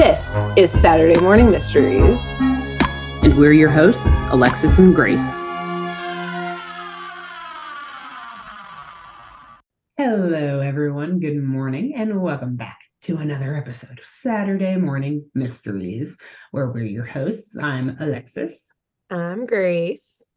This 0.00 0.34
is 0.56 0.72
Saturday 0.80 1.20
Morning 1.20 1.50
Mysteries. 1.50 2.32
And 3.22 3.36
we're 3.36 3.52
your 3.52 3.68
hosts, 3.68 4.22
Alexis 4.30 4.78
and 4.78 4.94
Grace. 4.94 5.42
Hello, 9.98 10.60
everyone. 10.60 11.20
Good 11.20 11.42
morning, 11.42 11.92
and 11.94 12.22
welcome 12.22 12.56
back 12.56 12.78
to 13.02 13.18
another 13.18 13.54
episode 13.54 13.98
of 13.98 14.06
Saturday 14.06 14.76
Morning 14.76 15.26
Mysteries, 15.34 16.16
where 16.50 16.70
we're 16.70 16.84
your 16.84 17.04
hosts. 17.04 17.58
I'm 17.58 17.98
Alexis. 18.00 18.72
I'm 19.10 19.44
Grace. 19.44 20.30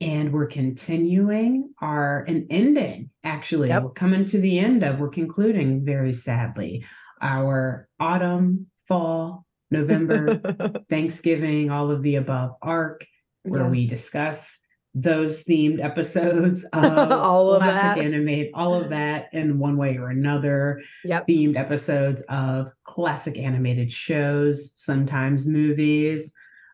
And 0.00 0.32
we're 0.32 0.46
continuing 0.46 1.74
our 1.82 2.24
and 2.28 2.46
ending, 2.50 3.10
actually. 3.24 3.70
Yep. 3.70 3.82
We're 3.82 3.90
coming 3.90 4.26
to 4.26 4.38
the 4.38 4.60
end 4.60 4.84
of, 4.84 5.00
we're 5.00 5.08
concluding 5.08 5.84
very 5.84 6.12
sadly 6.12 6.86
our 7.20 7.88
autumn, 7.98 8.68
fall, 8.88 9.44
November, 9.70 10.40
Thanksgiving, 10.90 11.70
all 11.70 11.90
of 11.90 12.02
the 12.02 12.16
above 12.16 12.52
arc, 12.62 13.06
where 13.42 13.66
we 13.66 13.86
discuss 13.86 14.58
those 14.94 15.44
themed 15.44 15.82
episodes 15.84 16.64
of 16.72 17.12
All 17.12 17.52
of 17.52 17.60
classic 17.62 18.02
that. 18.02 18.14
animate, 18.14 18.50
all 18.54 18.74
of 18.74 18.88
that 18.90 19.28
in 19.32 19.58
one 19.58 19.76
way 19.76 19.96
or 19.98 20.08
another. 20.08 20.80
Yep. 21.04 21.26
Themed 21.28 21.56
episodes 21.56 22.22
of 22.30 22.70
classic 22.84 23.36
animated 23.38 23.92
shows, 23.92 24.72
sometimes 24.76 25.46
movies. 25.46 26.32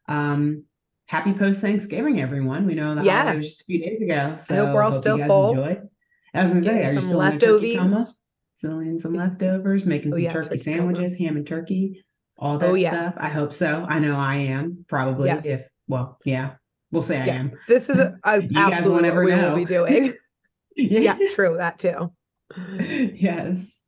Um, 0.08 0.64
happy 1.06 1.32
post 1.32 1.60
Thanksgiving, 1.60 2.20
everyone. 2.20 2.64
We 2.66 2.74
know 2.74 2.94
the 2.94 3.02
Yeah. 3.04 3.22
holiday 3.22 3.36
was 3.38 3.46
just 3.48 3.62
a 3.62 3.64
few 3.64 3.80
days 3.84 4.00
ago. 4.00 4.36
So 4.38 4.54
I 4.54 4.58
hope 4.58 4.74
we're 4.74 4.82
all 4.82 4.92
you 4.92 4.98
still 4.98 5.18
full. 5.26 5.50
enjoyed. 5.50 5.88
I 6.34 6.44
was 6.44 6.52
gonna 6.52 6.64
say, 6.64 6.84
are 6.86 6.92
you 6.92 7.00
still 7.00 7.20
in 7.22 7.34
a 7.34 7.38
turkey 7.38 7.76
coma? 7.76 7.88
leftovers. 7.90 8.18
Still 8.62 8.78
in 8.78 8.96
some 8.96 9.12
leftovers, 9.12 9.84
making 9.84 10.12
Oh, 10.12 10.14
some 10.14 10.22
yeah, 10.22 10.32
turkey 10.32 10.56
sandwiches, 10.56 11.16
ham 11.16 11.36
and 11.36 11.44
turkey, 11.44 12.04
all 12.38 12.54
oh, 12.54 12.58
that 12.58 12.70
Oh, 12.70 12.74
yeah. 12.74 12.90
stuff. 12.90 13.14
I 13.16 13.28
hope 13.28 13.52
so. 13.52 13.84
I 13.88 13.98
know 13.98 14.14
I 14.14 14.36
am 14.36 14.84
probably. 14.88 15.30
Yes. 15.30 15.44
If 15.44 15.60
well, 15.88 16.20
yeah, 16.24 16.52
we'll 16.92 17.02
say 17.02 17.18
I 17.20 17.26
am. 17.26 17.58
This 17.66 17.90
is 17.90 17.98
a, 17.98 18.16
a 18.24 18.40
You 18.40 18.48
guys 18.50 18.74
absolutely 18.74 19.10
won't 19.10 19.16
what 19.16 19.24
we 19.24 19.30
know. 19.32 19.48
will 19.48 19.56
be 19.56 19.64
doing. 19.64 20.14
yeah, 20.76 21.18
true. 21.32 21.56
That 21.56 21.80
too. 21.80 22.12
yes. 22.78 23.82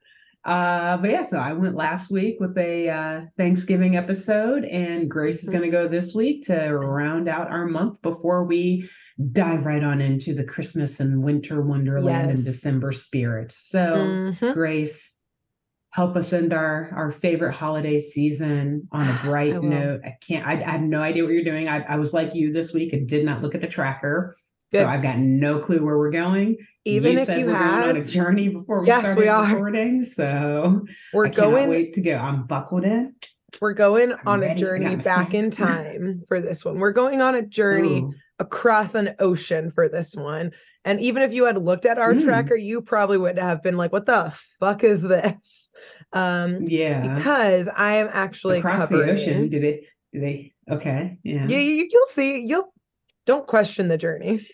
Uh, 0.45 0.99
but 0.99 1.11
yeah, 1.11 1.23
so 1.25 1.39
I 1.39 1.53
went 1.55 1.75
last 1.75 2.11
week 2.11 2.37
with 2.39 2.57
a 2.59 2.91
uh, 2.91 3.21
Thanksgiving 3.39 3.97
episode, 3.97 4.65
and 4.65 5.11
Grace 5.11 5.43
is 5.43 5.49
Mhm. 5.49 5.53
going 5.53 5.65
to 5.65 5.71
go 5.71 5.89
this 5.89 6.15
week 6.15 6.45
to 6.47 6.77
round 6.77 7.29
out 7.29 7.51
our 7.51 7.67
month 7.67 8.03
before 8.03 8.45
we 8.45 8.89
dive 9.33 9.65
right 9.65 9.83
on 9.83 10.01
into 10.03 10.35
the 10.35 10.45
Christmas 10.45 11.01
and 11.01 11.23
winter 11.23 11.63
wonderland 11.63 12.31
and 12.31 12.45
December 12.45 12.93
spirit. 12.93 13.53
So, 13.53 14.35
Mhm. 14.41 14.53
Grace, 14.53 15.17
help 15.93 16.17
us 16.17 16.33
end 16.33 16.53
our 16.53 16.91
our 16.95 17.11
favorite 17.13 17.53
holiday 17.55 18.01
season 18.01 18.87
on 18.93 19.09
a 19.09 19.19
bright 19.25 19.55
I 19.55 19.59
note. 19.61 20.01
I 20.05 20.17
can't. 20.27 20.47
I, 20.47 20.55
I 20.55 20.73
have 20.73 20.83
no 20.83 21.01
idea 21.01 21.25
what 21.25 21.33
you're 21.33 21.45
doing. 21.45 21.69
I, 21.69 21.83
I 21.85 21.97
was 21.97 22.13
like 22.13 22.35
you 22.35 22.53
this 22.53 22.75
week 22.75 22.93
and 22.93 23.09
did 23.09 23.25
not 23.25 23.41
look 23.41 23.55
at 23.55 23.61
the 23.63 23.67
tracker. 23.69 24.37
Good. 24.75 24.81
So 24.81 24.89
I've 24.89 25.03
got 25.03 25.19
no 25.19 25.61
clue 25.61 25.85
where 25.85 25.97
we're 25.97 26.11
going. 26.11 26.57
Even 26.85 27.13
you 27.13 27.19
if 27.21 27.29
you 27.29 27.47
we're 27.47 27.53
going 27.53 27.63
on 27.91 27.97
a 27.97 28.05
journey 28.05 28.49
before 28.49 28.81
we 28.81 28.89
Yes, 28.89 29.03
started 29.03 29.21
we 29.21 29.29
are. 29.29 29.47
recording, 29.47 30.03
so 30.03 30.85
we're 31.13 31.27
I 31.27 31.31
going. 31.31 31.69
wait 31.69 31.95
to 31.95 32.01
go. 32.01 32.17
I'm 32.17 32.45
buckled 32.49 32.83
in. 32.83 33.15
We're 33.61 33.73
going 33.73 34.11
I'm 34.13 34.19
on 34.27 34.39
a 34.41 34.47
ready. 34.47 34.61
Got 34.61 34.67
journey 34.67 34.97
back 34.97 35.33
in 35.33 35.53
time 35.53 36.25
for 36.27 36.41
this 36.41 36.65
one. 36.65 36.81
We're 36.81 36.91
going 36.91 37.21
on 37.21 37.37
a 37.37 37.43
journey 37.43 38.01
Ooh. 38.01 38.15
across 38.41 38.97
an 38.97 39.15
ocean 39.21 39.71
for 39.73 39.89
this 39.89 40.17
one. 40.17 40.51
And 40.85 40.99
even 40.99 41.23
if 41.23 41.33
you 41.33 41.45
had 41.45 41.57
looked 41.57 41.87
at 41.87 41.99
our 41.99 42.13
Mm. 42.15 42.25
tracker, 42.25 42.57
you 42.57 42.83
probably 42.83 43.17
would 43.17 43.39
have 43.39 43.63
been 43.63 43.77
like, 43.77 43.93
"What 43.93 44.07
the 44.07 44.35
fuck 44.59 44.83
is 44.83 45.03
this?" 45.03 45.71
Um, 46.13 46.65
Yeah, 46.65 47.17
because 47.17 47.69
I 47.69 47.95
am 47.99 48.09
actually 48.13 48.59
across 48.59 48.89
the 48.89 49.05
ocean. 49.09 49.49
Do 49.51 49.61
they? 49.61 49.87
Do 50.13 50.21
they? 50.21 50.53
Okay, 50.69 51.19
yeah. 51.23 51.47
Yeah, 51.47 51.59
you, 51.59 51.89
you'll 51.89 52.07
see. 52.09 52.45
You'll 52.45 52.75
don't 53.25 53.47
question 53.47 53.87
the 53.87 53.97
journey. 53.99 54.47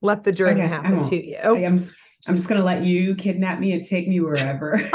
Let 0.00 0.24
the 0.24 0.32
journey 0.32 0.60
Okay, 0.62 0.68
happen 0.68 1.02
to 1.02 1.26
you. 1.26 1.36
I 1.36 1.58
am. 1.58 1.74
s- 1.74 1.92
I'm 2.26 2.36
just 2.36 2.48
gonna 2.48 2.64
let 2.64 2.84
you 2.84 3.14
kidnap 3.14 3.58
me 3.60 3.72
and 3.72 3.84
take 3.84 4.08
me 4.08 4.20
wherever. 4.20 4.76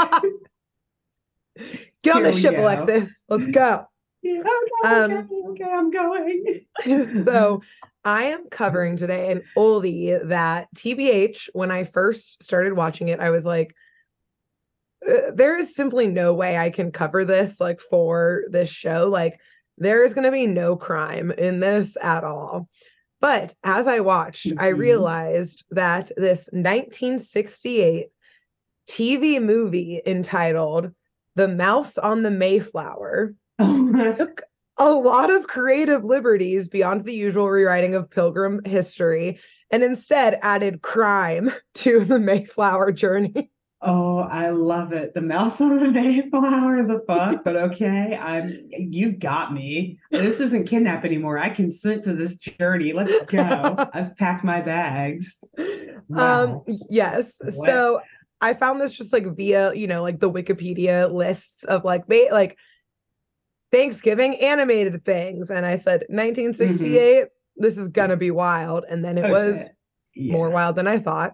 Get 2.02 2.16
on 2.16 2.22
Here 2.24 2.32
the 2.32 2.38
ship, 2.38 2.52
go. 2.52 2.62
Alexis. 2.62 3.22
Let's 3.28 3.46
go. 3.48 3.86
Yeah, 4.26 4.40
okay, 4.40 4.88
Um, 4.88 5.12
okay, 5.12 5.64
okay, 5.64 5.70
I'm 5.70 5.90
going. 5.90 7.22
so 7.22 7.60
I 8.06 8.22
am 8.24 8.48
covering 8.50 8.96
today 8.96 9.30
an 9.30 9.42
oldie 9.54 10.18
that 10.30 10.68
TBH, 10.74 11.50
when 11.52 11.70
I 11.70 11.84
first 11.84 12.42
started 12.42 12.72
watching 12.72 13.08
it, 13.08 13.20
I 13.20 13.28
was 13.28 13.44
like, 13.44 13.74
"Uh, 15.06 15.30
there 15.34 15.58
is 15.58 15.74
simply 15.76 16.06
no 16.06 16.32
way 16.32 16.56
I 16.56 16.70
can 16.70 16.90
cover 16.90 17.26
this 17.26 17.60
like 17.60 17.80
for 17.82 18.44
this 18.48 18.70
show. 18.70 19.08
Like, 19.10 19.38
there 19.76 20.02
is 20.04 20.14
going 20.14 20.24
to 20.24 20.32
be 20.32 20.46
no 20.46 20.74
crime 20.74 21.30
in 21.30 21.60
this 21.60 21.98
at 22.02 22.24
all. 22.24 22.66
But 23.24 23.54
as 23.64 23.88
I 23.88 24.00
watched, 24.00 24.52
I 24.58 24.72
Mhm. 24.72 24.78
realized 24.78 25.64
that 25.70 26.12
this 26.14 26.50
1968 26.52 28.08
TV 28.86 29.38
movie 29.38 30.02
entitled 30.04 30.92
The 31.34 31.48
Mouse 31.48 31.96
on 31.96 32.22
the 32.22 32.30
Mayflower 32.30 33.34
took 33.58 34.42
a 34.76 34.90
lot 34.90 35.30
of 35.30 35.46
creative 35.46 36.04
liberties 36.04 36.68
beyond 36.68 37.06
the 37.06 37.14
usual 37.14 37.48
rewriting 37.50 37.94
of 37.94 38.10
pilgrim 38.10 38.60
history 38.66 39.38
and 39.70 39.82
instead 39.82 40.38
added 40.42 40.82
crime 40.82 41.50
to 41.76 42.04
the 42.04 42.18
Mayflower 42.18 42.92
journey. 42.92 43.50
Oh, 43.84 44.18
I 44.18 44.50
love 44.50 44.92
it. 44.92 45.14
The 45.14 45.20
mouse 45.20 45.60
on 45.60 45.78
the 45.78 45.90
Mayflower, 45.90 46.84
the 46.86 47.04
fuck. 47.06 47.44
But 47.44 47.56
okay, 47.68 48.16
I'm. 48.20 48.66
You 48.70 49.12
got 49.12 49.52
me. 49.52 49.98
This 50.10 50.40
isn't 50.40 50.66
kidnap 50.66 51.04
anymore. 51.04 51.38
I 51.38 51.50
consent 51.50 52.04
to 52.04 52.14
this 52.14 52.36
journey. 52.38 52.92
Let's 52.92 53.24
go. 53.26 53.76
I've 53.94 54.16
packed 54.16 54.42
my 54.44 54.60
bags. 54.60 55.36
Wow. 56.08 56.64
Um 56.66 56.76
yes. 56.88 57.38
What? 57.42 57.66
So 57.66 58.00
I 58.40 58.54
found 58.54 58.80
this 58.80 58.92
just 58.92 59.12
like 59.12 59.26
via, 59.36 59.72
you 59.74 59.86
know, 59.86 60.02
like 60.02 60.18
the 60.20 60.30
Wikipedia 60.30 61.10
lists 61.12 61.64
of 61.64 61.84
like 61.84 62.06
ba- 62.06 62.28
like 62.32 62.58
Thanksgiving 63.72 64.36
animated 64.36 65.04
things 65.04 65.50
and 65.50 65.64
I 65.66 65.76
said 65.78 66.04
1968 66.08 67.26
this 67.56 67.78
is 67.78 67.88
going 67.88 68.10
to 68.10 68.16
be 68.16 68.30
wild 68.30 68.84
and 68.88 69.04
then 69.04 69.16
it 69.18 69.24
Oh, 69.26 69.30
was. 69.30 69.68
Yeah. 70.16 70.32
more 70.32 70.48
wild 70.50 70.76
than 70.76 70.86
I 70.86 70.98
thought. 71.00 71.32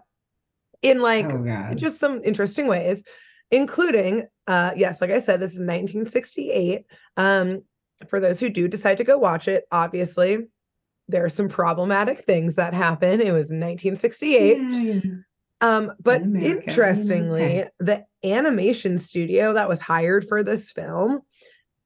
In 0.81 1.01
like 1.01 1.31
oh 1.31 1.73
just 1.75 1.99
some 1.99 2.21
interesting 2.23 2.67
ways, 2.67 3.03
including, 3.51 4.27
uh, 4.47 4.71
yes, 4.75 5.01
like 5.01 5.11
I 5.11 5.19
said, 5.19 5.39
this 5.39 5.51
is 5.51 5.59
1968. 5.59 6.85
Um, 7.17 7.63
for 8.07 8.19
those 8.19 8.39
who 8.39 8.49
do 8.49 8.67
decide 8.67 8.97
to 8.97 9.03
go 9.03 9.17
watch 9.17 9.47
it, 9.47 9.65
obviously, 9.71 10.47
there 11.07 11.23
are 11.23 11.29
some 11.29 11.49
problematic 11.49 12.25
things 12.25 12.55
that 12.55 12.73
happen. 12.73 13.21
It 13.21 13.31
was 13.31 13.51
1968. 13.51 14.57
Yeah. 14.57 15.01
Um, 15.61 15.91
but 15.99 16.21
In 16.21 16.41
interestingly, 16.41 17.65
the 17.79 18.05
animation 18.23 18.97
studio 18.97 19.53
that 19.53 19.69
was 19.69 19.79
hired 19.79 20.27
for 20.27 20.41
this 20.41 20.71
film 20.71 21.21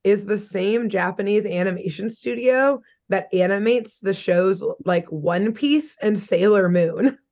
is 0.05 0.25
the 0.25 0.37
same 0.37 0.87
Japanese 0.89 1.45
animation 1.45 2.09
studio 2.09 2.81
that 3.09 3.27
animates 3.33 3.99
the 3.99 4.13
shows 4.13 4.63
like 4.85 5.07
One 5.07 5.51
Piece 5.51 5.97
and 6.01 6.17
Sailor 6.17 6.69
Moon. 6.69 7.17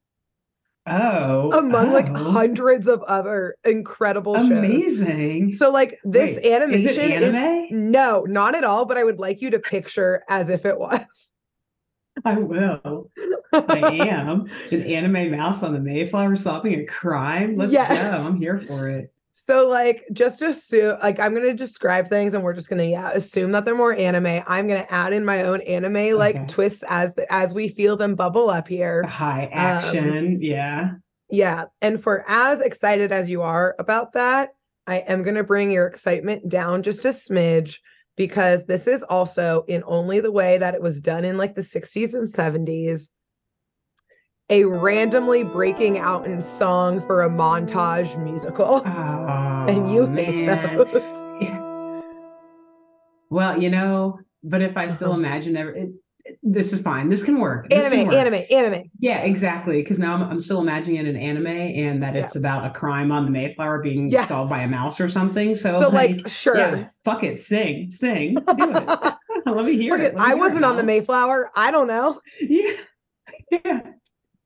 Oh. 0.86 1.52
among 1.58 1.94
like 1.94 2.10
oh. 2.10 2.32
hundreds 2.32 2.88
of 2.90 3.02
other 3.04 3.56
incredible 3.64 4.36
shows. 4.36 4.50
Amazing. 4.52 5.52
So 5.52 5.72
like 5.72 6.00
this 6.04 6.36
Wait, 6.38 6.52
animation 6.52 6.90
is 6.90 6.98
it 6.98 7.12
anime? 7.24 7.92
no, 7.92 8.24
not 8.28 8.56
at 8.56 8.64
all, 8.66 8.86
but 8.86 8.98
I 8.98 9.04
would 9.04 9.20
like 9.20 9.42
you 9.42 9.50
to 9.52 9.60
picture 9.60 10.24
as 10.28 10.50
if 10.50 10.66
it 10.66 10.78
was. 10.78 11.32
I 12.26 12.38
will. 12.38 13.10
I 13.54 14.08
am 14.10 14.50
an 14.72 14.82
anime 14.84 15.32
mouse 15.32 15.64
on 15.64 15.74
the 15.74 15.80
Mayflower 15.80 16.36
solving 16.36 16.80
a 16.80 16.86
crime. 16.86 17.56
Let's 17.56 17.72
Yes. 17.72 17.90
go. 17.90 18.28
I'm 18.28 18.38
here 18.38 18.60
for 18.60 18.90
it. 18.90 19.13
So 19.36 19.68
like 19.68 20.06
just 20.14 20.44
assume 20.44 20.98
like 21.02 21.20
I'm 21.20 21.34
gonna 21.34 21.56
describe 21.56 22.08
things 22.08 22.36
and 22.36 22.44
we're 22.44 22.54
just 22.54 22.70
gonna 22.70 22.84
yeah 22.86 23.10
assume 23.12 23.52
that 23.54 23.66
they're 23.66 23.76
more 23.76 23.94
anime. 23.94 24.44
I'm 24.46 24.68
gonna 24.68 24.86
add 24.90 25.12
in 25.12 25.26
my 25.26 25.44
own 25.44 25.62
anime 25.62 26.16
like 26.18 26.36
Okay. 26.36 26.46
twists 26.48 26.84
as 26.88 27.16
the, 27.16 27.32
as 27.34 27.52
we 27.54 27.68
feel 27.68 27.98
them 27.98 28.14
bubble 28.14 28.50
up 28.52 28.68
here. 28.68 29.04
High 29.04 29.46
Um, 29.46 29.52
action. 29.52 30.38
yeah. 30.40 30.92
Yeah. 31.32 31.66
And 31.82 32.02
for 32.02 32.24
as 32.28 32.60
excited 32.60 33.12
as 33.12 33.28
you 33.28 33.42
are 33.42 33.76
about 33.80 34.14
that, 34.14 34.50
I 34.86 34.98
am 34.98 35.24
going 35.24 35.36
to 35.36 35.44
bring 35.44 35.72
your 35.72 35.88
excitement 35.88 36.48
down 36.48 36.84
just 36.84 37.06
a 37.06 37.10
smidge 37.10 37.78
because 38.16 38.66
this 38.66 38.86
is 38.86 39.02
also 39.02 39.64
in 39.68 39.82
only 39.88 40.20
the 40.20 40.32
way 40.32 40.60
that 40.60 40.76
it 40.76 40.82
was 40.82 41.02
done 41.02 41.26
in 41.26 41.38
like 41.38 41.56
the 41.56 41.62
60s 41.62 42.14
and 42.14 42.28
70s 42.32 43.10
a 44.54 44.64
randomly 44.66 45.44
breaking 45.44 45.98
out 45.98 46.28
in 46.28 46.40
song 46.40 47.02
for 47.08 47.24
a 47.24 47.30
montage 47.30 48.22
musical. 48.24 48.84
Oh, 48.86 49.66
and 49.68 49.92
you 49.92 50.06
hate 50.06 50.46
man. 50.46 50.78
those. 50.78 51.60
Well, 53.32 53.60
you 53.60 53.72
know, 53.72 54.20
but 54.44 54.62
if 54.62 54.78
I 54.78 54.86
still 54.90 55.10
Uh-huh. 55.10 55.18
imagine 55.20 55.58
every, 55.58 55.82
it, 56.26 56.38
this 56.44 56.72
is 56.72 56.82
fine. 56.82 57.10
This 57.10 57.24
can 57.24 57.40
work. 57.40 57.68
This 57.68 57.88
can 57.90 58.02
Anime, 58.02 58.06
work. 58.10 58.16
anime, 58.16 58.44
anime. 58.52 58.92
Yeah, 59.00 59.22
exactly. 59.24 59.82
Because 59.82 59.98
now 59.98 60.14
I'm, 60.14 60.22
I'm 60.22 60.40
still 60.40 60.60
imagining 60.62 61.00
an 61.08 61.16
anime 61.16 61.48
and 61.48 62.04
that 62.04 62.16
it's 62.16 62.36
about 62.36 62.64
a 62.64 62.70
crime 62.70 63.12
on 63.12 63.26
the 63.26 63.32
Mayflower 63.32 63.82
being 63.82 64.12
Yes. 64.12 64.28
solved 64.28 64.52
by 64.52 64.60
a 64.60 64.68
mouse 64.68 65.02
or 65.02 65.10
something. 65.10 65.56
So, 65.56 65.80
So, 65.82 65.90
like, 65.90 66.28
sure. 66.30 66.56
yeah, 66.58 66.88
fuck 67.04 67.24
it, 67.24 67.42
sing, 67.42 67.90
sing, 67.90 68.36
do 68.56 68.70
it. 68.70 69.16
Let 69.48 69.66
me 69.66 69.78
hear 69.78 69.94
Look 69.94 70.02
it. 70.02 70.14
me 70.14 70.22
I 70.22 70.28
hear 70.28 70.38
wasn't 70.38 70.64
on 70.66 70.76
the. 70.78 70.84
Mayflower. 70.84 71.50
I 71.56 71.72
don't 71.72 71.88
know. 71.88 72.22
Yeah, 72.40 72.72
yeah. 73.50 73.82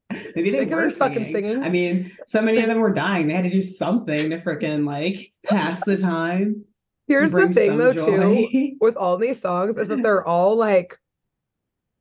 Maybe 0.36 0.51
they, 0.51 0.65
They 0.65 0.75
were 0.75 0.83
been 0.83 0.92
fucking 0.92 1.25
singing. 1.25 1.33
singing. 1.33 1.63
I 1.63 1.69
mean, 1.69 2.12
so 2.25 2.42
many 2.42 2.62
of 2.62 2.68
them 2.68 2.80
were 2.80 2.94
dying. 2.94 3.27
They 3.27 3.33
had 3.33 3.44
to 3.44 3.50
do 3.50 3.62
something 3.62 4.30
to 4.30 4.39
freaking 4.39 4.86
like 4.86 5.33
pass 5.44 5.83
the 5.83 5.98
time. 5.98 6.63
Here's 7.07 7.31
the 7.31 7.50
thing 7.50 7.77
though, 7.77 7.94
too, 7.94 8.75
with 8.81 8.98
all 8.98 9.18
these 9.18 9.39
songs 9.39 9.77
is 9.77 9.88
that 9.88 10.04
they're 10.04 10.25
all 10.27 10.56
like 10.56 10.98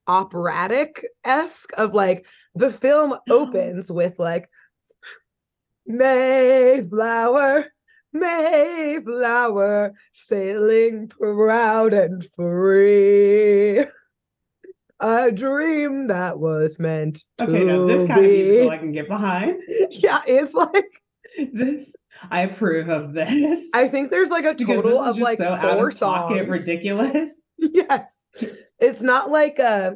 operatic 0.09 1.05
esque 1.25 1.73
of 1.77 1.95
like 1.95 2.27
the 2.55 2.73
film 2.73 3.17
opens 3.31 3.91
with 3.91 4.19
like 4.19 4.49
Mayflower, 5.87 7.67
Mayflower, 8.13 9.95
sailing 10.13 11.09
proud 11.09 11.93
and 11.93 12.27
free. 12.35 13.85
A 15.01 15.31
dream 15.31 16.07
that 16.07 16.39
was 16.39 16.79
meant 16.79 17.25
to 17.39 17.45
Okay, 17.45 17.65
no, 17.65 17.87
this 17.87 18.07
kind 18.09 18.25
of 18.25 18.31
be. 18.31 18.43
musical 18.43 18.71
I 18.71 18.79
can 18.79 18.93
get 18.93 19.09
behind. 19.09 19.61
yeah, 19.91 20.23
it's 20.27 20.55
like 20.55 20.85
This 21.53 21.95
I 22.31 22.43
approve 22.43 22.89
of 22.89 23.13
this. 23.13 23.69
I 23.75 23.89
think 23.89 24.11
there's 24.11 24.31
like 24.31 24.45
a 24.45 24.55
total 24.55 24.99
of 25.01 25.19
like 25.19 25.39
so 25.39 25.59
four 25.61 25.89
of 25.89 25.95
songs. 25.95 26.49
ridiculous. 26.49 27.43
yes 27.59 28.27
it's 28.79 29.01
not 29.01 29.31
like 29.31 29.59
uh 29.59 29.93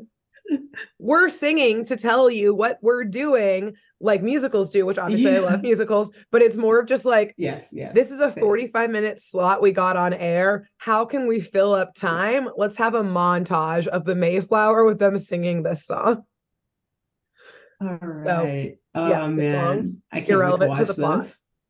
we're 0.98 1.28
singing 1.28 1.84
to 1.84 1.96
tell 1.96 2.31
you 2.31 2.54
what 2.54 2.78
we're 2.82 3.04
doing 3.04 3.75
like 4.00 4.22
musicals 4.22 4.70
do 4.70 4.84
which 4.87 4.98
obviously 4.98 5.37
i 5.37 5.38
love 5.40 5.62
musicals 5.62 6.10
but 6.31 6.42
it's 6.42 6.56
more 6.56 6.78
of 6.81 6.87
just 6.87 7.04
like 7.04 7.34
Yes, 7.37 7.70
yes. 7.72 7.94
this 7.94 8.10
is 8.10 8.20
a 8.20 8.32
45 8.32 8.90
minute 8.90 9.20
slot 9.20 9.60
we 9.62 9.72
got 9.72 9.96
on 9.96 10.12
air 10.14 10.69
how 10.78 11.04
can 11.04 11.26
we 11.26 11.40
fill 11.40 11.72
up 11.75 11.94
time 11.94 12.48
let's 12.56 12.76
have 12.78 12.94
a 12.94 13.02
montage 13.02 13.87
of 13.88 14.04
the 14.04 14.14
mayflower 14.14 14.84
with 14.84 14.98
them 14.98 15.19
singing 15.19 15.62
this 15.62 15.84
song 15.87 16.22
All 17.81 17.88
right. 17.88 18.76
yeah, 18.94 19.22
oh 19.22 19.28
the 19.31 19.37
man, 19.37 19.52
song's 19.82 19.96
I 20.12 20.16
can't 20.16 20.26
to 20.28 20.32
irrelevant 20.34 20.75
to 20.76 20.81
watch 20.82 20.88
the 20.88 20.94
plot. 20.94 21.26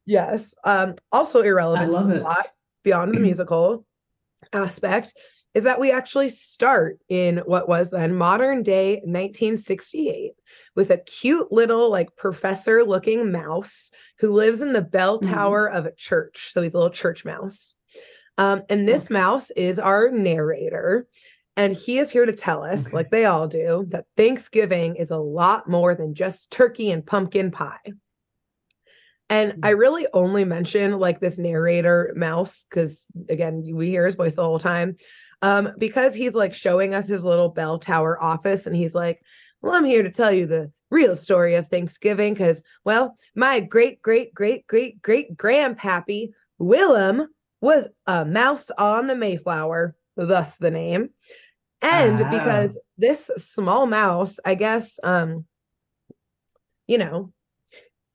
yes 0.06 0.54
um 0.64 0.94
also 1.12 1.42
irrelevant 1.42 1.92
to 1.92 1.98
love 1.98 2.08
the 2.08 2.16
it. 2.16 2.22
plot 2.22 2.46
beyond 2.84 3.14
the 3.14 3.20
musical 3.28 3.84
aspect 4.52 5.14
is 5.54 5.64
that 5.64 5.80
we 5.80 5.90
actually 5.90 6.28
start 6.28 6.98
in 7.08 7.38
what 7.38 7.68
was 7.68 7.90
then 7.90 8.14
modern 8.14 8.62
day 8.62 8.94
1968 9.04 10.32
with 10.76 10.90
a 10.90 10.98
cute 10.98 11.50
little 11.50 11.90
like 11.90 12.14
professor 12.16 12.84
looking 12.84 13.32
mouse 13.32 13.90
who 14.18 14.32
lives 14.32 14.62
in 14.62 14.72
the 14.72 14.82
bell 14.82 15.20
Mhm. 15.20 15.28
tower 15.28 15.66
of 15.68 15.86
a 15.86 15.92
church 15.92 16.50
so 16.52 16.62
he's 16.62 16.74
a 16.74 16.78
little 16.78 16.90
church 16.92 17.24
mouse 17.24 17.74
um, 18.38 18.62
and 18.68 18.88
this 18.88 19.06
Okay. 19.06 19.14
mouse 19.14 19.50
is 19.52 19.78
our 19.78 20.10
narrator 20.10 21.06
and 21.56 21.74
he 21.74 21.98
is 21.98 22.10
here 22.10 22.26
to 22.26 22.32
tell 22.32 22.62
us 22.62 22.86
Okay. 22.86 22.96
like 22.96 23.10
they 23.10 23.24
all 23.24 23.48
do 23.48 23.84
that 23.88 24.06
thanksgiving 24.16 24.96
is 24.96 25.10
a 25.10 25.18
lot 25.18 25.68
more 25.68 25.94
than 25.94 26.14
just 26.14 26.50
turkey 26.50 26.90
and 26.90 27.04
pumpkin 27.04 27.50
pie 27.50 27.92
and 29.28 29.60
I 29.62 29.70
really 29.70 30.08
only 30.12 30.44
mention 30.44 30.98
like 30.98 31.20
this 31.20 31.38
narrator 31.38 32.12
mouse 32.16 32.64
because 32.68 33.06
again, 33.28 33.62
we 33.72 33.88
hear 33.88 34.04
his 34.04 34.16
voice 34.16 34.34
the 34.34 34.42
whole 34.42 34.58
time. 34.58 34.96
Um, 35.42 35.72
because 35.78 36.14
he's 36.14 36.34
like 36.34 36.52
showing 36.54 36.94
us 36.94 37.08
his 37.08 37.24
little 37.24 37.48
bell 37.48 37.78
tower 37.78 38.22
office, 38.22 38.66
and 38.66 38.76
he's 38.76 38.94
like, 38.94 39.22
Well, 39.62 39.74
I'm 39.74 39.84
here 39.84 40.02
to 40.02 40.10
tell 40.10 40.32
you 40.32 40.46
the 40.46 40.70
real 40.90 41.16
story 41.16 41.54
of 41.54 41.68
Thanksgiving 41.68 42.34
because, 42.34 42.62
well, 42.84 43.16
my 43.34 43.60
great, 43.60 44.02
great, 44.02 44.34
great, 44.34 44.66
great, 44.66 45.00
great 45.02 45.36
grandpappy, 45.36 46.30
Willem, 46.58 47.28
was 47.60 47.88
a 48.06 48.24
mouse 48.24 48.70
on 48.76 49.06
the 49.06 49.14
Mayflower, 49.14 49.94
thus 50.16 50.56
the 50.58 50.70
name. 50.70 51.10
And 51.82 52.20
Ah. 52.20 52.30
because 52.30 52.80
this 52.98 53.30
small 53.36 53.86
mouse, 53.86 54.38
I 54.44 54.54
guess, 54.54 54.98
um, 55.02 55.46
you 56.86 56.98
know, 56.98 57.32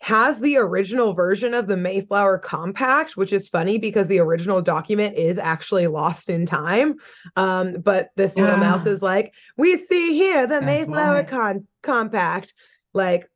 has 0.05 0.39
the 0.39 0.55
original 0.55 1.15
version 1.15 1.55
of 1.55 1.65
the 1.65 1.75
Mayflower 1.75 2.37
Compact, 2.37 3.17
which 3.17 3.33
is 3.33 3.49
funny 3.49 3.79
because 3.79 4.07
the 4.07 4.19
original 4.19 4.61
document 4.61 5.17
is 5.17 5.39
actually 5.39 5.87
lost 5.87 6.29
in 6.29 6.45
time. 6.45 6.97
Um, 7.35 7.77
but 7.81 8.09
this 8.15 8.35
little 8.37 8.57
mouse 8.57 8.85
is 8.85 9.01
like, 9.01 9.33
we 9.57 9.83
see 9.83 10.13
here 10.13 10.43
the 10.45 10.59
That's 10.59 10.65
Mayflower 10.67 11.23
con- 11.23 11.65
Compact, 11.81 12.53
like 12.93 13.27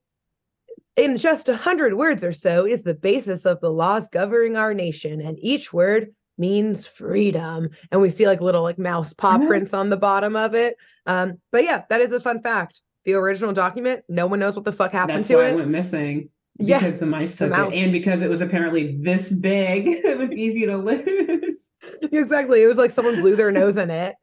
in 0.96 1.18
just 1.18 1.50
a 1.50 1.56
hundred 1.56 1.96
words 1.96 2.24
or 2.24 2.34
so, 2.34 2.68
is 2.68 2.84
the 2.84 2.94
basis 2.94 3.48
of 3.48 3.60
the 3.62 3.72
laws 3.72 4.08
governing 4.08 4.56
our 4.56 4.76
nation, 4.76 5.22
and 5.22 5.40
each 5.42 5.74
word 5.74 6.14
means 6.38 6.86
freedom. 6.86 7.70
And 7.92 8.00
we 8.00 8.12
see 8.12 8.28
like 8.28 8.42
little 8.42 8.62
like 8.62 8.78
mouse 8.78 9.12
paw 9.12 9.40
Mhm. 9.40 9.48
prints 9.48 9.74
on 9.74 9.90
the 9.90 9.98
bottom 9.98 10.36
of 10.36 10.54
it. 10.54 10.76
Um, 11.08 11.42
but 11.52 11.64
yeah, 11.64 11.82
that 11.90 12.02
is 12.02 12.14
a 12.14 12.20
fun 12.20 12.44
fact. 12.44 12.82
The 13.06 13.14
original 13.14 13.54
document, 13.54 14.04
no 14.08 14.28
one 14.28 14.38
knows 14.38 14.56
what 14.56 14.66
the 14.66 14.72
fuck 14.72 14.92
happened 14.92 15.18
That's 15.22 15.30
to 15.30 15.38
why 15.38 15.46
it. 15.48 15.54
it 15.54 15.56
went 15.56 15.70
missing. 15.70 16.30
Yeah, 16.60 16.80
Because 16.80 17.00
the 17.00 17.06
mice 17.06 17.36
took 17.38 17.52
mouse. 17.52 17.74
it. 17.74 17.78
And 17.78 17.92
because 17.92 18.22
it 18.22 18.30
was 18.30 18.42
apparently 18.42 18.98
this 19.02 19.30
big, 19.30 19.88
it 20.04 20.18
was 20.18 20.34
easy 20.34 20.66
to 20.66 20.78
lose. 20.78 21.72
exactly. 22.02 22.62
It 22.62 22.68
was 22.68 22.78
like 22.78 22.92
someone 22.92 23.22
blew 23.22 23.36
their 23.36 23.52
nose 23.52 23.78
in 23.78 23.90
it 23.90 24.16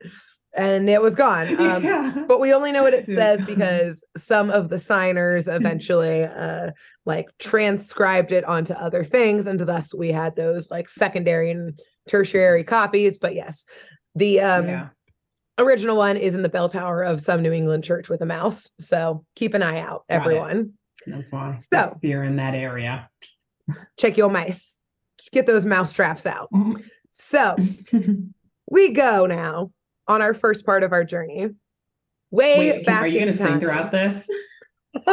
and 0.56 0.88
it 0.88 1.00
was 1.02 1.14
gone. 1.14 1.46
Um, 1.56 1.84
yeah. 1.84 2.24
but 2.28 2.40
we 2.40 2.52
only 2.52 2.72
know 2.72 2.82
what 2.82 2.94
it 2.94 3.06
says 3.06 3.44
because 3.44 4.04
some 4.16 4.50
of 4.50 4.68
the 4.68 4.78
signers 4.78 5.48
eventually 5.48 6.24
uh 6.24 6.70
like 7.04 7.28
transcribed 7.38 8.32
it 8.32 8.44
onto 8.44 8.72
other 8.74 9.02
things 9.04 9.46
and 9.46 9.58
thus 9.58 9.94
we 9.94 10.12
had 10.12 10.36
those 10.36 10.70
like 10.70 10.88
secondary 10.88 11.50
and 11.50 11.80
tertiary 12.08 12.62
copies 12.62 13.18
but 13.18 13.34
yes 13.34 13.64
the 14.14 14.40
um 14.40 14.66
yeah. 14.66 14.88
original 15.58 15.96
one 15.96 16.16
is 16.16 16.34
in 16.34 16.42
the 16.42 16.48
bell 16.48 16.68
tower 16.68 17.02
of 17.02 17.20
some 17.20 17.42
new 17.42 17.52
england 17.52 17.82
church 17.82 18.08
with 18.08 18.20
a 18.20 18.26
mouse 18.26 18.70
so 18.78 19.24
keep 19.34 19.54
an 19.54 19.62
eye 19.62 19.80
out 19.80 20.04
everyone 20.08 20.72
That's 21.06 21.30
why. 21.30 21.58
So- 21.72 21.96
if 21.96 22.08
you're 22.08 22.24
in 22.24 22.36
that 22.36 22.54
area. 22.54 23.08
check 23.98 24.16
your 24.16 24.30
mice 24.30 24.78
get 25.32 25.44
those 25.44 25.66
mouse 25.66 25.92
traps 25.92 26.24
out 26.24 26.48
so 27.10 27.56
we 28.70 28.90
go 28.90 29.26
now 29.26 29.72
on 30.06 30.22
our 30.22 30.34
first 30.34 30.64
part 30.64 30.84
of 30.84 30.92
our 30.92 31.02
journey 31.02 31.48
way 32.30 32.70
Wait, 32.70 32.86
back 32.86 33.02
are 33.02 33.06
you 33.08 33.18
gonna 33.18 33.32
sing 33.32 33.58
throughout 33.58 33.90
this? 33.90 34.28
the 34.94 35.04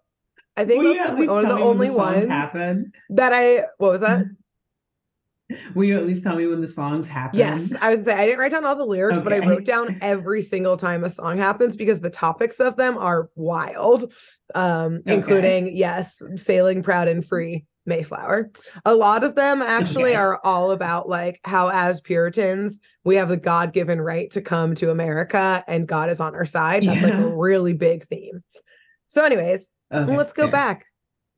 I 0.57 0.65
think 0.65 0.83
you 0.83 0.95
that's 0.95 1.11
at 1.11 1.19
like 1.19 1.29
one 1.29 1.45
of 1.45 1.57
the 1.57 1.63
only 1.63 1.89
the 1.89 2.29
happen? 2.29 2.93
that 3.11 3.33
I. 3.33 3.67
What 3.79 3.93
was 3.93 4.01
that? 4.03 4.25
Will 5.75 5.85
you 5.85 5.97
at 5.97 6.07
least 6.07 6.23
tell 6.23 6.37
me 6.37 6.47
when 6.47 6.61
the 6.61 6.69
songs 6.69 7.09
happen? 7.09 7.39
Yes, 7.39 7.75
I 7.81 7.91
was 7.91 8.05
say 8.05 8.13
I 8.15 8.27
didn't 8.27 8.39
write 8.41 8.53
down 8.53 8.65
all 8.65 8.77
the 8.77 8.85
lyrics, 8.85 9.21
but 9.23 9.33
I 9.33 9.39
wrote 9.41 9.65
down 9.65 9.99
every 10.01 10.43
single 10.43 10.77
time 10.77 11.05
a 11.05 11.11
song 11.11 11.39
happens 11.39 11.77
because 11.77 12.01
the 12.01 12.11
topics 12.11 12.61
of 12.61 12.77
them 12.77 12.97
are 12.99 13.31
wild. 13.35 14.13
Um, 14.55 14.97
Okay. 15.07 15.15
including 15.15 15.77
yes, 15.77 16.23
sailing 16.37 16.83
proud 16.83 17.09
and 17.09 17.25
free. 17.27 17.65
Mayflower. 17.87 18.51
A 18.87 18.95
lot 18.95 19.25
of 19.25 19.35
them 19.35 19.61
actually 19.61 20.13
Okay. 20.13 20.15
are 20.15 20.41
all 20.43 20.71
about 20.71 21.07
like 21.07 21.39
how, 21.45 21.69
as 21.69 22.01
Puritans, 22.01 22.81
we 23.05 23.17
have 23.17 23.29
the 23.29 23.37
God 23.37 23.75
given 23.75 24.01
right 24.01 24.31
to 24.31 24.41
come 24.41 24.75
to 24.77 24.91
America 24.91 25.63
and 25.69 25.87
God 25.87 26.09
is 26.09 26.19
on 26.19 26.35
our 26.35 26.47
side. 26.47 26.85
That's 26.87 27.03
like 27.03 27.13
a 27.13 27.29
really 27.37 27.75
big 27.75 28.07
theme. 28.09 28.43
So, 29.09 29.23
anyways, 29.23 29.69
Okay, 29.93 30.17
let's 30.17 30.33
go 30.33 30.49
back 30.49 30.87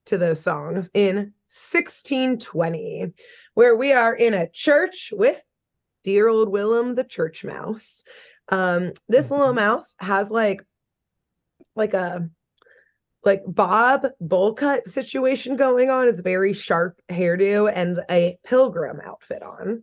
to 0.06 0.18
those 0.18 0.40
songs 0.40 0.88
in 0.94 1.32
1620, 1.49 3.12
where 3.56 3.75
we 3.75 3.90
are 3.90 4.14
in 4.14 4.34
a 4.34 4.50
church 4.50 5.14
with 5.16 5.42
dear 6.04 6.28
old 6.28 6.50
Willem 6.50 6.94
the 6.94 7.02
church 7.02 7.42
mouse. 7.42 8.04
Um, 8.50 8.92
this 9.08 9.30
little 9.30 9.52
Mhm. 9.52 9.56
mouse 9.56 9.94
has 9.98 10.30
like 10.30 10.62
like 11.75 11.94
a 11.94 12.28
like 13.25 13.42
Bob 13.46 14.08
bowl 14.20 14.52
cut 14.52 14.86
situation 14.86 15.56
going 15.56 15.88
on. 15.90 16.06
It's 16.06 16.20
very 16.20 16.52
sharp 16.52 17.00
hairdo 17.08 17.72
and 17.75 18.04
a 18.10 18.38
pilgrim 18.44 19.00
outfit 19.02 19.42
on. 19.42 19.82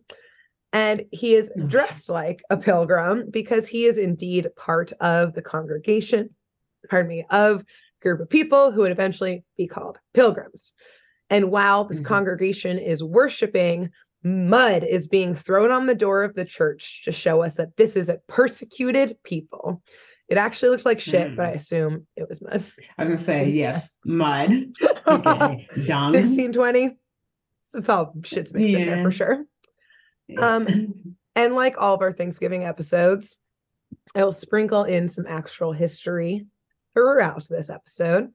And 0.72 1.04
he 1.10 1.34
is 1.34 1.52
dressed 1.66 2.08
like 2.08 2.42
a 2.50 2.56
pilgrim 2.56 3.28
because 3.28 3.66
he 3.66 3.86
is 3.86 3.98
indeed 3.98 4.48
part 4.56 4.92
of 5.00 5.34
the 5.34 5.42
congregation, 5.42 6.34
pardon 6.88 7.08
me, 7.08 7.26
of 7.28 7.60
a 7.60 7.64
group 8.00 8.20
of 8.20 8.30
people 8.30 8.70
who 8.70 8.82
would 8.82 8.92
eventually 8.92 9.44
be 9.56 9.66
called 9.66 9.98
pilgrims. 10.14 10.74
And 11.30 11.50
while 11.50 11.84
this 11.84 12.00
Mhm. 12.00 12.04
congregation 12.06 12.78
is 12.78 13.02
worshiping, 13.02 13.90
mud 14.22 14.84
is 14.84 15.06
being 15.06 15.34
thrown 15.34 15.70
on 15.70 15.86
the 15.86 15.94
door 15.94 16.22
of 16.22 16.34
the 16.34 16.44
church 16.44 17.02
to 17.04 17.12
show 17.12 17.42
us 17.42 17.56
that 17.56 17.76
this 17.76 17.96
is 17.96 18.08
a 18.08 18.20
persecuted 18.28 19.16
people. 19.22 19.82
It 20.28 20.38
actually 20.38 20.70
looks 20.70 20.86
like 20.86 21.00
shit, 21.00 21.36
but 21.36 21.44
I 21.46 21.52
Mm. 21.52 21.56
assume 21.56 22.06
it 22.16 22.28
was 22.28 22.40
mud. 22.40 22.64
I 22.98 23.02
was 23.04 23.08
gonna 23.08 23.18
say 23.18 23.48
yes, 23.50 23.98
mud. 24.04 24.50
Okay, 25.06 25.68
1620. 25.76 26.98
it's 27.74 27.88
all 27.88 28.14
shit's 28.22 28.54
mixed 28.54 28.72
in 28.74 28.86
there 28.86 29.02
for 29.02 29.10
sure. 29.10 29.44
Um, 30.38 30.66
And 31.36 31.56
like 31.56 31.74
all 31.82 31.96
of 31.96 32.00
our 32.00 32.12
Thanksgiving 32.12 32.62
episodes, 32.62 33.38
I 34.14 34.22
will 34.22 34.30
sprinkle 34.30 34.84
in 34.84 35.08
some 35.08 35.26
actual 35.26 35.72
history 35.72 36.46
throughout 36.94 37.44
this 37.50 37.68
episode. 37.70 38.32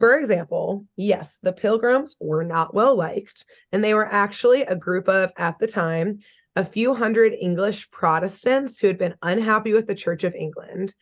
For 0.00 0.16
example, 0.16 0.86
yes, 0.96 1.38
the 1.38 1.52
pilgrims 1.52 2.16
were 2.20 2.44
not 2.44 2.72
well 2.74 2.94
liked, 2.94 3.44
and 3.72 3.82
they 3.82 3.94
were 3.94 4.06
actually 4.06 4.62
a 4.62 4.76
group 4.76 5.08
of, 5.08 5.32
at 5.36 5.58
the 5.58 5.66
time, 5.66 6.20
a 6.54 6.64
few 6.64 6.94
hundred 6.94 7.32
English 7.34 7.90
Protestants 7.90 8.78
who 8.78 8.86
had 8.86 8.98
been 8.98 9.14
unhappy 9.22 9.72
with 9.72 9.86
the 9.86 9.94
Church 9.94 10.24
of 10.24 10.34
England. 10.34 10.94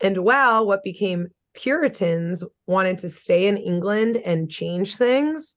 And 0.00 0.18
while 0.18 0.66
what 0.66 0.82
became 0.82 1.28
Puritans 1.54 2.42
wanted 2.66 2.98
to 2.98 3.08
stay 3.08 3.46
in 3.46 3.56
England 3.56 4.16
and 4.16 4.50
change 4.50 4.96
things, 4.96 5.56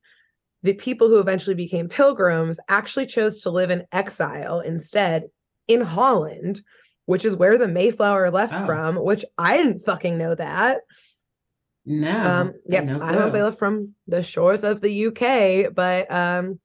the 0.63 0.74
people 0.74 1.07
who 1.07 1.19
eventually 1.19 1.55
became 1.55 1.89
pilgrims 1.89 2.60
actually 2.69 3.07
chose 3.07 3.41
to 3.41 3.50
live 3.50 3.72
in 3.72 3.86
exile 3.91 4.60
instead 4.60 5.25
in 5.67 5.81
Holland, 5.81 6.62
which 7.05 7.25
is 7.25 7.36
where 7.36 7.57
the 7.57 7.67
Mayflower 7.67 8.29
left 8.31 8.53
Oh. 8.55 8.65
from, 8.65 8.96
which 8.98 9.25
I 9.38 9.57
didn't 9.57 9.86
fucking 9.86 10.17
know 10.17 10.36
that. 10.36 10.81
No. 11.88 12.24
Um, 12.24 12.53
yep, 12.67 12.84
no 12.84 13.01
I 13.01 13.12
don't 13.12 13.22
know 13.22 13.27
if 13.27 13.34
they 13.34 13.41
left 13.41 13.58
from 13.58 13.96
the 14.08 14.22
shores 14.22 14.63
of 14.63 14.82
the 14.82 15.08
UK, 15.08 15.74
but 15.74 16.12
um, 16.12 16.60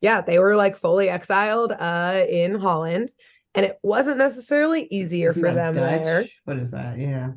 yeah, 0.00 0.20
they 0.20 0.38
were 0.38 0.56
like 0.56 0.76
fully 0.76 1.08
exiled 1.08 1.72
uh 1.72 2.24
in 2.28 2.56
Holland, 2.56 3.12
and 3.54 3.64
it 3.64 3.78
wasn't 3.82 4.18
necessarily 4.18 4.88
easier 4.90 5.30
Isn't 5.30 5.42
for 5.42 5.52
them 5.52 5.74
there. 5.74 6.22
Dutch? 6.22 6.32
What 6.44 6.58
is 6.58 6.72
that? 6.72 6.98
Yeah. 6.98 7.32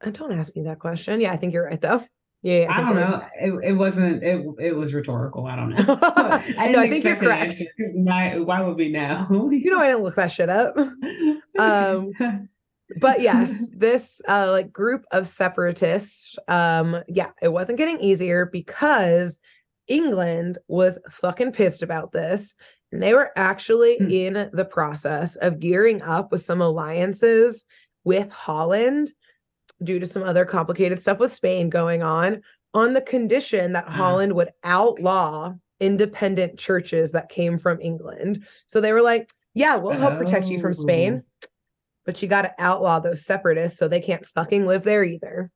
And 0.00 0.14
don't 0.14 0.32
ask 0.32 0.56
me 0.56 0.62
that 0.62 0.78
question. 0.78 1.20
Yeah, 1.20 1.32
I 1.32 1.36
think 1.36 1.52
you're 1.52 1.66
right 1.66 1.80
though. 1.80 2.02
Yeah, 2.42 2.68
I 2.70 2.76
think 2.76 2.88
don't 2.88 2.96
know. 2.96 3.22
It, 3.38 3.70
it 3.70 3.72
wasn't. 3.74 4.22
It 4.22 4.46
it 4.58 4.72
was 4.72 4.94
rhetorical. 4.94 5.46
I 5.46 5.56
don't 5.56 5.70
know. 5.86 5.94
no, 5.94 6.80
I 6.80 6.88
think 6.88 7.04
you're 7.04 7.16
correct. 7.16 7.58
Because 7.58 7.92
why, 7.94 8.38
why 8.38 8.62
would 8.62 8.76
we 8.78 8.88
know? 8.88 9.50
You 9.52 9.70
know, 9.70 9.78
I 9.78 9.86
didn't 9.88 10.02
look 10.02 10.16
that 10.16 10.32
shit 10.32 10.48
up. 10.48 10.76
Um, 11.58 12.12
but 12.98 13.20
yes 13.20 13.68
this 13.72 14.20
uh 14.28 14.50
like 14.50 14.72
group 14.72 15.04
of 15.12 15.28
separatists 15.28 16.36
um 16.48 16.96
yeah 17.08 17.30
it 17.42 17.48
wasn't 17.48 17.78
getting 17.78 18.00
easier 18.00 18.46
because 18.46 19.38
england 19.88 20.58
was 20.68 20.98
fucking 21.10 21.52
pissed 21.52 21.82
about 21.82 22.12
this 22.12 22.54
and 22.92 23.02
they 23.02 23.14
were 23.14 23.30
actually 23.36 23.96
Hmm. 23.98 24.10
in 24.10 24.50
the 24.52 24.64
process 24.64 25.36
of 25.36 25.60
gearing 25.60 26.02
up 26.02 26.32
with 26.32 26.42
some 26.42 26.60
alliances 26.60 27.64
with 28.04 28.28
holland 28.30 29.12
due 29.82 29.98
to 29.98 30.06
some 30.06 30.22
other 30.22 30.44
complicated 30.44 31.00
stuff 31.00 31.18
with 31.18 31.32
spain 31.32 31.70
going 31.70 32.02
on 32.02 32.42
on 32.74 32.92
the 32.94 33.00
condition 33.00 33.72
that 33.74 33.84
Ah. 33.86 33.92
holland 33.92 34.32
would 34.34 34.50
outlaw 34.64 35.54
independent 35.80 36.58
churches 36.58 37.12
that 37.12 37.28
came 37.28 37.58
from 37.58 37.80
england 37.80 38.44
so 38.66 38.80
they 38.80 38.92
were 38.92 39.00
like 39.02 39.32
yeah 39.54 39.76
we'll 39.76 39.92
help 39.92 40.18
protect 40.18 40.46
you 40.46 40.60
from 40.60 40.74
spain 40.74 41.24
but 42.10 42.20
you 42.20 42.26
got 42.26 42.42
to 42.42 42.52
outlaw 42.58 42.98
those 42.98 43.24
separatists 43.24 43.78
so 43.78 43.86
they 43.86 44.00
can't 44.00 44.26
fucking 44.26 44.66
live 44.66 44.82
there 44.82 45.04
either. 45.04 45.48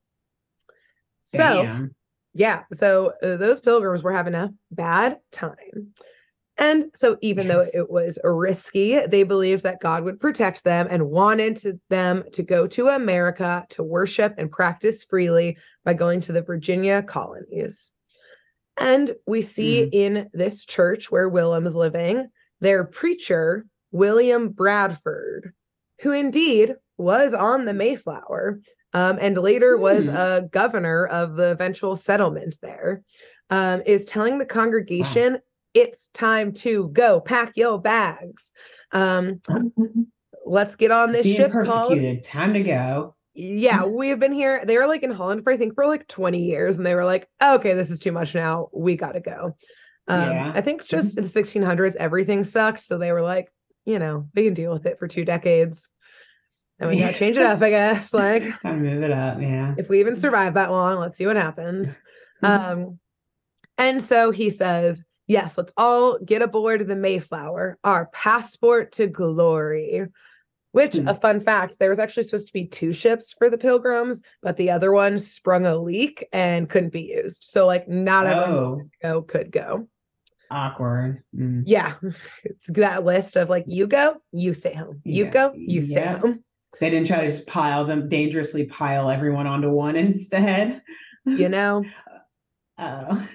So, 1.24 1.64
Damn. 1.64 1.96
yeah, 2.32 2.62
so 2.72 3.12
uh, 3.24 3.38
those 3.38 3.60
pilgrims 3.60 4.04
were 4.04 4.12
having 4.12 4.36
a 4.36 4.54
bad 4.70 5.18
time. 5.32 5.94
And 6.56 6.92
so, 6.94 7.18
even 7.22 7.48
though 7.48 7.64
it 7.74 7.90
was 7.90 8.20
risky, 8.22 9.04
they 9.04 9.24
believed 9.24 9.64
that 9.64 9.80
God 9.80 10.04
would 10.04 10.20
protect 10.20 10.62
them 10.62 10.86
and 10.88 11.10
wanted 11.10 11.56
to, 11.56 11.80
them 11.90 12.22
to 12.34 12.44
go 12.44 12.68
to 12.68 12.86
America 12.86 13.66
to 13.70 13.82
worship 13.82 14.34
and 14.38 14.48
practice 14.48 15.02
freely 15.02 15.58
by 15.84 15.94
going 15.94 16.20
to 16.20 16.32
the 16.32 16.42
Virginia 16.42 17.02
colonies. 17.02 17.90
And 18.76 19.16
we 19.26 19.42
see 19.42 19.82
in 19.82 20.30
this 20.32 20.64
church 20.64 21.10
where 21.10 21.28
Willem 21.28 21.66
is 21.66 21.74
living, 21.74 22.28
their 22.60 22.84
preacher, 22.84 23.66
William 23.90 24.50
Bradford, 24.50 25.52
who 26.00 26.12
indeed 26.12 26.74
was 26.98 27.34
on 27.34 27.64
the 27.64 27.74
Mayflower 27.74 28.60
um, 28.92 29.18
and 29.20 29.36
later 29.36 29.76
was 29.76 30.04
Hmm. 30.06 30.14
a 30.16 30.42
governor 30.50 31.06
of 31.06 31.34
the 31.36 31.50
eventual 31.50 31.96
settlement 31.96 32.56
there, 32.62 33.02
um, 33.50 33.82
is 33.86 34.04
telling 34.04 34.38
the 34.38 34.46
congregation 34.46 35.38
it's 35.74 36.06
time 36.08 36.52
to 36.52 36.88
go 36.90 37.20
pack 37.20 37.56
your 37.56 37.80
bags. 37.80 38.52
Um, 38.92 39.40
let's 40.46 40.76
get 40.76 40.90
on 40.92 41.10
this 41.12 41.24
Being 41.24 41.36
ship 41.36 41.52
called. 41.64 41.98
Time 42.22 42.54
to 42.54 42.62
go. 42.62 43.16
yeah, 43.34 43.84
we've 43.84 44.20
been 44.20 44.32
here. 44.32 44.62
They 44.64 44.78
were 44.78 44.86
like 44.86 45.02
in 45.02 45.10
Holland 45.10 45.42
for 45.42 45.52
I 45.52 45.56
think 45.56 45.74
for 45.74 45.86
like 45.86 46.06
20 46.06 46.38
years, 46.38 46.76
and 46.76 46.86
they 46.86 46.94
were 46.94 47.04
like, 47.04 47.28
okay, 47.42 47.74
this 47.74 47.90
is 47.90 47.98
too 47.98 48.12
much 48.12 48.34
now. 48.34 48.68
We 48.72 48.94
gotta 48.96 49.20
go. 49.20 49.56
Um, 50.06 50.20
Yeah. 50.30 50.52
I 50.54 50.60
think 50.60 50.86
just 50.86 51.16
in 51.18 51.24
the 51.24 51.30
1600s, 51.30 51.96
everything 51.96 52.44
sucked. 52.44 52.80
So 52.80 52.98
they 52.98 53.10
were 53.10 53.22
like, 53.22 53.50
you 53.84 53.98
know, 53.98 54.28
we 54.34 54.44
can 54.44 54.54
deal 54.54 54.72
with 54.72 54.86
it 54.86 54.98
for 54.98 55.08
two 55.08 55.24
decades. 55.24 55.92
And 56.78 56.90
we 56.90 56.98
gotta 56.98 57.16
change 57.16 57.36
it 57.36 57.42
up, 57.44 57.62
I 57.62 57.70
guess. 57.70 58.12
Like, 58.12 58.42
Time 58.62 58.82
to 58.82 58.90
move 58.90 59.02
it 59.02 59.12
up. 59.12 59.40
Yeah. 59.40 59.74
if 59.78 59.88
we 59.88 60.00
even 60.00 60.16
survive 60.16 60.54
that 60.54 60.70
long, 60.72 60.98
let's 60.98 61.16
see 61.16 61.26
what 61.26 61.36
happens. 61.36 61.98
Um, 62.42 62.98
and 63.78 64.02
so 64.02 64.30
he 64.30 64.50
says, 64.50 65.04
Yes, 65.26 65.56
let's 65.56 65.72
all 65.78 66.18
get 66.18 66.42
aboard 66.42 66.86
the 66.86 66.96
Mayflower, 66.96 67.78
our 67.82 68.06
passport 68.06 68.92
to 68.92 69.06
glory. 69.06 70.06
Which, 70.72 70.96
Hmm. 70.96 71.06
a 71.06 71.14
fun 71.14 71.38
fact, 71.40 71.78
there 71.78 71.88
was 71.88 72.00
actually 72.00 72.24
supposed 72.24 72.48
to 72.48 72.52
be 72.52 72.66
two 72.66 72.92
ships 72.92 73.32
for 73.32 73.48
the 73.48 73.56
pilgrims, 73.56 74.22
but 74.42 74.56
the 74.56 74.70
other 74.72 74.92
one 74.92 75.20
sprung 75.20 75.64
a 75.66 75.76
leak 75.76 76.26
and 76.32 76.68
couldn't 76.68 76.92
be 76.92 77.02
used. 77.16 77.44
So, 77.44 77.64
like, 77.64 77.88
not 77.88 78.26
everyone 78.26 78.52
oh, 78.52 78.76
could 78.76 78.90
go 79.00 79.22
could 79.22 79.50
go. 79.52 79.88
Awkward. 80.54 81.22
Mm. 81.36 81.64
Yeah, 81.66 81.94
it's 82.44 82.66
that 82.68 83.04
list 83.04 83.36
of 83.36 83.48
like, 83.50 83.64
you 83.66 83.86
go, 83.86 84.16
you 84.32 84.54
stay 84.54 84.74
home. 84.74 85.00
You 85.04 85.24
Yeah, 85.24 85.30
go, 85.30 85.52
you 85.54 85.82
stay 85.82 86.00
yeah. 86.00 86.18
home. 86.18 86.44
They 86.80 86.90
didn't 86.90 87.06
try 87.06 87.20
to 87.20 87.26
just 87.28 87.46
pile 87.46 87.84
them, 87.84 88.08
dangerously 88.08 88.66
pile 88.66 89.10
everyone 89.10 89.46
onto 89.46 89.70
one 89.70 89.96
instead. 90.06 90.82
You 91.26 91.48
know, 91.48 91.84
Oh. 92.78 93.28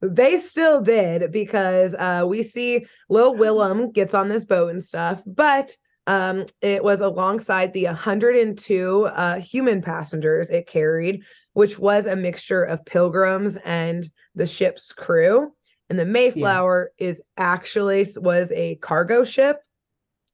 they 0.00 0.38
still 0.38 0.80
did 0.80 1.32
because 1.32 1.94
uh 1.94 2.24
we 2.26 2.44
see 2.44 2.86
Lil 3.08 3.34
Willem 3.34 3.90
gets 3.90 4.14
on 4.14 4.28
this 4.28 4.44
boat 4.44 4.70
and 4.70 4.84
stuff, 4.84 5.20
but 5.26 5.74
um 6.06 6.46
it 6.60 6.84
was 6.84 7.00
alongside 7.00 7.72
the 7.72 7.86
102 7.86 9.06
uh 9.06 9.40
human 9.40 9.82
passengers 9.82 10.50
it 10.50 10.68
carried, 10.68 11.22
which 11.54 11.80
was 11.80 12.06
a 12.06 12.14
mixture 12.14 12.62
of 12.62 12.84
pilgrims 12.84 13.56
and 13.64 14.08
the 14.36 14.46
ship's 14.46 14.92
crew. 14.92 15.50
And 15.88 15.98
the 15.98 16.04
Mayflower 16.04 16.90
is 16.98 17.22
actually 17.36 18.06
was 18.16 18.50
a 18.52 18.74
cargo 18.76 19.24
ship 19.24 19.58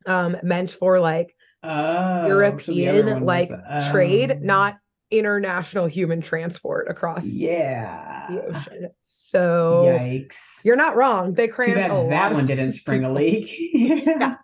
um 0.06 0.36
meant 0.42 0.70
for 0.72 0.98
like 1.00 1.34
Oh. 1.64 2.22
so 2.22 2.26
European 2.26 3.20
was- 3.24 3.50
like 3.50 3.90
trade, 3.90 4.32
oh. 4.32 4.38
not 4.40 4.76
international 5.12 5.86
human 5.86 6.20
transport 6.22 6.88
across 6.90 7.26
Yeah. 7.26 8.26
the 8.30 8.42
ocean. 8.46 8.88
So 9.02 9.84
Yikes. 9.86 10.64
you're 10.64 10.74
not 10.74 10.96
wrong. 10.96 11.34
They 11.34 11.46
Too 11.48 11.74
bad 11.74 11.90
a 11.90 11.94
lot 11.94 12.08
that 12.10 12.32
one 12.32 12.46
didn't 12.46 12.72
spring 12.72 13.04
a 13.04 13.12
leak. 13.12 13.54
yeah. 13.74 14.36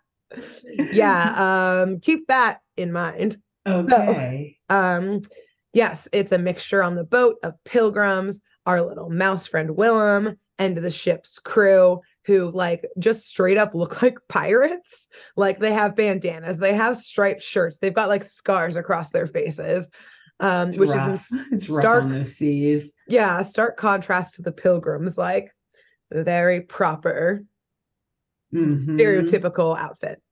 Yeah, 0.92 1.80
um, 1.82 2.00
keep 2.00 2.26
that 2.28 2.60
in 2.76 2.92
mind. 2.92 3.38
Okay. 3.66 4.58
Um, 4.68 5.22
yes, 5.72 6.06
it's 6.12 6.32
a 6.32 6.38
mixture 6.38 6.82
on 6.82 6.94
the 6.96 7.04
boat 7.04 7.36
of 7.42 7.54
pilgrims, 7.64 8.40
our 8.66 8.82
little 8.82 9.08
mouse 9.10 9.46
friend 9.46 9.70
Willem, 9.74 10.36
and 10.58 10.76
the 10.76 10.90
ship's 10.90 11.38
crew 11.38 12.00
who 12.24 12.50
like 12.50 12.84
just 12.98 13.26
straight 13.26 13.56
up 13.58 13.74
look 13.74 14.02
like 14.02 14.18
pirates. 14.28 15.08
Like 15.36 15.60
they 15.60 15.72
have 15.72 15.96
bandanas, 15.96 16.58
they 16.58 16.74
have 16.74 16.96
striped 16.96 17.42
shirts, 17.42 17.78
they've 17.78 17.94
got 17.94 18.08
like 18.08 18.24
scars 18.24 18.76
across 18.76 19.10
their 19.10 19.26
faces. 19.26 19.90
Um, 20.40 20.70
which 20.72 20.90
rough. 20.90 21.14
is 21.32 21.48
in 21.50 21.56
it's 21.56 21.64
stark 21.64 22.04
on 22.04 22.10
those 22.10 22.36
seas. 22.36 22.92
yeah, 23.08 23.42
stark 23.42 23.76
contrast 23.76 24.34
to 24.36 24.42
the 24.42 24.52
pilgrims, 24.52 25.18
like 25.18 25.50
very 26.12 26.60
proper, 26.60 27.42
Mhm. 28.54 28.96
stereotypical 28.98 29.76
outfit. 29.76 30.22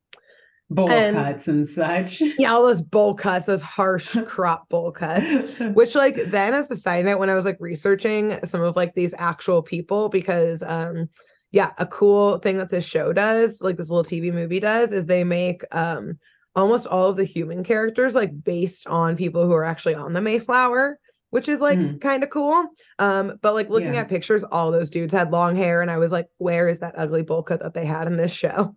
Bowl 0.71 0.91
and- 0.91 1.17
cuts 1.17 1.49
and 1.49 1.67
such. 1.67 2.21
Yeah, 2.39 2.53
all 2.53 2.63
those 2.63 2.83
bowl 2.83 3.15
cuts, 3.15 3.47
those 3.47 3.63
harsh 3.63 4.17
crop 4.27 4.69
bowl 4.69 4.91
cuts. 4.93 5.27
Which 5.75 5.95
like 5.95 6.31
then 6.31 6.55
as 6.55 6.71
a 6.71 6.77
side 6.77 7.05
note, 7.05 7.19
when 7.19 7.31
I 7.31 7.35
was 7.35 7.45
like 7.45 7.59
researching 7.61 8.39
some 8.45 8.63
of 8.63 8.77
like 8.77 8.95
these 8.95 9.15
actual 9.19 9.63
people, 9.63 10.09
because 10.09 10.63
um 10.63 11.09
yeah, 11.53 11.73
a 11.79 11.87
cool 11.87 12.39
thing 12.39 12.59
that 12.59 12.71
this 12.71 12.85
show 12.85 13.13
does, 13.13 13.63
like 13.63 13.77
this 13.77 13.89
little 13.89 14.05
TV 14.05 14.33
movie 14.33 14.61
does, 14.61 14.93
is 14.93 15.07
they 15.07 15.25
make 15.25 15.63
um 15.73 16.19
almost 16.55 16.87
all 16.87 17.09
of 17.11 17.17
the 17.17 17.25
human 17.25 17.63
characters 17.63 18.15
like 18.15 18.31
based 18.43 18.87
on 18.87 19.15
people 19.17 19.45
who 19.47 19.53
are 19.53 19.65
actually 19.65 19.95
on 19.95 20.13
the 20.15 20.21
Mayflower, 20.23 20.99
which 21.31 21.49
is 21.49 21.61
like 21.61 21.79
Mm. 21.79 22.01
kind 22.01 22.23
of 22.25 22.31
cool. 22.31 22.65
Um, 22.99 23.39
but 23.43 23.53
like 23.55 23.69
looking 23.69 23.95
Yeah. 23.95 24.01
at 24.01 24.09
pictures, 24.09 24.43
all 24.43 24.71
those 24.73 24.89
dudes 24.91 25.13
had 25.13 25.31
long 25.33 25.55
hair, 25.55 25.83
and 25.83 25.91
I 25.91 25.99
was 25.99 26.11
like, 26.13 26.27
where 26.39 26.69
is 26.69 26.79
that 26.81 26.95
ugly 26.97 27.23
bowl 27.23 27.43
cut 27.43 27.61
that 27.63 27.75
they 27.75 27.85
had 27.85 28.07
in 28.09 28.17
this 28.17 28.33
show? 28.33 28.75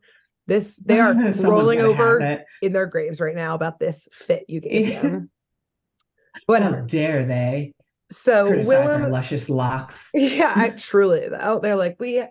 This 0.50 0.78
they 0.78 1.00
are 1.00 1.14
rolling 1.42 1.80
over 1.80 2.44
in 2.62 2.74
their 2.74 2.88
graves 2.88 3.22
right 3.22 3.36
now 3.36 3.56
about 3.56 3.80
this 3.80 4.08
fit 4.12 4.46
you 4.50 4.60
gave 4.60 4.88
them. 4.90 5.30
How 6.50 6.72
dare 6.72 7.26
they? 7.26 7.74
So 8.12 8.48
Criticize 8.48 8.74
our 8.76 8.86
Willem, 8.86 9.12
luscious 9.12 9.50
locks. 9.50 10.10
yeah, 10.16 10.52
I, 10.56 10.70
truly 10.70 11.28
though, 11.30 11.60
they're 11.60 11.76
like, 11.76 11.98
we 12.00 12.24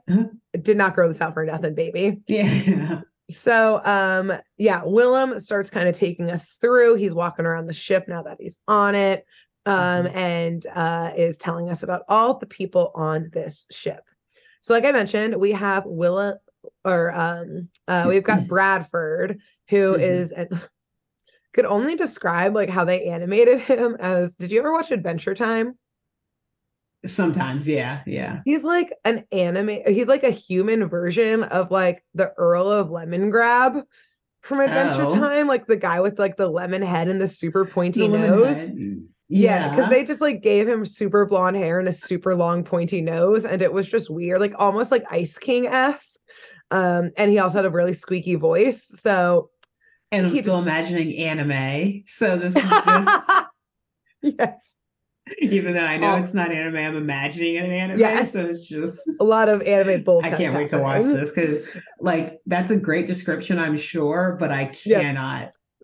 did 0.60 0.76
not 0.76 0.94
grow 0.96 1.06
this 1.06 1.20
out 1.20 1.34
for 1.34 1.44
nothing, 1.44 1.74
baby. 1.74 2.20
Yeah. 2.26 3.02
So 3.30 3.80
um 3.84 4.32
yeah, 4.56 4.82
Willem 4.84 5.38
starts 5.38 5.70
kind 5.70 5.88
of 5.88 5.96
taking 5.96 6.30
us 6.30 6.58
through. 6.60 6.96
He's 6.96 7.14
walking 7.14 7.46
around 7.46 7.66
the 7.66 7.74
ship 7.74 8.06
now 8.08 8.22
that 8.22 8.38
he's 8.40 8.58
on 8.66 8.94
it. 8.96 9.24
Um 9.66 10.06
Mhm. 10.06 10.16
and 10.16 10.66
uh 10.74 11.12
is 11.16 11.38
telling 11.38 11.70
us 11.70 11.84
about 11.84 12.02
all 12.08 12.38
the 12.38 12.46
people 12.46 12.90
on 12.96 13.30
this 13.32 13.66
ship. 13.70 14.02
So 14.62 14.74
like 14.74 14.84
I 14.84 14.92
mentioned, 14.92 15.36
we 15.36 15.52
have 15.52 15.84
Willa 15.86 16.38
or 16.84 17.12
um 17.14 17.68
uh 17.86 18.06
we've 18.08 18.24
got 18.24 18.46
Bradford 18.46 19.40
who 19.68 19.94
Mhm. 19.96 20.00
is 20.00 20.32
and 20.32 20.48
could 21.54 21.64
only 21.64 21.96
describe 21.96 22.54
like 22.54 22.68
how 22.70 22.84
they 22.84 23.06
animated 23.08 23.60
him 23.60 23.96
as 24.00 24.36
did 24.36 24.50
you 24.50 24.58
ever 24.60 24.72
watch 24.72 24.90
Adventure 24.90 25.34
Time? 25.34 25.74
Sometimes, 27.06 27.68
yeah, 27.68 28.00
yeah. 28.06 28.40
He's 28.44 28.64
like 28.64 28.92
an 29.04 29.24
anime. 29.30 29.78
He's 29.86 30.08
like 30.08 30.24
a 30.24 30.30
human 30.32 30.88
version 30.88 31.44
of 31.44 31.70
like 31.70 32.04
the 32.14 32.32
Earl 32.36 32.68
of 32.70 32.88
Lemongrab 32.88 33.84
from 34.42 34.60
Adventure 34.60 35.04
Oh. 35.06 35.10
Time, 35.14 35.46
like 35.46 35.66
the 35.68 35.76
guy 35.76 36.00
with 36.00 36.18
like 36.18 36.36
the 36.36 36.48
lemon 36.48 36.82
head 36.82 37.06
and 37.06 37.20
the 37.20 37.28
super 37.28 37.64
pointy 37.64 38.08
The 38.08 38.18
nose. 38.18 38.68
Yeah, 39.28 39.68
because 39.68 39.88
they 39.90 40.04
just 40.04 40.20
like 40.20 40.42
gave 40.42 40.66
him 40.68 40.84
super 40.84 41.24
blonde 41.24 41.56
hair 41.56 41.78
and 41.78 41.88
a 41.88 41.92
super 41.92 42.34
long 42.34 42.64
pointy 42.64 43.00
nose, 43.00 43.44
and 43.44 43.62
it 43.62 43.72
was 43.72 43.86
just 43.86 44.10
weird, 44.10 44.40
like 44.40 44.54
almost 44.58 44.90
like 44.90 45.04
Ice 45.10 45.38
King 45.38 45.66
esque. 45.68 46.18
Um, 46.70 47.10
and 47.16 47.30
he 47.30 47.38
also 47.38 47.56
had 47.58 47.64
a 47.64 47.70
really 47.70 47.94
squeaky 47.94 48.34
voice. 48.34 48.84
So 48.86 49.50
and 50.12 50.26
I'm 50.26 50.32
still 50.36 50.56
just- 50.56 50.66
imagining 50.66 51.16
anime. 51.18 52.04
So 52.06 52.36
this 52.36 52.56
is 52.56 52.62
just 52.62 53.30
yes, 54.22 54.76
even 55.40 55.74
though 55.74 55.80
I 55.84 55.96
know 55.98 56.14
Oh. 56.14 56.22
it's 56.22 56.34
not 56.34 56.50
anime, 56.52 56.76
I'm 56.76 56.96
imagining 56.96 57.54
it 57.56 57.64
an 57.64 57.70
anime. 57.72 57.98
Yes. 57.98 58.32
So 58.32 58.46
it's 58.46 58.66
just 58.66 59.00
a 59.20 59.24
lot 59.24 59.48
of 59.48 59.62
anime 59.62 60.02
bull. 60.04 60.20
I 60.24 60.30
can't 60.30 60.54
wait 60.54 60.70
to 60.70 60.78
watch 60.78 61.04
this 61.04 61.30
because 61.30 61.66
like 62.00 62.40
that's 62.46 62.70
a 62.70 62.76
great 62.76 63.06
description, 63.06 63.58
I'm 63.58 63.76
sure, 63.76 64.36
but 64.40 64.50
I 64.50 64.72
Yep. 64.84 65.02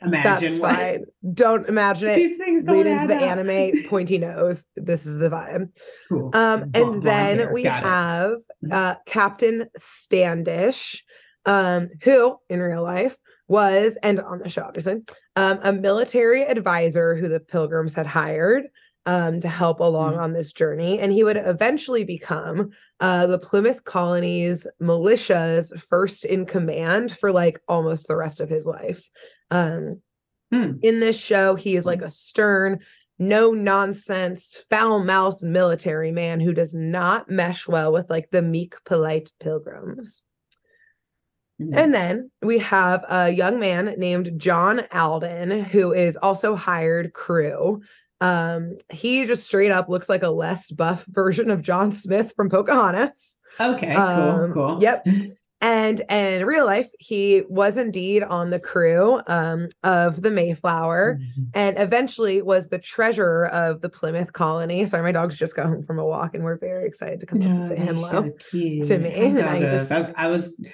Imagine 0.07 0.49
That's 0.51 0.59
what 0.61 0.75
fine. 0.75 1.05
Don't 1.33 1.69
imagine 1.69 2.09
it. 2.09 2.17
these 2.17 2.37
things 2.37 2.65
don't 2.65 2.77
Lead 2.77 2.87
into 2.87 3.07
the 3.07 3.17
up. 3.17 3.23
anime 3.23 3.85
pointy 3.89 4.19
nose. 4.19 4.67
This 4.77 5.07
is 5.07 5.17
the 5.17 5.31
vibe. 5.31 5.71
Cool. 6.09 6.31
Um, 6.35 6.71
and 6.75 7.03
then 7.03 7.39
hair. 7.39 7.53
we 7.53 7.63
Got 7.63 7.83
have 7.83 8.37
Mhm. 8.65 8.73
uh, 8.73 8.97
Captain 9.07 9.69
Standish, 9.77 11.05
um, 11.47 11.89
who 12.03 12.37
in 12.49 12.61
real 12.61 12.83
life 12.83 13.17
was, 13.49 13.97
and 14.03 14.21
on 14.21 14.39
the 14.39 14.49
show, 14.49 14.63
obviously, 14.63 15.03
um, 15.37 15.59
a 15.63 15.73
military 15.73 16.45
advisor 16.45 17.15
who 17.15 17.29
the 17.29 17.41
Pilgrims 17.41 17.95
had 17.95 18.07
hired 18.07 18.65
um, 19.07 19.39
to 19.41 19.49
help 19.49 19.81
along 19.81 20.15
Mhm. 20.15 20.19
on 20.21 20.33
this 20.33 20.51
journey. 20.51 20.99
And 20.99 21.13
he 21.13 21.25
would 21.25 21.37
eventually 21.37 22.05
become 22.05 22.71
uh, 23.01 23.27
the 23.27 23.39
Plymouth 23.39 23.85
colony's 23.85 24.67
militia's 24.81 25.71
first 25.91 26.25
in 26.25 26.47
command 26.47 27.13
for 27.19 27.31
like 27.33 27.61
almost 27.69 28.09
the 28.09 28.17
rest 28.17 28.41
of 28.41 28.49
his 28.49 28.65
life. 28.65 29.03
Um, 29.51 30.01
Hmm. 30.53 30.73
in 30.83 31.01
this 31.01 31.17
show, 31.19 31.55
he 31.57 31.75
is 31.75 31.85
like 31.87 32.03
a 32.03 32.09
stern, 32.11 32.81
no 33.19 33.53
nonsense, 33.53 34.65
foul 34.71 35.03
mouthed 35.03 35.43
military 35.43 36.13
man 36.13 36.39
who 36.39 36.53
does 36.53 36.75
not 36.75 37.29
mesh 37.31 37.67
well 37.67 37.93
with 37.93 38.09
like 38.11 38.31
the 38.31 38.43
meek, 38.43 38.75
polite 38.85 39.33
pilgrims. 39.41 40.23
Mhm. 41.61 41.77
And 41.77 41.95
then 41.95 42.31
we 42.43 42.59
have 42.59 43.05
a 43.09 43.31
young 43.31 43.59
man 43.59 43.95
named 43.99 44.39
John 44.39 44.83
Alden, 44.93 45.51
who 45.65 45.93
is 45.93 46.17
also 46.17 46.55
hired 46.55 47.13
crew. 47.13 47.83
Um, 48.21 48.77
he 48.91 49.27
just 49.27 49.45
straight 49.45 49.71
up 49.71 49.89
looks 49.89 50.09
like 50.09 50.23
a 50.23 50.31
less 50.31 50.71
buff 50.71 51.05
version 51.09 51.51
of 51.51 51.63
John 51.63 51.91
Smith 51.93 52.33
from 52.37 52.49
Pocahontas. 52.51 53.39
Okay, 53.61 53.95
Um, 53.95 54.53
cool, 54.53 54.53
cool. 54.53 54.83
Yep. 54.83 55.07
And 55.65 56.01
in 56.11 56.45
real 56.45 56.67
life, 56.67 56.91
he 56.99 57.43
was 57.49 57.79
indeed 57.79 58.23
on 58.23 58.51
the 58.51 58.61
crew 58.61 59.19
um, 59.27 59.71
of 59.83 60.21
the 60.21 60.31
Mayflower 60.31 61.19
Mhm. 61.19 61.47
and 61.55 61.79
eventually 61.79 62.43
was 62.43 62.69
the 62.69 62.79
treasurer 62.79 63.47
of 63.47 63.81
the 63.81 63.89
Plymouth 63.89 64.35
colony. 64.35 64.85
Sorry, 64.85 65.03
my 65.03 65.13
dogs 65.13 65.39
just 65.39 65.57
got 65.57 65.65
home 65.67 65.83
from 65.83 65.99
a 65.99 66.05
walk 66.05 66.35
and 66.35 66.45
we're 66.45 66.59
very 66.59 66.87
excited 66.87 67.19
to 67.21 67.27
come 67.27 67.41
up 67.41 67.49
and 67.49 67.65
say 67.65 67.77
hello. 67.77 68.11
so 68.11 68.31
to 68.51 68.99
me, 68.99 69.11
How 69.11 69.23
and 69.25 69.41
I 69.41 69.61
just- 69.61 69.91
I 69.91 69.99
was, 70.01 70.09
I 70.17 70.27
was 70.27 70.65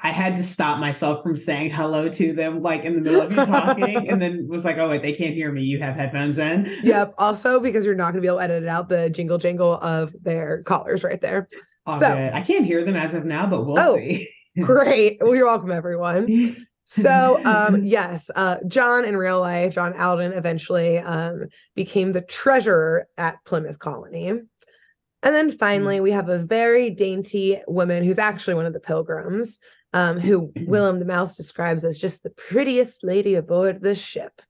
I 0.00 0.10
had 0.12 0.36
to 0.36 0.44
stop 0.44 0.78
myself 0.78 1.24
from 1.24 1.36
saying 1.36 1.72
hello 1.72 2.08
to 2.08 2.32
them 2.32 2.62
like 2.62 2.84
in 2.84 2.94
the 2.94 3.00
middle 3.00 3.20
of 3.22 3.32
you 3.32 3.36
talking 3.44 4.08
and 4.08 4.22
then 4.22 4.46
was 4.46 4.64
like, 4.64 4.78
oh 4.78 4.88
wait, 4.88 5.02
they 5.02 5.10
can't 5.14 5.34
hear 5.34 5.50
me. 5.50 5.62
You 5.62 5.80
have 5.80 5.96
headphones 5.96 6.38
in. 6.38 6.70
Yep. 6.84 7.14
Also, 7.18 7.58
because 7.58 7.84
you're 7.84 7.96
not 7.96 8.12
going 8.12 8.18
to 8.18 8.20
be 8.20 8.28
able 8.28 8.36
to 8.38 8.44
edit 8.44 8.66
out 8.68 8.88
the 8.88 9.10
jingle 9.10 9.38
jangle 9.38 9.72
of 9.82 10.14
their 10.22 10.62
collars 10.62 11.02
right 11.02 11.20
there. 11.20 11.48
All 11.84 11.98
So- 11.98 12.06
good. 12.14 12.32
I 12.32 12.42
can't 12.42 12.64
hear 12.64 12.84
them 12.84 12.94
as 12.94 13.12
of 13.14 13.24
now, 13.24 13.46
but 13.48 13.66
we'll 13.66 13.80
Oh. 13.80 13.96
see. 13.96 14.28
Great. 14.62 15.18
Well, 15.20 15.36
you're 15.36 15.46
welcome, 15.46 15.70
everyone. 15.70 16.66
So, 16.84 17.40
um, 17.44 17.82
yes, 17.84 18.30
uh, 18.34 18.58
John 18.66 19.04
in 19.04 19.16
real 19.16 19.40
life, 19.40 19.74
John 19.74 19.96
Alden 19.96 20.32
eventually 20.32 20.98
um, 20.98 21.46
became 21.76 22.12
the 22.12 22.22
treasurer 22.22 23.06
at 23.16 23.44
Plymouth 23.44 23.78
Colony. 23.78 24.28
And 24.28 25.34
then 25.34 25.56
finally, 25.56 26.00
we 26.00 26.10
have 26.12 26.28
a 26.28 26.38
very 26.38 26.90
dainty 26.90 27.60
woman 27.68 28.02
who's 28.02 28.18
actually 28.18 28.54
one 28.54 28.66
of 28.66 28.72
the 28.72 28.80
pilgrims, 28.80 29.60
um, 29.92 30.18
who 30.18 30.52
Willem 30.66 30.98
the 30.98 31.04
Mouse 31.04 31.36
describes 31.36 31.84
as 31.84 31.98
just 31.98 32.22
the 32.22 32.30
prettiest 32.30 33.04
lady 33.04 33.34
aboard 33.36 33.80
the 33.80 33.94
ship, 33.94 34.42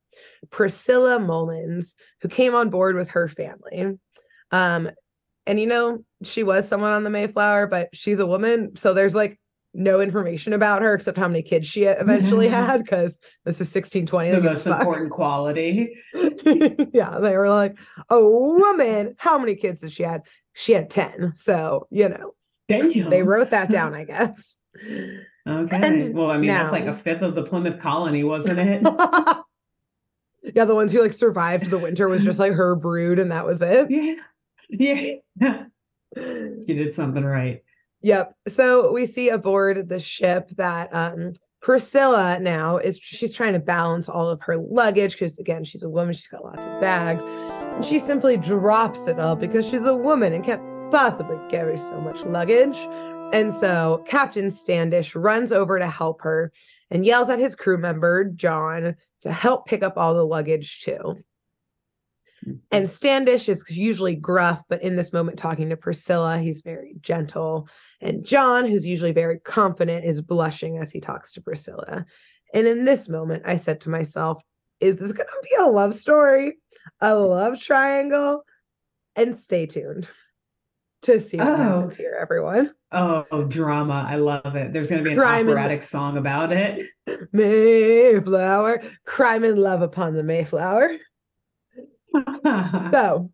Priscilla 0.50 1.18
Mullins, 1.18 1.96
who 2.22 2.28
came 2.28 2.54
on 2.54 2.70
board 2.70 2.96
with 2.96 3.10
her 3.10 3.28
family. 3.28 3.98
Um, 4.52 4.90
and 5.46 5.60
you 5.60 5.66
know, 5.66 6.04
she 6.22 6.44
was 6.44 6.68
someone 6.68 6.92
on 6.92 7.04
the 7.04 7.10
Mayflower, 7.10 7.66
but 7.66 7.88
she's 7.92 8.20
a 8.20 8.26
woman. 8.26 8.76
So 8.76 8.94
there's 8.94 9.14
like 9.14 9.38
no 9.78 10.00
information 10.00 10.52
about 10.52 10.82
her 10.82 10.92
except 10.94 11.16
how 11.16 11.28
many 11.28 11.40
kids 11.42 11.66
she 11.66 11.84
eventually 11.84 12.48
had 12.66 12.82
because 12.82 13.20
this 13.44 13.60
is 13.60 13.72
1620. 13.74 14.30
the 14.32 14.40
most 14.40 14.66
important 14.66 15.10
quality. 15.10 15.96
yeah, 16.92 17.18
they 17.20 17.36
were 17.36 17.48
like, 17.48 17.78
a 18.10 18.20
woman. 18.20 19.14
How 19.18 19.38
many 19.38 19.54
kids 19.54 19.80
did 19.80 19.92
she 19.92 20.02
had? 20.02 20.22
She 20.54 20.72
had 20.72 20.90
10. 20.90 21.32
So, 21.36 21.86
you 21.90 22.08
know, 22.08 22.34
Damn. 22.68 23.08
they 23.08 23.22
wrote 23.22 23.50
that 23.50 23.70
down, 23.70 23.94
I 23.94 24.04
guess. 24.04 24.58
Okay. 24.76 25.16
And 25.46 26.14
well, 26.14 26.30
I 26.30 26.38
mean, 26.38 26.48
that's 26.48 26.72
like 26.72 26.86
a 26.86 26.94
fifth 26.94 27.22
of 27.22 27.34
the 27.34 27.44
Plymouth 27.44 27.78
colony, 27.80 28.24
wasn't 28.24 28.58
it? 28.58 28.82
yeah, 30.54 30.64
the 30.64 30.74
ones 30.74 30.92
who 30.92 31.00
like 31.00 31.12
survived 31.12 31.70
the 31.70 31.78
winter 31.78 32.08
was 32.08 32.24
just 32.24 32.38
like 32.38 32.52
her 32.52 32.74
brood, 32.74 33.18
and 33.18 33.30
that 33.30 33.46
was 33.46 33.62
it. 33.62 33.90
yeah. 33.90 34.14
Yeah. 35.40 35.64
You 36.16 36.64
did 36.66 36.92
something 36.94 37.24
right. 37.24 37.62
Yep. 38.02 38.34
So 38.48 38.92
we 38.92 39.06
see 39.06 39.28
aboard 39.28 39.88
the 39.88 39.98
ship 39.98 40.50
that 40.56 40.94
um 40.94 41.34
Priscilla 41.60 42.38
now 42.40 42.76
is 42.76 43.00
she's 43.02 43.34
trying 43.34 43.52
to 43.54 43.58
balance 43.58 44.08
all 44.08 44.28
of 44.28 44.40
her 44.42 44.56
luggage 44.56 45.12
because 45.12 45.38
again 45.38 45.64
she's 45.64 45.82
a 45.82 45.88
woman, 45.88 46.14
she's 46.14 46.28
got 46.28 46.44
lots 46.44 46.66
of 46.66 46.80
bags. 46.80 47.24
And 47.24 47.84
she 47.84 47.98
simply 47.98 48.36
drops 48.36 49.08
it 49.08 49.18
all 49.18 49.36
because 49.36 49.66
she's 49.68 49.84
a 49.84 49.96
woman 49.96 50.32
and 50.32 50.44
can't 50.44 50.62
possibly 50.90 51.36
carry 51.48 51.76
so 51.76 52.00
much 52.00 52.22
luggage. 52.22 52.78
And 53.32 53.52
so 53.52 54.04
Captain 54.06 54.50
Standish 54.50 55.14
runs 55.14 55.52
over 55.52 55.78
to 55.78 55.86
help 55.86 56.22
her 56.22 56.52
and 56.90 57.04
yells 57.04 57.28
at 57.28 57.38
his 57.38 57.54
crew 57.54 57.76
member, 57.76 58.24
John, 58.24 58.96
to 59.22 59.32
help 59.32 59.66
pick 59.66 59.82
up 59.82 59.98
all 59.98 60.14
the 60.14 60.24
luggage 60.24 60.80
too. 60.80 61.18
And 62.70 62.88
Standish 62.88 63.48
is 63.48 63.64
usually 63.68 64.14
gruff, 64.14 64.62
but 64.68 64.82
in 64.82 64.96
this 64.96 65.12
moment, 65.12 65.38
talking 65.38 65.68
to 65.68 65.76
Priscilla, 65.76 66.38
he's 66.38 66.62
very 66.62 66.94
gentle. 67.00 67.68
And 68.00 68.24
John, 68.24 68.66
who's 68.66 68.86
usually 68.86 69.12
very 69.12 69.38
confident, 69.40 70.04
is 70.04 70.20
blushing 70.20 70.78
as 70.78 70.90
he 70.90 71.00
talks 71.00 71.32
to 71.32 71.40
Priscilla. 71.40 72.04
And 72.54 72.66
in 72.66 72.84
this 72.84 73.08
moment, 73.08 73.42
I 73.46 73.56
said 73.56 73.80
to 73.82 73.90
myself, 73.90 74.42
is 74.80 74.98
this 74.98 75.12
going 75.12 75.26
to 75.28 75.42
be 75.42 75.56
a 75.58 75.66
love 75.66 75.94
story, 75.94 76.58
a 77.00 77.14
love 77.16 77.60
triangle? 77.60 78.44
And 79.16 79.34
stay 79.36 79.66
tuned 79.66 80.08
to 81.02 81.18
see 81.18 81.38
what 81.38 81.48
Oh. 81.48 81.56
happens 81.56 81.96
here, 81.96 82.16
everyone. 82.20 82.72
Oh, 82.92 83.44
drama. 83.48 84.06
I 84.08 84.14
love 84.16 84.54
it. 84.54 84.72
There's 84.72 84.88
going 84.88 85.02
to 85.02 85.04
be 85.04 85.14
an 85.14 85.18
Crime 85.18 85.48
and- 85.48 85.50
operatic 85.58 85.82
song 85.82 86.16
about 86.16 86.52
it. 86.52 86.86
Mayflower, 87.32 88.80
crime 89.04 89.42
and 89.44 89.58
love 89.58 89.82
upon 89.82 90.14
the 90.14 90.22
Mayflower. 90.22 90.90
So 92.90 93.30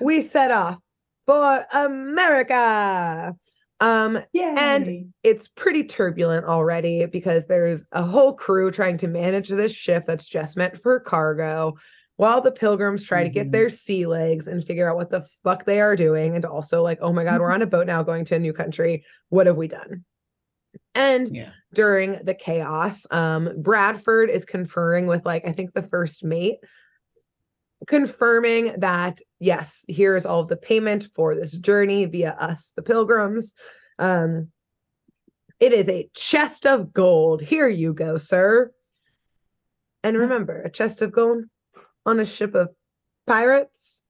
we 0.00 0.20
set 0.22 0.50
off 0.50 0.78
for 1.26 1.64
America. 1.72 3.34
Um, 3.80 4.20
Yay. 4.32 4.54
And 4.56 5.12
it's 5.22 5.48
pretty 5.48 5.84
turbulent 5.84 6.46
already 6.46 7.04
because 7.06 7.46
there's 7.46 7.84
a 7.92 8.02
whole 8.02 8.32
crew 8.32 8.70
trying 8.70 8.96
to 8.98 9.06
manage 9.06 9.48
this 9.48 9.72
ship 9.72 10.04
that's 10.06 10.26
just 10.28 10.56
meant 10.56 10.82
for 10.82 10.98
cargo 11.00 11.74
while 12.16 12.40
the 12.40 12.50
pilgrims 12.52 13.04
try 13.04 13.22
to 13.22 13.28
get 13.28 13.48
Mhm. 13.48 13.52
their 13.52 13.68
sea 13.68 14.06
legs 14.06 14.48
and 14.48 14.64
figure 14.64 14.88
out 14.88 14.96
what 14.96 15.10
the 15.10 15.26
fuck 15.44 15.66
they 15.66 15.80
are 15.80 15.94
doing 15.94 16.34
and 16.34 16.46
also 16.46 16.82
like 16.82 16.98
oh 17.02 17.12
my 17.12 17.24
god 17.24 17.40
we're 17.40 17.52
on 17.52 17.60
a 17.60 17.66
boat 17.66 17.86
now 17.86 18.02
going 18.02 18.24
to 18.24 18.34
a 18.34 18.38
new 18.38 18.54
country 18.54 19.04
what 19.28 19.46
have 19.46 19.56
we 19.58 19.68
done 19.68 20.02
and 20.94 21.34
yeah. 21.36 21.50
during 21.74 22.18
the 22.24 22.32
chaos 22.32 23.06
um 23.10 23.50
bradford 23.58 24.30
is 24.30 24.46
conferring 24.46 25.06
with 25.06 25.26
like 25.26 25.46
i 25.46 25.52
think 25.52 25.74
the 25.74 25.82
first 25.82 26.24
mate 26.24 26.56
confirming 27.86 28.74
that 28.78 29.20
yes, 29.38 29.84
here's 29.88 30.26
all 30.26 30.40
of 30.40 30.48
the 30.48 30.56
payment 30.56 31.08
for 31.14 31.34
this 31.34 31.52
journey 31.52 32.04
via 32.06 32.32
us, 32.32 32.72
the 32.76 32.82
pilgrims. 32.82 33.54
Um, 33.98 34.48
it 35.60 35.72
is 35.72 35.88
a 35.88 36.08
chest 36.14 36.66
of 36.66 36.92
gold. 36.92 37.40
Here 37.40 37.68
you 37.68 37.92
go, 37.94 38.18
sir. 38.18 38.70
And 40.02 40.16
remember, 40.16 40.62
a 40.62 40.70
chest 40.70 41.02
of 41.02 41.12
gold 41.12 41.44
on 42.04 42.20
a 42.20 42.24
ship 42.24 42.54
of 42.54 42.68
pirates, 43.26 44.04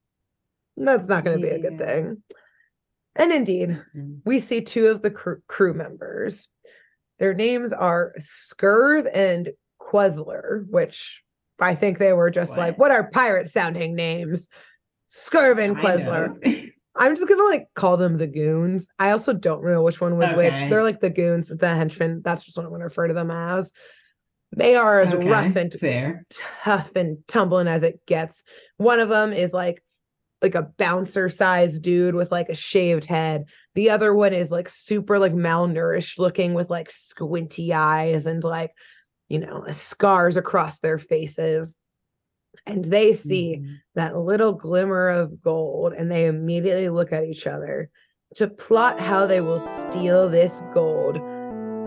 that's 0.75 1.07
not 1.07 1.23
going 1.23 1.41
to 1.41 1.47
be 1.47 1.53
a 1.53 1.59
good 1.59 1.79
thing. 1.79 2.21
And 3.15 3.31
indeed, 3.33 3.81
we 4.25 4.39
see 4.39 4.61
two 4.61 4.87
of 4.87 5.01
the 5.01 5.09
crew, 5.09 5.41
crew 5.47 5.73
members. 5.73 6.49
Their 7.17 7.33
names 7.33 7.73
are 7.73 8.13
Scurv 8.19 9.09
and 9.11 9.49
Quezler, 9.81 10.67
which 10.69 11.23
I 11.59 11.75
think 11.75 11.97
they 11.97 12.13
were 12.13 12.29
just 12.29 12.55
like, 12.57 12.77
What? 12.77 12.89
what 12.89 12.91
are 12.91 13.09
pirate 13.09 13.49
sounding 13.49 13.95
names? 13.95 14.49
Scurv 15.09 15.59
and 15.59 15.75
Kind 15.75 15.87
Quezler. 16.01 16.45
of. 16.65 16.69
I'm 16.99 17.15
just 17.15 17.29
gonna 17.29 17.43
like 17.43 17.67
call 17.75 17.95
them 17.97 18.17
the 18.17 18.25
goons. 18.27 18.87
I 18.97 19.11
also 19.11 19.31
don't 19.33 19.63
know 19.63 19.83
which 19.83 20.01
one 20.01 20.17
was 20.17 20.33
which. 20.33 20.53
They're 20.53 20.81
like 20.83 20.99
the 20.99 21.11
goons, 21.11 21.47
the 21.47 21.75
henchmen. 21.75 22.21
That's 22.23 22.43
just 22.43 22.57
what 22.57 22.65
I'm 22.65 22.71
gonna 22.71 22.85
refer 22.85 23.07
to 23.07 23.13
them 23.13 23.29
as. 23.31 23.71
They 24.55 24.75
are 24.75 25.01
as 25.01 25.13
Okay, 25.13 25.29
rough 25.29 25.55
and 25.55 25.71
fair. 25.73 26.25
tough 26.63 26.89
and 26.95 27.17
tumbling 27.27 27.67
as 27.67 27.83
it 27.83 27.99
gets. 28.07 28.43
One 28.77 28.99
of 28.99 29.09
them 29.09 29.31
is 29.31 29.53
like 29.53 29.83
like 30.41 30.55
a 30.55 30.69
bouncer 30.77 31.29
sized 31.29 31.81
dude 31.83 32.15
with 32.15 32.31
like 32.31 32.49
a 32.49 32.55
shaved 32.55 33.05
head. 33.05 33.45
The 33.75 33.89
other 33.91 34.13
one 34.13 34.33
is 34.33 34.49
like 34.49 34.67
super 34.69 35.19
like 35.19 35.33
malnourished 35.33 36.17
looking 36.17 36.53
with 36.55 36.69
like 36.69 36.89
squinty 36.89 37.73
eyes 37.73 38.25
and 38.25 38.43
like 38.43 38.71
you 39.29 39.39
know 39.39 39.63
scars 39.71 40.37
across 40.37 40.79
their 40.79 40.97
faces. 40.99 41.75
And 42.65 42.83
they 42.83 43.13
see 43.13 43.57
Mhm. 43.61 43.77
that 43.95 44.17
little 44.17 44.51
glimmer 44.53 45.09
of 45.09 45.41
gold 45.41 45.93
and 45.93 46.11
they 46.11 46.25
immediately 46.25 46.89
look 46.89 47.13
at 47.13 47.23
each 47.25 47.45
other 47.47 47.89
to 48.35 48.47
plot 48.47 48.99
how 48.99 49.25
they 49.25 49.41
will 49.41 49.59
steal 49.59 50.27
this 50.29 50.61
gold 50.73 51.19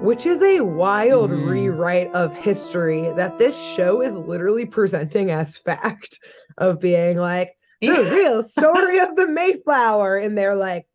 which 0.03 0.25
is 0.25 0.41
a 0.41 0.61
wild 0.63 1.31
Mhm. 1.31 1.51
rewrite 1.51 2.15
of 2.15 2.33
history 2.35 3.03
that 3.17 3.39
this 3.39 3.55
show 3.55 4.01
is 4.01 4.17
literally 4.17 4.65
presenting 4.65 5.31
as 5.31 5.57
fact 5.59 6.19
of 6.59 6.81
being 6.81 7.19
like 7.19 7.51
the 7.83 7.89
real 8.11 8.43
story 8.43 8.99
of 8.99 9.15
the 9.17 9.27
Mayflower 9.29 10.17
and 10.17 10.39
they're 10.39 10.55
like 10.55 10.87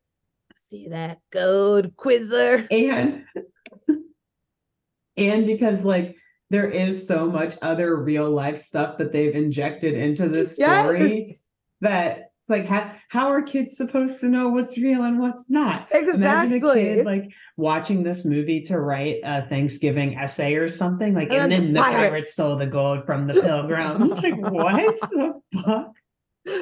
see 0.57 0.87
that 0.87 1.19
gold 1.31 1.95
quizzer 1.97 2.65
and 2.71 3.23
and 5.17 5.45
because 5.45 5.85
like 5.85 6.15
there 6.49 6.69
is 6.69 7.07
so 7.07 7.27
much 7.29 7.55
other 7.61 7.95
real 7.95 8.29
life 8.29 8.61
stuff 8.61 8.97
that 8.99 9.11
they've 9.11 9.35
injected 9.35 9.93
into 9.95 10.27
this 10.29 10.55
story 10.55 11.25
Yes. 11.27 11.41
that 11.81 12.17
it's 12.41 12.49
like 12.49 12.67
how, 12.67 12.91
how 13.09 13.29
are 13.29 13.41
kids 13.41 13.75
supposed 13.75 14.19
to 14.19 14.27
know 14.27 14.49
what's 14.49 14.77
real 14.77 15.03
and 15.03 15.17
what's 15.19 15.49
not 15.49 15.87
Imagine 15.91 16.07
a 16.09 16.13
exactly 16.55 16.59
kid 16.83 17.05
like 17.05 17.31
watching 17.57 18.03
this 18.03 18.23
movie 18.25 18.61
to 18.61 18.79
write 18.79 19.21
a 19.23 19.47
Thanksgiving 19.47 20.15
essay 20.17 20.53
or 20.53 20.67
something 20.69 21.15
like, 21.15 21.29
And 21.31 21.41
and, 21.41 21.51
then 21.51 21.63
then 21.63 21.73
the 21.73 21.79
pirates. 21.81 22.09
pirates 22.09 22.31
stole 22.33 22.55
the 22.57 22.67
gold 22.67 23.05
from 23.07 23.25
the 23.25 23.33
pilgrims. 23.41 24.09
like, 24.21 24.37
what 24.37 24.95
the 25.09 25.41
fuck? 25.63 25.91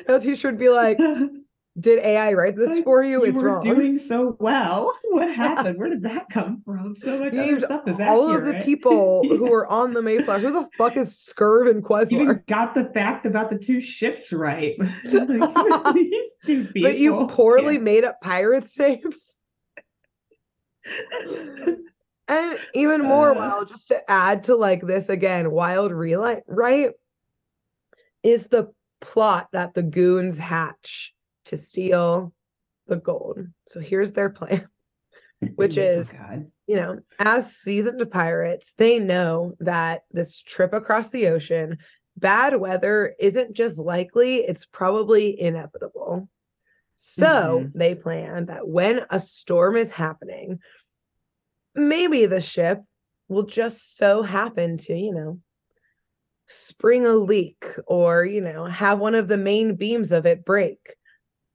As 0.08 0.24
he 0.24 0.36
should 0.36 0.58
be 0.58 0.69
like 0.69 0.98
did 1.79 1.99
AI 1.99 2.33
write 2.33 2.55
this 2.55 2.69
Like, 2.69 2.83
for 2.83 3.03
you? 3.03 3.23
it's 3.23 3.41
wrong. 3.41 3.65
You 3.65 3.69
were 3.69 3.73
wrong. 3.73 3.81
doing 3.81 3.97
so 3.97 4.38
well. 4.39 4.95
What 5.09 5.33
happened? 5.33 5.77
Where 5.79 5.89
did 5.89 6.03
that 6.03 6.29
come 6.29 6.62
from? 6.65 6.95
So 6.95 7.19
much 7.19 7.33
You 7.33 7.41
other 7.41 7.59
stuff 7.62 7.88
is 7.88 7.99
all 7.99 8.36
of 8.36 8.45
the 8.45 8.53
people 8.65 9.23
who 9.29 9.45
Yeah. 9.45 9.49
were 9.49 9.67
on 9.67 9.93
the 9.93 10.01
Mayflower. 10.01 10.39
Who 10.39 10.51
the 10.51 10.69
fuck 10.77 10.97
is 10.97 11.13
Scurv 11.15 11.69
and 11.69 11.83
Quezler? 11.83 12.12
even 12.21 12.43
got 12.47 12.73
the 12.75 12.86
fact 12.93 13.25
about 13.25 13.49
the 13.49 13.57
two 13.57 13.81
ships 13.81 14.31
right. 14.31 14.75
Like, 15.03 15.93
these 15.93 16.13
two 16.45 16.67
But 16.75 16.97
you 16.97 17.27
poorly 17.27 17.75
Yeah. 17.75 17.81
made 17.81 18.05
up 18.05 18.21
pirates' 18.21 18.77
names. 18.77 19.39
and 22.27 22.59
even 22.73 23.01
more 23.01 23.31
Uh. 23.31 23.36
wild, 23.36 23.67
just 23.69 23.88
to 23.89 24.12
add 24.12 24.43
to 24.45 24.55
like 24.55 24.81
this 24.86 25.09
again, 25.09 25.51
wild 25.51 25.91
real 25.91 26.39
right? 26.47 26.91
Is 28.23 28.47
the 28.47 28.71
plot 29.01 29.49
that 29.53 29.73
the 29.73 29.83
goons 29.83 30.38
hatch 30.39 31.13
to 31.45 31.58
steal 31.58 32.34
the 32.88 32.97
gold. 32.97 33.39
So 33.67 33.79
here's 33.79 34.12
their 34.13 34.29
plan. 34.29 34.67
which 35.56 35.77
Oh, 35.77 35.82
is- 35.82 36.12
God. 36.12 36.51
you 36.67 36.75
know, 36.75 36.99
as 37.19 37.56
seasoned 37.56 38.10
pirates, 38.12 38.73
they 38.77 38.99
know 38.99 39.56
that 39.60 40.03
this 40.12 40.41
trip 40.41 40.73
across 40.73 41.10
the 41.10 41.27
ocean, 41.27 41.77
bad 42.17 42.60
weather 42.60 43.15
isn't 43.19 43.53
just 43.53 43.77
likely, 43.77 44.38
it's 44.38 44.65
probably 44.65 45.39
inevitable. 45.39 46.29
So 46.95 47.60
mm-hmm. 47.65 47.77
they 47.77 47.95
plan 47.95 48.45
that 48.45 48.67
when 48.67 49.01
a 49.10 49.19
storm 49.19 49.75
is 49.75 49.91
happening, 49.91 50.60
maybe 51.75 52.25
the 52.25 52.41
ship 52.41 52.82
will 53.27 53.43
just 53.43 53.97
so 53.97 54.21
happen 54.21 54.77
to, 54.77 54.93
you 54.95 55.13
know, 55.13 55.39
spring 56.47 57.06
a 57.06 57.13
leak 57.13 57.65
or, 57.88 58.23
you 58.25 58.41
know, 58.41 58.65
have 58.65 58.99
one 58.99 59.15
of 59.15 59.27
the 59.27 59.38
main 59.38 59.75
beams 59.75 60.12
of 60.12 60.25
it 60.25 60.45
break, 60.45 60.77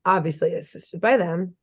obviously 0.09 0.55
assisted 0.55 1.01
by 1.01 1.16
them, 1.16 1.55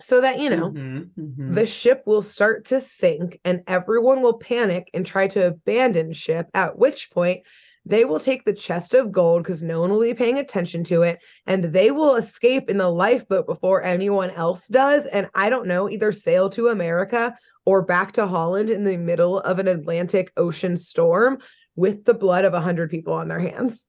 so 0.00 0.20
that, 0.22 0.38
you 0.38 0.48
know, 0.48 0.70
Mhm, 0.70 1.10
mhm. 1.18 1.54
the 1.54 1.66
ship 1.66 2.02
will 2.06 2.22
start 2.22 2.64
to 2.66 2.80
sink 2.80 3.38
and 3.44 3.62
everyone 3.66 4.22
will 4.22 4.38
panic 4.38 4.88
and 4.94 5.04
try 5.04 5.26
to 5.28 5.48
abandon 5.48 6.12
ship 6.12 6.46
at 6.54 6.78
which 6.78 7.10
point 7.10 7.42
they 7.86 8.04
will 8.04 8.20
take 8.20 8.44
the 8.44 8.52
chest 8.52 8.94
of 8.94 9.10
gold 9.10 9.42
because 9.42 9.62
no 9.62 9.80
one 9.80 9.90
will 9.90 10.00
be 10.02 10.14
paying 10.14 10.38
attention 10.38 10.84
to 10.84 11.02
it 11.02 11.18
and 11.46 11.64
they 11.64 11.90
will 11.90 12.16
escape 12.16 12.70
in 12.70 12.76
the 12.78 12.88
lifeboat 12.88 13.46
before 13.46 13.82
anyone 13.82 14.30
else 14.30 14.68
does 14.68 15.06
and 15.06 15.28
i 15.34 15.48
don't 15.50 15.66
know 15.66 15.88
either 15.88 16.12
sail 16.12 16.48
to 16.50 16.68
america 16.68 17.34
or 17.64 17.82
back 17.82 18.12
to 18.12 18.26
holland 18.26 18.70
in 18.70 18.84
the 18.84 18.96
middle 18.96 19.40
of 19.40 19.58
an 19.58 19.66
atlantic 19.68 20.30
ocean 20.36 20.76
storm 20.76 21.38
with 21.74 22.04
the 22.04 22.14
blood 22.14 22.44
of 22.44 22.52
100 22.52 22.90
people 22.90 23.14
on 23.14 23.28
their 23.28 23.40
hands 23.40 23.86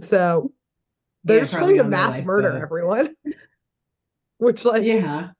so 0.00 0.52
they're 1.24 1.38
Yeah, 1.38 1.42
just 1.42 1.52
trying 1.52 1.76
to 1.78 1.84
mass 1.84 2.22
murder 2.22 2.48
lifeboat. 2.50 2.62
everyone 2.62 3.14
which 4.38 4.64
like 4.64 4.82
yeah. 4.84 5.30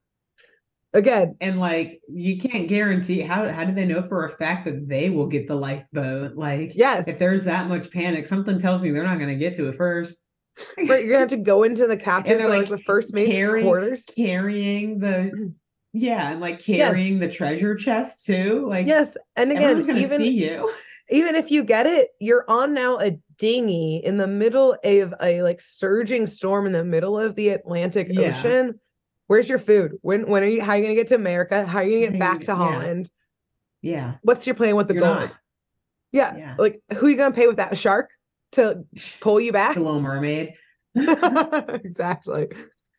again 0.92 1.36
And 1.40 1.58
like 1.58 2.00
you 2.08 2.38
can't 2.38 2.68
guarantee 2.68 3.20
how 3.20 3.48
how 3.50 3.64
do 3.64 3.74
they 3.74 3.84
know 3.84 4.02
for 4.08 4.26
a 4.26 4.30
fact 4.36 4.64
that 4.66 4.88
they 4.88 5.10
will 5.10 5.26
get 5.26 5.48
the 5.48 5.54
lifeboat? 5.56 6.36
Like 6.36 6.72
yes 6.74 7.08
if 7.08 7.18
there's 7.18 7.44
that 7.44 7.68
much 7.68 7.90
panic, 7.90 8.26
something 8.26 8.60
tells 8.60 8.80
me 8.80 8.90
they're 8.90 9.04
not 9.04 9.18
gonna 9.18 9.34
get 9.36 9.56
to 9.56 9.68
it 9.68 9.76
first. 9.76 10.18
Right, 10.76 11.00
you're 11.02 11.08
gonna 11.08 11.20
have 11.20 11.28
to 11.30 11.36
go 11.38 11.62
into 11.62 11.86
the 11.86 11.96
captain's 11.96 12.44
or 12.44 12.48
like 12.50 12.60
like, 12.60 12.68
the 12.68 12.78
first 12.78 13.12
mate's 13.14 13.30
carrying- 13.32 13.64
quarters. 13.66 14.04
carrying 14.14 14.98
the 14.98 15.54
yeah, 15.94 16.30
and 16.30 16.40
like 16.40 16.60
carrying 16.60 17.18
the 17.18 17.28
treasure 17.28 17.74
chest 17.74 18.26
too. 18.26 18.66
Like 18.68 18.86
Yes, 18.86 19.16
and 19.34 19.50
again, 19.50 19.80
even 19.80 20.18
see 20.18 20.28
you. 20.30 20.70
Even 21.12 21.34
if 21.34 21.50
you 21.50 21.62
get 21.64 21.86
it, 21.86 22.10
you're 22.18 22.44
on 22.48 22.74
now 22.74 22.98
a 22.98 23.18
dinghy 23.38 23.96
in 24.04 24.16
the 24.16 24.26
middle 24.26 24.72
of 24.84 25.14
a 25.20 25.42
like 25.42 25.60
surging 25.60 26.26
storm 26.26 26.66
in 26.66 26.72
the 26.72 26.84
middle 26.84 27.18
of 27.18 27.34
the 27.36 27.50
Atlantic 27.50 28.08
Yeah. 28.10 28.30
Ocean. 28.36 28.80
Where's 29.26 29.48
your 29.48 29.58
food? 29.58 29.92
When 30.02 30.26
when 30.28 30.42
are 30.42 30.46
you? 30.46 30.62
How 30.62 30.72
are 30.72 30.76
you 30.78 30.82
gonna 30.84 30.94
get 30.94 31.08
to 31.08 31.14
America? 31.14 31.64
How 31.66 31.78
are 31.78 31.84
you 31.84 32.00
gonna 32.06 32.12
get 32.12 32.20
back 32.20 32.40
to 32.40 32.46
gonna- 32.46 32.64
yeah. 32.64 32.70
Holland? 32.80 33.10
Yeah. 33.80 34.14
What's 34.22 34.46
your 34.46 34.54
plan 34.54 34.76
with 34.76 34.88
the 34.88 34.94
You're 34.94 35.02
gold? 35.02 35.30
Yeah, 36.12 36.36
Yeah. 36.36 36.54
like 36.58 36.82
who 36.94 37.06
are 37.06 37.10
you 37.10 37.16
gonna 37.16 37.34
pay 37.34 37.46
with 37.46 37.56
that? 37.56 37.72
A 37.72 37.76
shark 37.76 38.10
to 38.52 38.84
pull 39.20 39.40
you 39.40 39.52
back? 39.52 39.74
The 39.74 39.80
little 39.80 40.00
mermaid. 40.02 40.54
exactly. 40.94 42.48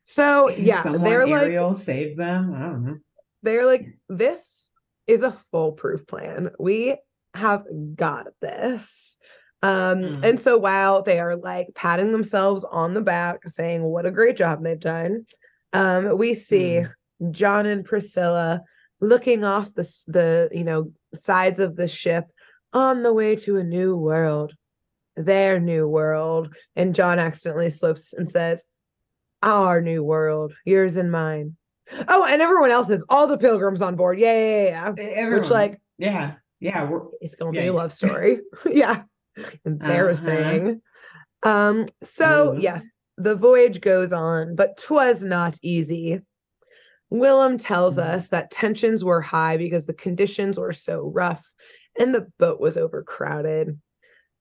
So 0.04 0.50
yeah, 0.50 0.84
they're 0.84 1.28
like 1.28 1.44
Ariel 1.44 1.74
saved 1.74 2.18
them. 2.20 2.54
I 2.56 2.62
don't 2.68 2.86
know. 2.86 2.98
they're 3.44 3.66
like, 3.66 3.86
this 4.10 4.70
is 5.08 5.24
a 5.24 5.38
foolproof 5.52 6.06
plan. 6.08 6.52
We 6.60 6.96
have 7.34 7.64
got 7.96 8.28
this. 8.42 9.18
Um, 9.62 10.00
Mm. 10.02 10.24
and 10.24 10.40
so 10.40 10.58
while 10.58 11.04
they 11.04 11.20
are 11.20 11.36
like 11.38 11.68
patting 11.74 12.12
themselves 12.12 12.66
on 12.66 12.94
the 12.94 13.02
back, 13.02 13.40
saying 13.48 13.82
what 13.84 14.06
a 14.06 14.12
great 14.12 14.36
job 14.36 14.62
they've 14.62 14.80
done, 14.80 15.26
um, 15.72 16.18
we 16.18 16.34
see 16.34 16.86
John 17.32 17.66
and 17.66 17.86
Priscilla 17.86 18.62
looking 19.00 19.44
off 19.44 19.74
the 19.74 19.84
the 20.08 20.50
you 20.52 20.64
know 20.64 20.92
sides 21.16 21.60
of 21.60 21.76
the 21.76 21.88
ship 21.88 22.26
on 22.74 23.04
the 23.04 23.14
way 23.14 23.36
to 23.38 23.58
a 23.58 23.64
new 23.64 23.96
world, 23.96 24.54
their 25.16 25.60
new 25.60 25.88
world. 25.88 26.54
And 26.76 26.94
John 26.96 27.18
accidentally 27.20 27.70
slips 27.70 28.14
and 28.14 28.30
says, 28.30 28.66
"Our 29.42 29.80
new 29.82 30.04
world, 30.04 30.54
yours 30.66 30.98
and 30.98 31.12
mine." 31.12 31.56
Oh, 32.08 32.26
and 32.26 32.42
everyone 32.42 32.72
else 32.72 32.90
is 32.90 33.06
all 33.10 33.28
the 33.28 33.38
pilgrims 33.38 33.82
on 33.82 33.96
board. 33.96 34.20
Yeah, 34.20 34.34
yeah, 34.38 34.64
yeah. 34.64 34.94
yeah. 34.98 35.04
Everyone, 35.04 35.42
Which 35.42 35.50
like 35.52 35.82
yeah, 35.98 36.34
yeah, 36.64 36.90
we're 36.90 37.02
it's 37.20 37.36
gonna 37.36 37.52
be 37.52 37.68
a 37.68 37.74
love 37.74 37.92
story. 38.02 38.40
yeah. 38.72 39.04
Embarrassing. 39.66 40.82
Um, 41.44 41.88
so 42.04 42.54
yes, 42.58 42.86
the 43.18 43.36
voyage 43.36 43.82
goes 43.82 44.14
on, 44.14 44.56
but 44.56 44.78
'twas 44.78 45.24
not 45.24 45.58
easy. 45.62 46.22
Willem 47.10 47.58
tells 47.58 47.98
Mm. 47.98 48.04
us 48.04 48.30
that 48.30 48.50
tensions 48.50 49.04
were 49.04 49.22
high 49.22 49.58
because 49.58 49.86
the 49.86 49.94
conditions 49.94 50.58
were 50.58 50.74
so 50.74 51.12
rough 51.14 51.46
and 52.00 52.16
the 52.16 52.28
boat 52.40 52.60
was 52.60 52.78
overcrowded. 52.78 53.80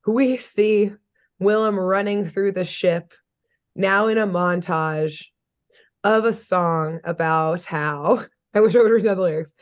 We 0.07 0.37
see 0.37 0.93
Willem 1.39 1.77
running 1.77 2.27
through 2.27 2.53
the 2.53 2.65
ship, 2.65 3.13
now 3.75 4.07
in 4.07 4.17
a 4.17 4.25
montage 4.25 5.25
of 6.03 6.25
a 6.25 6.33
song 6.33 6.99
about 7.03 7.63
how 7.63 8.25
I 8.53 8.61
wish 8.61 8.75
I 8.75 8.79
would 8.81 8.91
read 8.91 9.05
the 9.05 9.15
lyrics. 9.15 9.53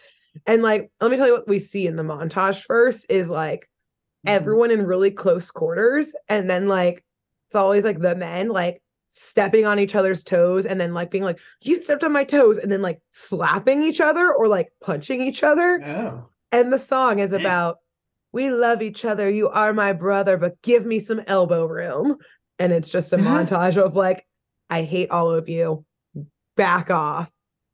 And 0.46 0.62
like, 0.62 0.92
let 1.02 1.12
me 1.12 1.18
tell 1.18 1.28
you 1.28 1.34
what 1.34 1.48
we 1.48 1.60
see 1.60 1.88
in 1.88 1.96
the 1.96 2.04
montage 2.04 2.64
first 2.64 3.06
is 3.10 3.30
like 3.30 3.70
Mhm. 4.26 4.32
everyone 4.32 4.72
in 4.72 4.86
really 4.86 5.12
close 5.12 5.50
quarters. 5.52 6.16
And 6.30 6.50
then 6.50 6.68
like 6.68 7.04
it's 7.48 7.56
always 7.56 7.84
like 7.84 8.00
the 8.00 8.16
men 8.16 8.50
like 8.50 8.82
stepping 9.10 9.66
on 9.66 9.78
each 9.78 9.94
other's 9.94 10.24
toes 10.24 10.66
and 10.66 10.80
then 10.80 10.94
like 10.94 11.12
being 11.12 11.24
like, 11.24 11.38
you 11.62 11.82
stepped 11.82 12.04
on 12.04 12.14
my 12.14 12.24
toes, 12.24 12.58
and 12.58 12.72
then 12.72 12.82
like 12.82 13.02
slapping 13.12 13.82
each 13.82 14.00
other 14.00 14.34
or 14.34 14.48
like 14.48 14.70
punching 14.82 15.22
each 15.22 15.44
other. 15.44 15.84
Oh. 15.86 16.30
And 16.54 16.72
the 16.72 16.80
song 16.80 17.20
is 17.20 17.34
about 17.34 17.78
we 18.32 18.50
love 18.50 18.82
each 18.82 19.04
other. 19.04 19.30
You 19.30 19.50
are 19.50 19.74
my 19.74 19.92
brother, 19.92 20.38
but 20.38 20.62
give 20.62 20.86
me 20.86 21.00
some 21.00 21.22
elbow 21.28 21.66
room. 21.66 22.18
And 22.60 22.72
it's 22.72 22.88
just 22.88 23.12
a 23.12 23.18
Uh-huh. 23.18 23.28
montage 23.28 23.76
of 23.76 23.96
like, 23.98 24.26
I 24.70 24.84
hate 24.84 25.12
all 25.12 25.30
of 25.32 25.50
you. 25.50 25.84
Back 26.56 26.90
off. 26.90 27.30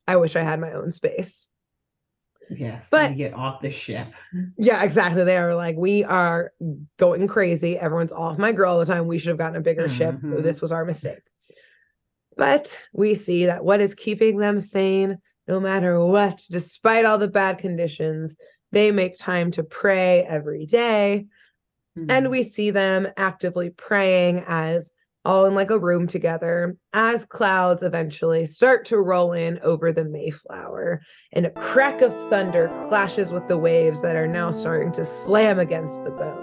I 0.07 0.15
wish 0.15 0.35
I 0.35 0.41
had 0.41 0.59
my 0.59 0.71
own 0.71 0.91
space. 0.91 1.47
Yes. 2.49 2.89
But- 2.89 3.15
get 3.17 3.33
off 3.33 3.61
the 3.61 3.69
ship. 3.71 4.07
Yeah, 4.57 4.83
exactly. 4.83 5.23
They 5.23 5.37
are 5.37 5.53
like, 5.55 5.75
we 5.75 6.03
are 6.03 6.51
going 6.97 7.27
crazy. 7.27 7.77
Everyone's 7.77 8.11
off 8.11 8.37
my 8.37 8.51
girl 8.51 8.73
all 8.73 8.79
the 8.79 8.85
time. 8.85 9.07
We 9.07 9.17
should 9.19 9.29
have 9.29 9.37
gotten 9.37 9.57
a 9.57 9.61
bigger 9.61 9.87
ship. 9.89 10.15
Mhm. 10.15 10.43
This 10.43 10.61
was 10.61 10.71
our 10.71 10.85
mistake. 10.85 11.19
But 12.35 12.77
we 12.93 13.15
see 13.15 13.47
that 13.47 13.63
what 13.65 13.81
is 13.81 13.95
keeping 13.95 14.37
them 14.37 14.59
sane, 14.59 15.17
no 15.47 15.59
matter 15.59 16.03
what, 16.05 16.43
despite 16.49 17.05
all 17.05 17.17
the 17.17 17.27
bad 17.27 17.57
conditions, 17.57 18.35
they 18.71 18.91
make 18.91 19.17
time 19.17 19.51
to 19.51 19.63
pray 19.63 20.23
every 20.23 20.65
day. 20.65 21.25
And 21.95 22.27
Mhm. 22.27 22.29
we 22.29 22.43
see 22.43 22.69
them 22.69 23.07
actively 23.17 23.71
praying 23.71 24.43
as 24.47 24.91
all 25.27 25.45
in 25.45 25.53
like 25.53 25.69
a 25.69 25.77
room 25.77 26.07
together 26.07 26.77
as 26.93 27.25
clouds 27.25 27.83
eventually 27.83 28.45
start 28.45 28.85
to 28.85 28.97
roll 28.97 29.33
in 29.33 29.59
over 29.59 29.91
the 29.91 30.05
Mayflower 30.05 31.01
and 31.33 31.45
a 31.45 31.49
crack 31.49 32.01
of 32.01 32.13
thunder 32.29 32.69
clashes 32.87 33.33
with 33.33 33.45
the 33.49 33.57
waves 33.57 34.01
that 34.03 34.15
are 34.15 34.25
now 34.25 34.51
starting 34.51 34.89
to 34.93 35.03
slam 35.03 35.59
against 35.59 36.05
the 36.05 36.11
boat. 36.11 36.41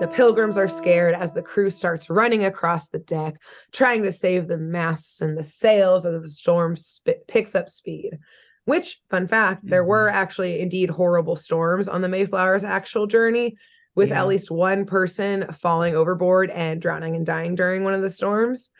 The 0.00 0.08
pilgrims 0.08 0.56
are 0.56 0.68
scared 0.68 1.14
as 1.14 1.34
the 1.34 1.42
crew 1.42 1.68
starts 1.68 2.08
running 2.08 2.46
across 2.46 2.88
the 2.88 2.98
deck, 2.98 3.34
trying 3.72 4.02
to 4.04 4.10
save 4.10 4.48
the 4.48 4.56
masts 4.56 5.20
and 5.20 5.36
the 5.36 5.44
sails 5.44 6.06
as 6.06 6.22
the 6.22 6.28
storm 6.30 6.76
sp- 6.80 7.28
picks 7.28 7.54
up 7.54 7.68
speed. 7.68 8.18
Which, 8.64 9.02
fun 9.10 9.28
fact, 9.28 9.60
there 9.64 9.84
were 9.84 10.06
mm-hmm. 10.06 10.16
actually 10.16 10.60
indeed 10.60 10.88
horrible 10.88 11.36
storms 11.36 11.88
on 11.88 12.00
the 12.00 12.08
Mayflower's 12.08 12.64
actual 12.64 13.06
journey, 13.06 13.58
with 13.94 14.08
Yeah. 14.10 14.20
at 14.22 14.26
least 14.28 14.50
one 14.50 14.84
person 14.86 15.46
falling 15.60 15.94
overboard 15.94 16.50
and 16.50 16.80
drowning 16.82 17.16
and 17.16 17.24
dying 17.26 17.54
during 17.54 17.84
one 17.84 17.94
of 17.94 18.02
the 18.02 18.10
storms. 18.10 18.70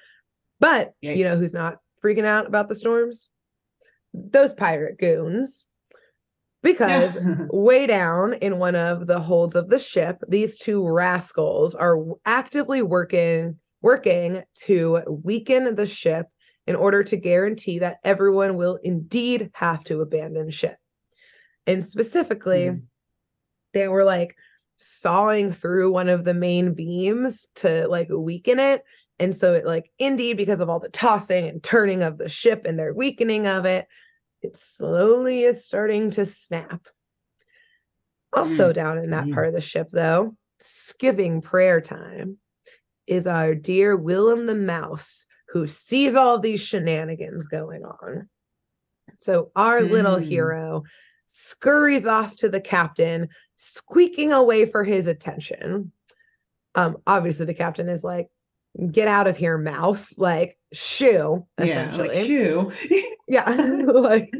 But 0.61 0.92
you 1.16 1.24
know 1.24 1.37
who's 1.37 1.53
not 1.53 1.79
freaking 2.03 2.24
out 2.24 2.46
about 2.46 2.68
the 2.68 2.74
storms? 2.74 3.29
Those 4.12 4.55
pirate 4.55 4.98
goons. 4.98 5.66
Because 6.62 7.18
way 7.53 7.87
down 7.87 8.35
in 8.35 8.59
one 8.59 8.74
of 8.74 9.07
the 9.07 9.20
holds 9.20 9.55
of 9.55 9.68
the 9.68 9.79
ship 9.79 10.22
these 10.29 10.59
two 10.59 10.87
rascals 10.88 11.74
are 11.74 11.98
actively 12.24 12.81
working 12.83 13.59
working 13.83 14.42
to 14.55 15.00
weaken 15.07 15.74
the 15.74 15.85
ship 15.85 16.27
in 16.66 16.74
order 16.74 17.05
to 17.05 17.18
guarantee 17.18 17.81
that 17.81 17.98
everyone 18.03 18.57
will 18.57 18.79
indeed 18.83 19.50
have 19.53 19.85
to 19.85 20.00
abandon 20.00 20.48
ship 20.48 20.79
and 21.66 21.85
specifically 21.85 22.64
Mhm. 22.68 22.83
they 23.74 23.87
were 23.88 24.05
like 24.05 24.35
sawing 24.76 25.52
through 25.52 25.92
one 25.92 26.08
of 26.08 26.24
the 26.24 26.34
main 26.34 26.74
beams 26.74 27.46
to 27.54 27.87
like 27.88 28.08
weaken 28.10 28.58
it 28.58 28.82
and 29.18 29.34
so 29.34 29.54
it 29.54 29.64
like 29.64 29.90
indeed 29.98 30.37
because 30.37 30.60
of 30.60 30.68
all 30.68 30.80
the 30.80 30.88
tossing 30.88 31.46
and 31.48 31.62
turning 31.62 32.02
of 32.02 32.18
the 32.18 32.28
ship 32.28 32.66
and 32.66 32.78
their 32.78 32.92
weakening 32.92 33.46
of 33.46 33.64
it 33.64 33.87
it 34.42 34.56
slowly 34.56 35.44
is 35.44 35.64
starting 35.64 36.10
to 36.10 36.26
snap 36.26 36.87
also 38.32 38.72
down 38.72 38.98
in 38.98 39.10
that 39.10 39.26
Mm. 39.26 39.34
part 39.34 39.46
of 39.48 39.54
the 39.54 39.60
ship 39.60 39.88
though 39.90 40.37
skipping 40.60 41.40
prayer 41.40 41.80
time 41.80 42.38
is 43.06 43.26
our 43.26 43.54
dear 43.54 43.96
willem 43.96 44.46
the 44.46 44.54
mouse 44.54 45.26
who 45.50 45.66
sees 45.68 46.16
all 46.16 46.40
these 46.40 46.60
shenanigans 46.60 47.46
going 47.46 47.84
on 47.84 48.28
so 49.18 49.52
our 49.54 49.82
little 49.82 50.16
Mm. 50.16 50.24
hero 50.24 50.82
scurries 51.26 52.06
off 52.06 52.34
to 52.37 52.48
the 52.48 52.60
captain 52.60 53.28
squeaking 53.57 54.33
away 54.33 54.67
for 54.67 54.85
his 54.85 55.07
attention 55.07 55.93
um 56.75 56.97
obviously 57.07 57.47
the 57.47 57.55
captain 57.55 57.88
is 57.88 58.05
like 58.05 58.29
get 58.90 59.09
out 59.09 59.27
of 59.27 59.37
here 59.37 59.57
mouse 59.57 60.14
like 60.19 60.59
shoo 60.73 61.47
yeah. 61.59 61.64
essentially 61.64 62.09
Like 62.19 62.27
shoe. 62.27 62.73
yeah 63.29 63.49
like 63.51 64.31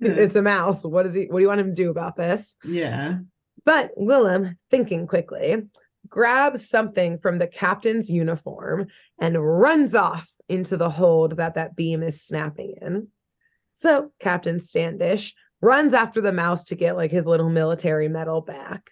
it's 0.00 0.36
a 0.36 0.42
mouse 0.42 0.84
what 0.84 1.06
is 1.06 1.14
he 1.14 1.26
what 1.26 1.38
do 1.38 1.42
you 1.42 1.48
want 1.48 1.60
him 1.60 1.74
to 1.74 1.82
do 1.82 1.90
about 1.90 2.16
this 2.16 2.56
yeah. 2.64 3.18
but 3.64 3.90
willem 3.96 4.58
thinking 4.70 5.06
quickly 5.06 5.62
grabs 6.08 6.68
something 6.68 7.18
from 7.18 7.38
the 7.38 7.46
captain's 7.46 8.10
uniform 8.10 8.86
and 9.18 9.42
runs 9.42 9.94
off 9.94 10.28
into 10.48 10.76
the 10.76 10.90
hold 10.90 11.36
that 11.36 11.54
that 11.54 11.74
beam 11.74 12.02
is 12.02 12.22
snapping 12.22 12.74
in 12.80 13.08
so 13.74 14.10
captain 14.20 14.60
standish 14.60 15.34
runs 15.60 15.94
after 15.94 16.20
the 16.20 16.32
mouse 16.32 16.64
to 16.64 16.74
get 16.74 16.96
like 16.96 17.10
his 17.10 17.26
little 17.26 17.50
military 17.50 18.08
medal 18.08 18.40
back. 18.40 18.90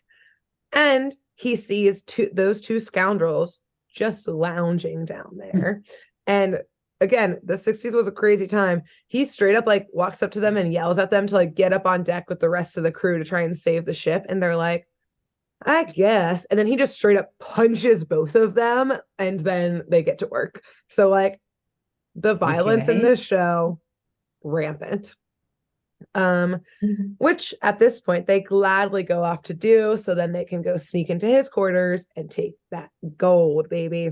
And 0.73 1.15
he 1.35 1.57
sees 1.57 2.03
two 2.03 2.31
those 2.33 2.61
two 2.61 2.81
scoundrels 2.81 3.61
just 3.95 4.27
lounging 4.29 5.05
down 5.05 5.33
hmm. 5.33 5.39
there. 5.39 5.83
And 6.27 6.59
again 7.01 7.41
the 7.43 7.55
60s 7.55 7.95
was 7.95 8.07
a 8.07 8.13
crazy 8.13 8.47
time. 8.47 8.83
He 9.09 9.25
straight 9.25 9.57
up 9.57 9.67
like 9.67 9.89
walks 9.93 10.23
up 10.23 10.31
to 10.33 10.41
them 10.41 10.57
and 10.57 10.73
yells 10.73 10.99
at 10.99 11.11
them 11.11 11.27
to 11.27 11.35
like 11.35 11.55
get 11.55 11.73
up 11.73 11.87
on 11.87 12.05
deck 12.05 12.29
with 12.29 12.41
the 12.41 12.51
rest 12.51 12.77
of 12.77 12.85
the 12.85 12.93
crew 12.93 13.19
to 13.19 13.25
try 13.25 13.43
and 13.43 13.57
save 13.57 13.85
the 13.85 13.95
ship. 13.95 14.25
And 14.29 14.43
they're 14.43 14.57
like 14.57 14.87
i 15.65 15.85
guess. 15.85 16.45
And 16.47 16.59
then 16.59 16.67
he 16.67 16.77
just 16.77 16.95
straight 16.95 17.19
up 17.19 17.31
punches 17.39 18.05
both 18.05 18.35
of 18.35 18.55
them 18.55 18.93
and 19.19 19.41
then 19.41 19.83
they 19.89 20.03
get 20.03 20.19
to 20.19 20.27
work. 20.27 20.63
So 20.89 21.09
like 21.09 21.41
the 22.15 22.35
violence 22.35 22.89
in 22.89 23.03
this 23.03 23.21
show 23.21 23.81
rampant 24.43 25.17
um 26.15 26.61
Mhm. 26.83 27.15
which 27.19 27.55
at 27.63 27.79
this 27.79 28.01
point 28.01 28.27
they 28.27 28.41
gladly 28.41 29.03
go 29.03 29.23
off 29.25 29.43
to 29.43 29.55
do 29.55 29.97
so 29.97 30.15
then 30.15 30.33
they 30.33 30.45
can 30.45 30.63
go 30.63 30.77
sneak 30.77 31.11
into 31.11 31.27
his 31.27 31.49
quarters 31.49 32.07
and 32.17 32.31
take 32.31 32.55
that 32.71 32.91
gold 33.17 33.69
baby. 33.69 34.11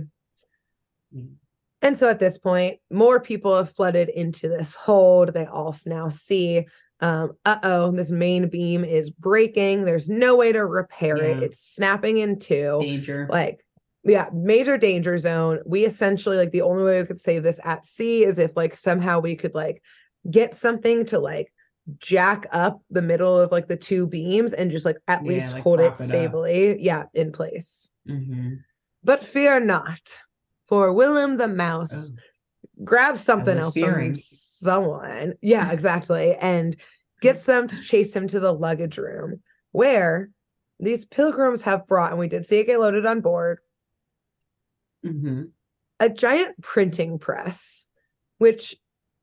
Mm. 1.15 1.35
and 1.83 1.97
so 1.99 2.09
at 2.09 2.19
this 2.19 2.39
point 2.39 2.79
more 2.91 3.21
people 3.21 3.57
have 3.57 3.73
flooded 3.73 4.09
into 4.09 4.49
this 4.49 4.75
hold. 4.75 5.33
They 5.33 5.47
all 5.47 5.75
now 5.87 6.09
see 6.09 6.67
um 7.01 7.33
uh-oh 7.45 7.93
this 7.93 8.11
main 8.11 8.49
beam 8.49 8.85
is 8.85 9.11
breaking. 9.11 9.85
There's 9.85 10.09
no 10.09 10.37
way 10.37 10.53
to 10.53 10.65
repair 10.65 11.17
it. 11.17 11.43
It's 11.43 11.61
snapping 11.61 12.19
in 12.19 12.39
two. 12.39 12.79
Danger. 12.83 13.27
like 13.31 13.65
yeah 14.05 14.29
major 14.33 14.79
danger 14.79 15.19
zone. 15.19 15.61
We 15.67 15.85
essentially 15.85 16.37
like 16.37 16.53
the 16.53 16.63
only 16.63 16.85
way 16.85 17.01
we 17.01 17.07
could 17.07 17.21
save 17.21 17.43
this 17.43 17.61
at 17.65 17.85
sea 17.85 18.25
is 18.25 18.39
if 18.39 18.57
like 18.57 18.75
somehow 18.75 19.21
we 19.21 19.35
could 19.37 19.55
like 19.55 19.83
get 20.31 20.55
something 20.55 21.07
to 21.07 21.19
like 21.19 21.53
jack 21.99 22.47
up 22.53 22.81
the 22.91 23.03
middle 23.03 23.39
of 23.39 23.51
like 23.51 23.67
the 23.69 23.77
two 23.77 24.07
beams 24.07 24.53
and 24.53 24.71
just 24.71 24.85
like 24.85 24.99
at 25.09 25.25
Yeah, 25.25 25.29
least 25.33 25.53
like 25.55 25.63
hold 25.63 25.81
it 25.81 25.89
prop 25.89 26.01
it 26.01 26.05
stably 26.05 26.81
yeah 26.81 27.05
in 27.15 27.33
place 27.33 27.91
Mhm. 28.09 28.59
but 29.03 29.23
fear 29.25 29.59
not 29.61 30.23
for 30.69 30.93
willem 30.93 31.37
the 31.37 31.49
mouse 31.49 32.13
Oh. 32.13 32.85
grabs 32.85 33.21
something 33.23 33.59
else 33.59 33.75
fearing. 33.75 34.13
from 34.13 34.17
someone 34.17 35.35
yeah 35.41 35.71
exactly 35.73 36.35
and 36.37 36.77
gets 37.21 37.45
them 37.45 37.67
to 37.69 37.83
chase 37.83 38.15
him 38.15 38.27
to 38.29 38.41
the 38.41 38.53
luggage 38.53 38.97
room 38.99 39.43
where 39.73 40.31
these 40.79 41.05
pilgrims 41.05 41.63
have 41.63 41.87
brought 41.87 42.11
and 42.11 42.21
we 42.21 42.29
did 42.29 42.47
see 42.47 42.59
it 42.59 42.67
get 42.67 42.79
loaded 42.81 43.05
on 43.07 43.21
board 43.21 43.59
Mhm. 45.05 45.51
a 45.99 46.09
giant 46.11 46.61
printing 46.63 47.19
press 47.19 47.87
which 48.39 48.77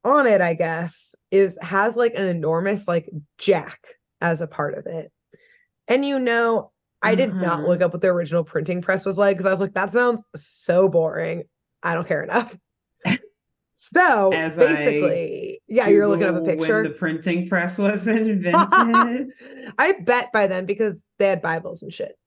on 0.08 0.28
it 0.28 0.42
i 0.42 0.54
guess 0.54 1.16
is 1.32 1.58
has 1.62 1.96
like 1.96 2.14
an 2.16 2.26
enormous 2.28 2.88
like 2.88 3.10
jack 3.38 3.80
as 4.22 4.42
a 4.42 4.48
part 4.48 4.76
of 4.78 4.86
it 4.88 5.12
and 5.88 6.06
you 6.06 6.20
know 6.20 6.72
i 7.02 7.14
did 7.16 7.34
not 7.34 7.60
Uh-huh. 7.60 7.68
look 7.68 7.82
up 7.82 7.94
what 7.94 8.02
the 8.02 8.08
original 8.08 8.44
printing 8.44 8.82
press 8.82 9.06
was 9.06 9.18
like 9.18 9.38
because 9.38 9.46
i 9.46 9.52
was 9.52 9.60
like 9.60 9.74
that 9.74 9.94
sounds 9.94 10.24
so 10.36 10.88
boring 10.90 11.44
i 11.84 11.94
don't 11.94 12.08
care 12.08 12.24
enough 12.24 12.58
so 13.72 14.32
As 14.34 14.58
I 14.58 14.66
basically 14.66 15.62
yeah 15.68 15.88
you're 15.88 16.08
looking 16.08 16.26
up 16.28 16.36
a 16.36 16.42
picture 16.42 16.82
When 16.82 16.92
the 16.92 16.98
printing 16.98 17.48
press 17.48 17.78
was 17.78 18.08
invented. 18.08 19.28
i 19.78 19.94
bet 20.02 20.32
by 20.34 20.48
then 20.48 20.66
because 20.66 21.04
they 21.20 21.28
had 21.28 21.42
bibles 21.42 21.84
and 21.84 21.94
shit 21.94 22.18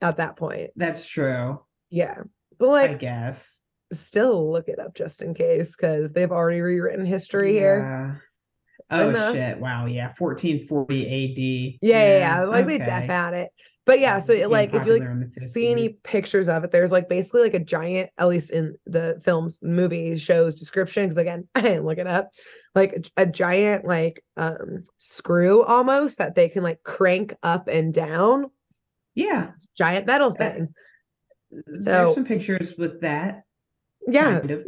at 0.00 0.18
that 0.18 0.36
point 0.36 0.70
That's 0.76 1.06
true. 1.06 1.60
yeah 1.90 2.18
but 2.58 2.68
like 2.68 2.90
I 2.90 2.94
guess. 2.94 3.62
Still 3.92 4.50
look 4.50 4.68
it 4.68 4.78
up 4.78 4.94
just 4.94 5.22
in 5.22 5.34
case 5.34 5.76
because 5.76 6.12
they've 6.12 6.32
already 6.32 6.60
rewritten 6.60 7.06
history 7.06 7.52
here. 7.52 8.20
Oh 8.90 9.08
Enough. 9.08 9.34
shit! 9.34 9.58
Wow. 9.58 9.86
Yeah. 9.86 10.12
1440 10.16 11.04
AD. 11.04 11.78
Yeah, 11.82 12.08
yeah, 12.08 12.18
yeah. 12.18 12.44
Like 12.44 12.66
they 12.66 12.78
def 12.78 12.88
okay. 12.88 13.08
at 13.08 13.34
it. 13.34 13.50
But 13.84 14.00
yeah, 14.00 14.18
so 14.18 14.32
it, 14.32 14.50
like 14.50 14.74
if 14.74 14.84
you 14.86 14.94
like 14.94 15.02
popular 15.02 15.10
in 15.12 15.32
the 15.34 15.46
see 15.46 15.70
any 15.70 15.90
pictures 16.02 16.48
of 16.48 16.64
it, 16.64 16.72
there's 16.72 16.90
like 16.92 17.08
basically 17.08 17.42
like 17.42 17.54
a 17.54 17.60
giant, 17.60 18.10
at 18.18 18.28
least 18.28 18.50
in 18.50 18.76
the 18.84 19.20
films, 19.24 19.60
movie 19.62 20.18
shows 20.18 20.56
description. 20.56 21.04
Because 21.04 21.18
again, 21.18 21.48
I 21.54 21.62
didn't 21.62 21.84
look 21.84 21.98
it 21.98 22.06
up. 22.06 22.30
Like 22.74 23.08
a, 23.16 23.26
giant 23.26 23.84
like 23.84 24.22
um 24.36 24.84
screw 24.98 25.62
almost 25.64 26.18
that 26.18 26.34
they 26.34 26.48
can 26.48 26.62
like 26.62 26.82
crank 26.82 27.34
up 27.42 27.68
and 27.68 27.94
down. 27.94 28.50
Yeah. 29.14 29.52
Giant 29.76 30.06
metal 30.06 30.30
Uh, 30.30 30.34
thing. 30.34 30.68
There's 31.50 31.84
So 31.84 32.14
some 32.14 32.24
pictures 32.24 32.74
with 32.76 33.00
that. 33.00 33.42
Yeah, 34.06 34.40
Kind 34.40 34.50
of. 34.50 34.66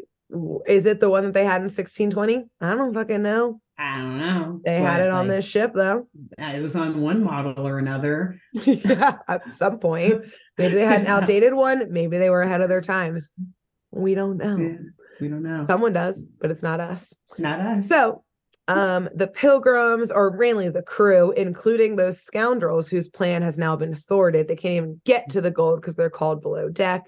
is 0.66 0.86
it 0.86 1.00
the 1.00 1.08
one 1.10 1.24
that 1.24 1.34
they 1.34 1.44
had 1.44 1.56
in 1.56 1.64
1620? 1.70 2.44
I 2.60 2.74
don't 2.74 2.94
fucking 2.94 3.22
know. 3.22 3.60
I 3.80 3.98
don't 3.98 4.18
know. 4.18 4.60
They 4.64 4.80
had 4.80 5.00
it 5.00 5.08
on 5.10 5.28
like, 5.28 5.36
this 5.36 5.44
ship 5.44 5.72
though. 5.72 6.08
uh, 6.40 6.44
It 6.46 6.60
was 6.60 6.74
on 6.74 7.00
one 7.00 7.22
model 7.22 7.66
or 7.66 7.78
another. 7.78 8.40
yeah, 8.52 9.18
at 9.28 9.48
some 9.50 9.78
point. 9.78 10.24
Maybe 10.58 10.74
they 10.74 10.84
had 10.84 11.02
an 11.02 11.06
outdated 11.14 11.54
one. 11.54 11.92
Maybe 11.92 12.18
they 12.18 12.28
were 12.30 12.42
ahead 12.42 12.60
of 12.60 12.68
their 12.68 12.80
times. 12.80 13.30
We 13.92 14.14
don't 14.16 14.36
know. 14.36 14.56
Yeah, 14.56 14.76
we 15.20 15.28
don't 15.28 15.44
know. 15.44 15.64
Someone 15.64 15.92
does, 15.92 16.24
but 16.40 16.50
it's 16.50 16.62
not 16.62 16.80
us. 16.80 17.16
Not 17.38 17.60
us. 17.60 17.86
So, 17.88 18.24
um, 18.66 19.08
the 19.14 19.28
pilgrims, 19.28 20.10
or 20.10 20.32
mainly 20.36 20.68
the 20.68 20.82
crew, 20.82 21.30
including 21.32 21.94
those 21.96 22.20
scoundrels 22.20 22.88
whose 22.88 23.08
plan 23.08 23.42
has 23.42 23.58
now 23.58 23.76
been 23.76 23.94
thwarted, 23.94 24.48
they 24.48 24.56
can't 24.56 24.74
even 24.74 25.00
get 25.06 25.30
to 25.30 25.40
the 25.40 25.50
gold 25.52 25.80
because 25.80 25.94
they're 25.94 26.10
called 26.10 26.42
below 26.42 26.68
deck, 26.68 27.04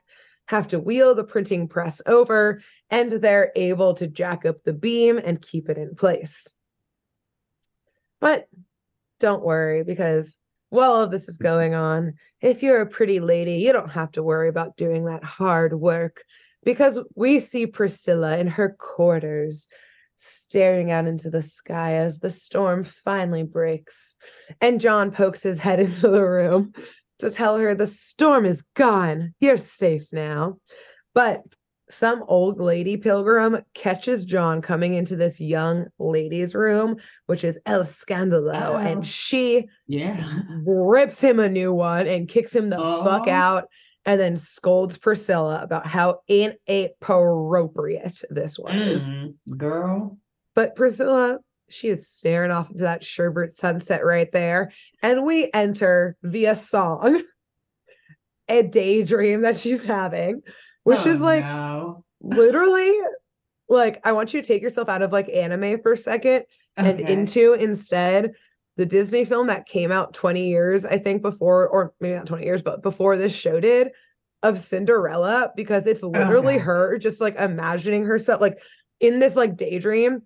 have 0.51 0.67
to 0.67 0.81
wheel 0.81 1.15
the 1.15 1.23
printing 1.23 1.69
press 1.69 2.03
over, 2.07 2.61
and 2.91 3.13
they're 3.13 3.53
able 3.55 3.95
to 3.95 4.09
jack 4.09 4.45
up 4.45 4.57
the 4.65 4.73
beam 4.73 5.17
and 5.17 5.41
keep 5.41 5.69
it 5.69 5.79
in 5.79 5.95
place. 5.95 6.57
But 8.21 8.49
don't 9.21 9.45
worry, 9.45 9.85
because 9.85 10.39
while 10.71 10.91
all 10.91 11.07
this 11.07 11.29
is 11.29 11.39
mm-hmm. 11.39 11.45
going 11.45 11.75
on, 11.75 12.15
if 12.41 12.65
you're 12.65 12.81
a 12.81 12.87
pretty 12.87 13.21
lady, 13.21 13.59
you 13.59 13.73
don't 13.73 13.93
have 13.93 14.11
to 14.13 14.25
worry 14.25 14.49
about 14.49 14.77
doing 14.77 15.05
that 15.05 15.23
hard 15.23 15.73
work 15.79 16.25
because 16.65 16.99
we 17.15 17.39
see 17.39 17.69
Priscilla 17.69 18.37
in 18.37 18.49
her 18.49 18.77
quarters 18.77 19.69
staring 20.17 20.91
out 20.91 21.07
into 21.07 21.31
the 21.31 21.43
sky 21.43 21.95
as 21.95 22.19
the 22.19 22.29
storm 22.29 22.83
finally 22.83 23.45
breaks. 23.45 24.17
And 24.61 24.81
John 24.81 25.13
pokes 25.13 25.45
his 25.45 25.61
head 25.61 25.79
into 25.81 26.09
the 26.09 26.25
room 26.25 26.73
to 27.21 27.31
tell 27.31 27.57
her 27.59 27.75
the 27.75 27.87
storm 27.87 28.45
is 28.45 28.63
gone. 28.75 29.35
You're 29.41 29.57
safe 29.57 30.07
now. 30.13 30.59
But 31.15 31.43
some 31.91 32.23
old 32.29 32.61
lady 32.61 32.97
pilgrim 32.97 33.63
catches 33.75 34.25
John 34.25 34.63
coming 34.63 34.95
into 34.95 35.17
this 35.17 35.41
young 35.41 35.87
lady's 35.99 36.55
room, 36.55 36.99
which 37.27 37.43
is 37.43 37.59
El 37.67 37.83
Scandalo, 37.85 38.55
Oh. 38.55 38.77
and 38.77 39.05
she 39.05 39.69
yeah. 39.89 40.25
rips 40.65 41.21
him 41.21 41.41
a 41.41 41.49
new 41.49 41.75
one 41.75 42.07
and 42.07 42.29
kicks 42.29 42.55
him 42.55 42.71
the 42.71 42.77
fuck 42.77 43.25
Oh. 43.27 43.31
out 43.31 43.65
and 44.07 44.21
then 44.21 44.37
scolds 44.37 44.99
Priscilla 44.99 45.63
about 45.63 45.85
how 45.87 46.21
inappropriate 46.29 48.23
this 48.31 48.59
was. 48.59 49.07
Mm, 49.07 49.35
girl. 49.57 50.19
But 50.55 50.77
Priscilla, 50.77 51.39
she 51.71 51.89
is 51.89 52.07
staring 52.09 52.51
off 52.51 52.71
into 52.71 52.85
that 52.85 53.03
sherbert 53.03 53.53
sunset 53.53 54.05
right 54.05 54.31
there. 54.33 54.73
And 55.03 55.25
we 55.25 55.51
enter 55.55 56.17
via 56.23 56.57
song 56.57 57.23
a 58.49 58.63
daydream 58.63 59.43
that 59.43 59.59
she's 59.59 59.85
having, 59.85 60.43
which 60.85 61.07
Oh, 61.07 61.11
is 61.11 61.21
like 61.21 61.45
no. 61.45 62.05
literally 62.21 62.93
like 63.69 64.01
I 64.05 64.13
want 64.13 64.35
you 64.35 64.41
to 64.43 64.47
take 64.47 64.63
yourself 64.63 64.89
out 64.89 65.03
of 65.03 65.13
like 65.13 65.29
anime 65.29 65.81
for 65.81 65.93
a 65.93 65.97
second 65.97 66.45
and 66.77 67.01
into 67.01 67.53
instead 67.53 68.33
the 68.77 68.87
Disney 68.87 69.25
film 69.25 69.49
that 69.49 69.67
came 69.67 69.93
out 69.93 70.15
20 70.15 70.49
years, 70.49 70.87
I 70.87 70.99
think, 70.99 71.23
before, 71.23 71.69
or 71.69 71.93
maybe 72.01 72.15
not 72.17 72.27
20 72.27 72.45
years, 72.45 72.63
but 72.63 72.83
before 72.83 73.17
this 73.17 73.35
show 73.35 73.61
did 73.61 73.91
of 74.43 74.59
Cinderella, 74.59 75.53
because 75.55 75.87
it's 75.87 76.03
literally 76.03 76.55
Okay. 76.55 76.65
her 76.65 76.99
just 76.99 77.21
like 77.21 77.37
imagining 77.37 78.05
herself 78.05 78.41
like 78.41 78.61
in 79.01 79.19
this 79.19 79.37
like 79.37 79.57
daydream. 79.57 80.23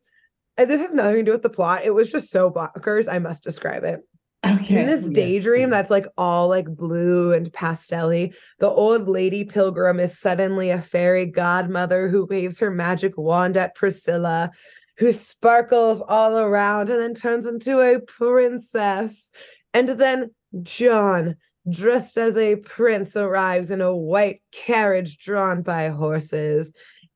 And 0.56 0.70
this 0.70 0.80
has 0.80 0.92
nothing 0.92 1.16
to 1.16 1.22
do 1.22 1.32
with 1.32 1.42
the 1.42 1.50
plot. 1.50 1.84
It 1.84 1.94
was 1.94 2.10
just 2.10 2.30
so 2.30 2.50
bonkers. 2.50 3.12
I 3.12 3.18
must 3.18 3.42
describe 3.42 3.84
it 3.84 4.00
okay. 4.44 4.80
in 4.80 4.86
this 4.86 5.08
daydream 5.10 5.70
that's 5.70 5.90
like 5.90 6.06
all 6.16 6.48
like 6.48 6.66
blue 6.66 7.32
and 7.32 7.52
pastelly 7.52 8.34
the 8.58 8.68
old 8.68 9.08
lady 9.08 9.44
pilgrim 9.44 10.00
is 10.00 10.18
suddenly 10.18 10.70
a 10.70 10.80
fairy 10.80 11.26
godmother 11.26 12.08
who 12.08 12.26
waves 12.26 12.58
her 12.58 12.70
magic 12.70 13.16
wand 13.16 13.56
at 13.56 13.74
priscilla 13.74 14.50
who 14.98 15.12
sparkles 15.12 16.02
all 16.02 16.38
around 16.38 16.90
and 16.90 17.00
then 17.00 17.14
turns 17.14 17.46
into 17.46 17.80
a 17.80 18.00
princess 18.00 19.30
and 19.72 19.88
then 19.90 20.30
john 20.62 21.36
dressed 21.70 22.18
as 22.18 22.36
a 22.36 22.56
prince 22.56 23.16
arrives 23.16 23.70
in 23.70 23.80
a 23.80 23.96
white 23.96 24.42
carriage 24.52 25.18
drawn 25.18 25.62
by 25.62 25.88
horses 25.88 26.72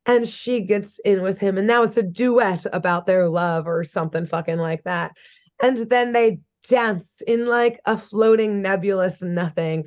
and 0.08 0.28
she 0.28 0.60
gets 0.62 0.98
in 1.00 1.22
with 1.22 1.38
him 1.38 1.56
and 1.58 1.66
now 1.66 1.84
it's 1.84 1.96
a 1.96 2.02
duet 2.02 2.66
about 2.72 3.06
their 3.06 3.28
love 3.28 3.68
or 3.68 3.84
something 3.84 4.26
fucking 4.26 4.58
like 4.58 4.82
that 4.84 5.12
and 5.62 5.78
then 5.90 6.12
they 6.12 6.40
dance 6.68 7.20
in 7.26 7.46
like 7.46 7.80
a 7.84 7.96
floating 7.96 8.60
nebulous 8.62 9.22
nothing 9.22 9.84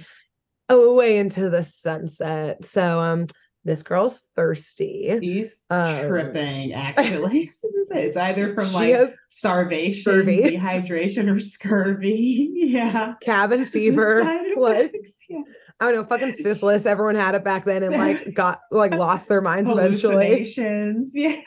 away 0.69 1.17
into 1.17 1.49
the 1.49 1.63
sunset. 1.63 2.63
So 2.65 2.99
um 2.99 3.27
this 3.63 3.83
girl's 3.83 4.23
thirsty. 4.35 5.19
He's 5.21 5.59
Um, 5.69 6.07
tripping, 6.07 6.73
actually. 6.73 7.51
it's 7.91 8.17
either 8.17 8.55
from 8.55 8.73
like 8.73 8.95
starvation, 9.29 10.01
scurvy. 10.01 10.37
dehydration, 10.57 11.31
or 11.31 11.39
scurvy. 11.39 12.49
Yeah. 12.55 13.13
cabin 13.21 13.65
fever. 13.65 14.21
Effects, 14.21 15.19
yeah. 15.29 15.41
I 15.81 15.85
don't 15.85 15.95
know, 15.95 16.03
fucking 16.05 16.33
syphilis. 16.33 16.85
Everyone 16.85 17.15
had 17.15 17.33
it 17.35 17.43
back 17.43 17.65
then 17.65 17.81
and 17.83 17.93
like 17.93 18.33
got 18.35 18.61
like 18.71 18.93
lost 18.93 19.27
their 19.27 19.41
minds 19.41 19.69
eventually. 19.69 20.27
Hallucinations. 20.27 21.11
Yeah. 21.15 21.39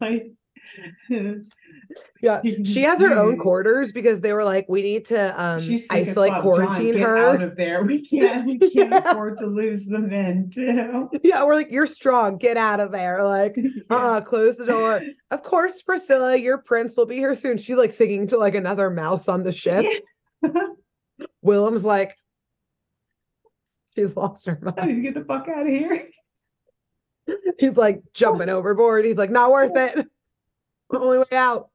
like 0.00 0.32
Yeah. 2.20 2.42
She 2.64 2.82
has 2.82 3.00
her 3.00 3.14
own 3.14 3.38
quarters 3.38 3.92
because 3.92 4.20
they 4.20 4.32
were 4.32 4.44
like, 4.44 4.66
we 4.68 4.82
need 4.82 5.04
to 5.06 5.40
um 5.42 5.62
She's 5.62 5.86
isolate 5.90 6.32
fuck. 6.32 6.42
quarantine 6.42 6.92
John, 6.94 7.02
her. 7.02 7.16
out 7.16 7.42
of 7.42 7.56
there. 7.56 7.84
We 7.84 8.00
can't. 8.08 8.44
We 8.44 8.58
can't 8.58 8.90
Yeah. 8.92 9.10
afford 9.12 9.38
to 9.38 9.46
lose 9.46 9.86
the 9.86 10.00
men 10.00 10.50
too. 10.52 11.08
yeah, 11.22 11.44
we're 11.44 11.54
like, 11.54 11.70
you're 11.70 11.86
strong, 11.86 12.36
get 12.36 12.56
out 12.56 12.80
of 12.80 12.90
there. 12.92 13.22
Like, 13.24 13.56
uh-uh, 13.88 14.20
close 14.22 14.56
the 14.56 14.66
door. 14.66 15.00
Of 15.30 15.42
course, 15.44 15.80
Priscilla, 15.82 16.36
your 16.36 16.58
prince 16.58 16.96
will 16.96 17.06
be 17.06 17.16
here 17.16 17.34
soon. 17.36 17.56
She's 17.56 17.76
like 17.76 17.92
singing 17.92 18.26
to 18.28 18.36
like 18.36 18.56
another 18.56 18.90
mouse 18.90 19.28
on 19.28 19.42
the 19.44 19.52
ship. 19.52 19.86
Willem's 21.42 21.84
like, 21.84 22.16
she's 23.98 24.16
lost 24.16 24.46
her 24.46 24.58
mind. 24.62 24.76
to 24.88 25.00
get 25.02 25.14
the 25.14 25.24
fuck 25.24 25.48
out 25.48 25.62
of 25.66 25.68
here. 25.68 26.08
He's 27.58 27.76
like 27.76 28.00
jumping 28.14 28.48
overboard. 28.48 29.04
He's 29.04 29.16
like, 29.16 29.30
not 29.30 29.50
worth 29.50 29.76
it. 29.76 30.06
Only 30.90 31.18
way 31.18 31.24
out. 31.36 31.68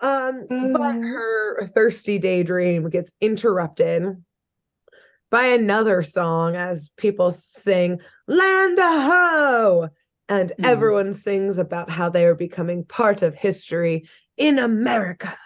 Um, 0.00 0.46
but 0.48 0.80
Uh. 0.80 0.92
her 1.00 1.68
thirsty 1.74 2.18
daydream 2.18 2.90
gets 2.90 3.12
interrupted 3.20 4.22
by 5.30 5.44
another 5.44 6.02
song 6.02 6.56
as 6.56 6.90
people 6.96 7.30
sing 7.30 8.00
Land 8.26 8.78
a 8.78 9.00
ho! 9.10 9.88
And 10.28 10.52
Hmm. 10.58 10.64
everyone 10.64 11.14
sings 11.14 11.58
about 11.58 11.88
how 11.90 12.08
they 12.08 12.24
are 12.26 12.34
becoming 12.34 12.84
part 12.84 13.22
of 13.22 13.34
history 13.34 14.08
in 14.36 14.58
America. 14.58 15.38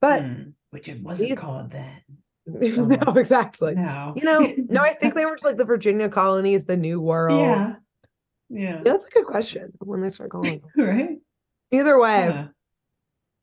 But 0.00 0.22
Hmm. 0.22 0.42
Which 0.70 0.88
it 0.88 1.02
wasn't 1.02 1.30
these- 1.30 1.38
called 1.38 1.70
then. 1.72 2.00
no, 2.46 2.96
exactly. 3.16 3.74
No. 3.74 4.12
You 4.16 4.24
know, 4.24 4.54
no, 4.68 4.80
I 4.82 4.94
think 4.94 5.14
they 5.16 5.24
were 5.26 5.34
just 5.34 5.44
like 5.44 5.56
the 5.56 5.64
Virginia 5.64 6.08
colonies, 6.08 6.64
the 6.66 6.76
New 6.76 7.00
World. 7.00 7.40
Yeah. 7.40 7.74
Yeah. 8.50 8.76
Yeah, 8.76 8.80
that's 8.82 9.06
a 9.06 9.10
good 9.10 9.24
question 9.24 9.72
when 9.80 10.00
they 10.02 10.08
start 10.10 10.30
them. 10.32 10.60
Right. 10.76 11.16
Either 11.72 11.98
way, 11.98 12.26
Yeah. 12.26 12.46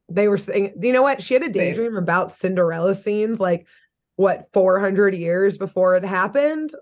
they 0.09 0.27
were 0.27 0.37
saying, 0.37 0.73
you 0.79 0.93
know 0.93 1.01
what? 1.01 1.21
She 1.23 1.33
had 1.33 1.43
a 1.43 1.49
daydream 1.49 1.97
about 1.97 2.31
Cinderella 2.31 2.93
scenes 2.95 3.39
like 3.39 3.67
what 4.15 4.47
400 4.53 5.15
years 5.15 5.57
before 5.57 5.95
it 5.95 6.05
happened, 6.05 6.73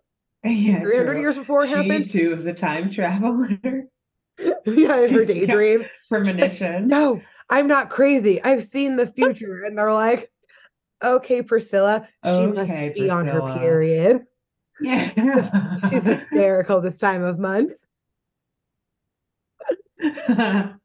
Yeah, 0.44 0.82
300 0.82 1.06
true. 1.14 1.20
years 1.22 1.38
before 1.38 1.64
it 1.64 1.70
she 1.70 1.74
happened. 1.76 2.10
too 2.10 2.34
is 2.34 2.46
a 2.46 2.54
time 2.54 2.90
traveler. 2.92 3.50
yeah, 4.66 5.08
her 5.08 5.26
daydreams. 5.26 5.86
Premonition. 6.10 6.88
No, 6.88 7.22
I'm 7.50 7.68
not 7.68 7.90
crazy. 7.90 8.44
I've 8.44 8.68
seen 8.68 8.96
the 8.98 9.08
future. 9.08 9.64
And 9.64 9.78
they're 9.78 9.94
like, 9.94 10.30
okay, 11.04 11.42
Priscilla, 11.42 12.08
she 12.24 12.30
Okay, 12.30 12.86
must 12.88 12.96
be 12.96 13.10
on 13.10 13.28
her 13.28 13.42
period. 13.60 14.26
Yeah. 14.82 15.10
She's 15.90 16.02
hysterical 16.04 16.82
this 16.82 16.98
time 16.98 17.24
of 17.24 17.38
month. 17.40 17.74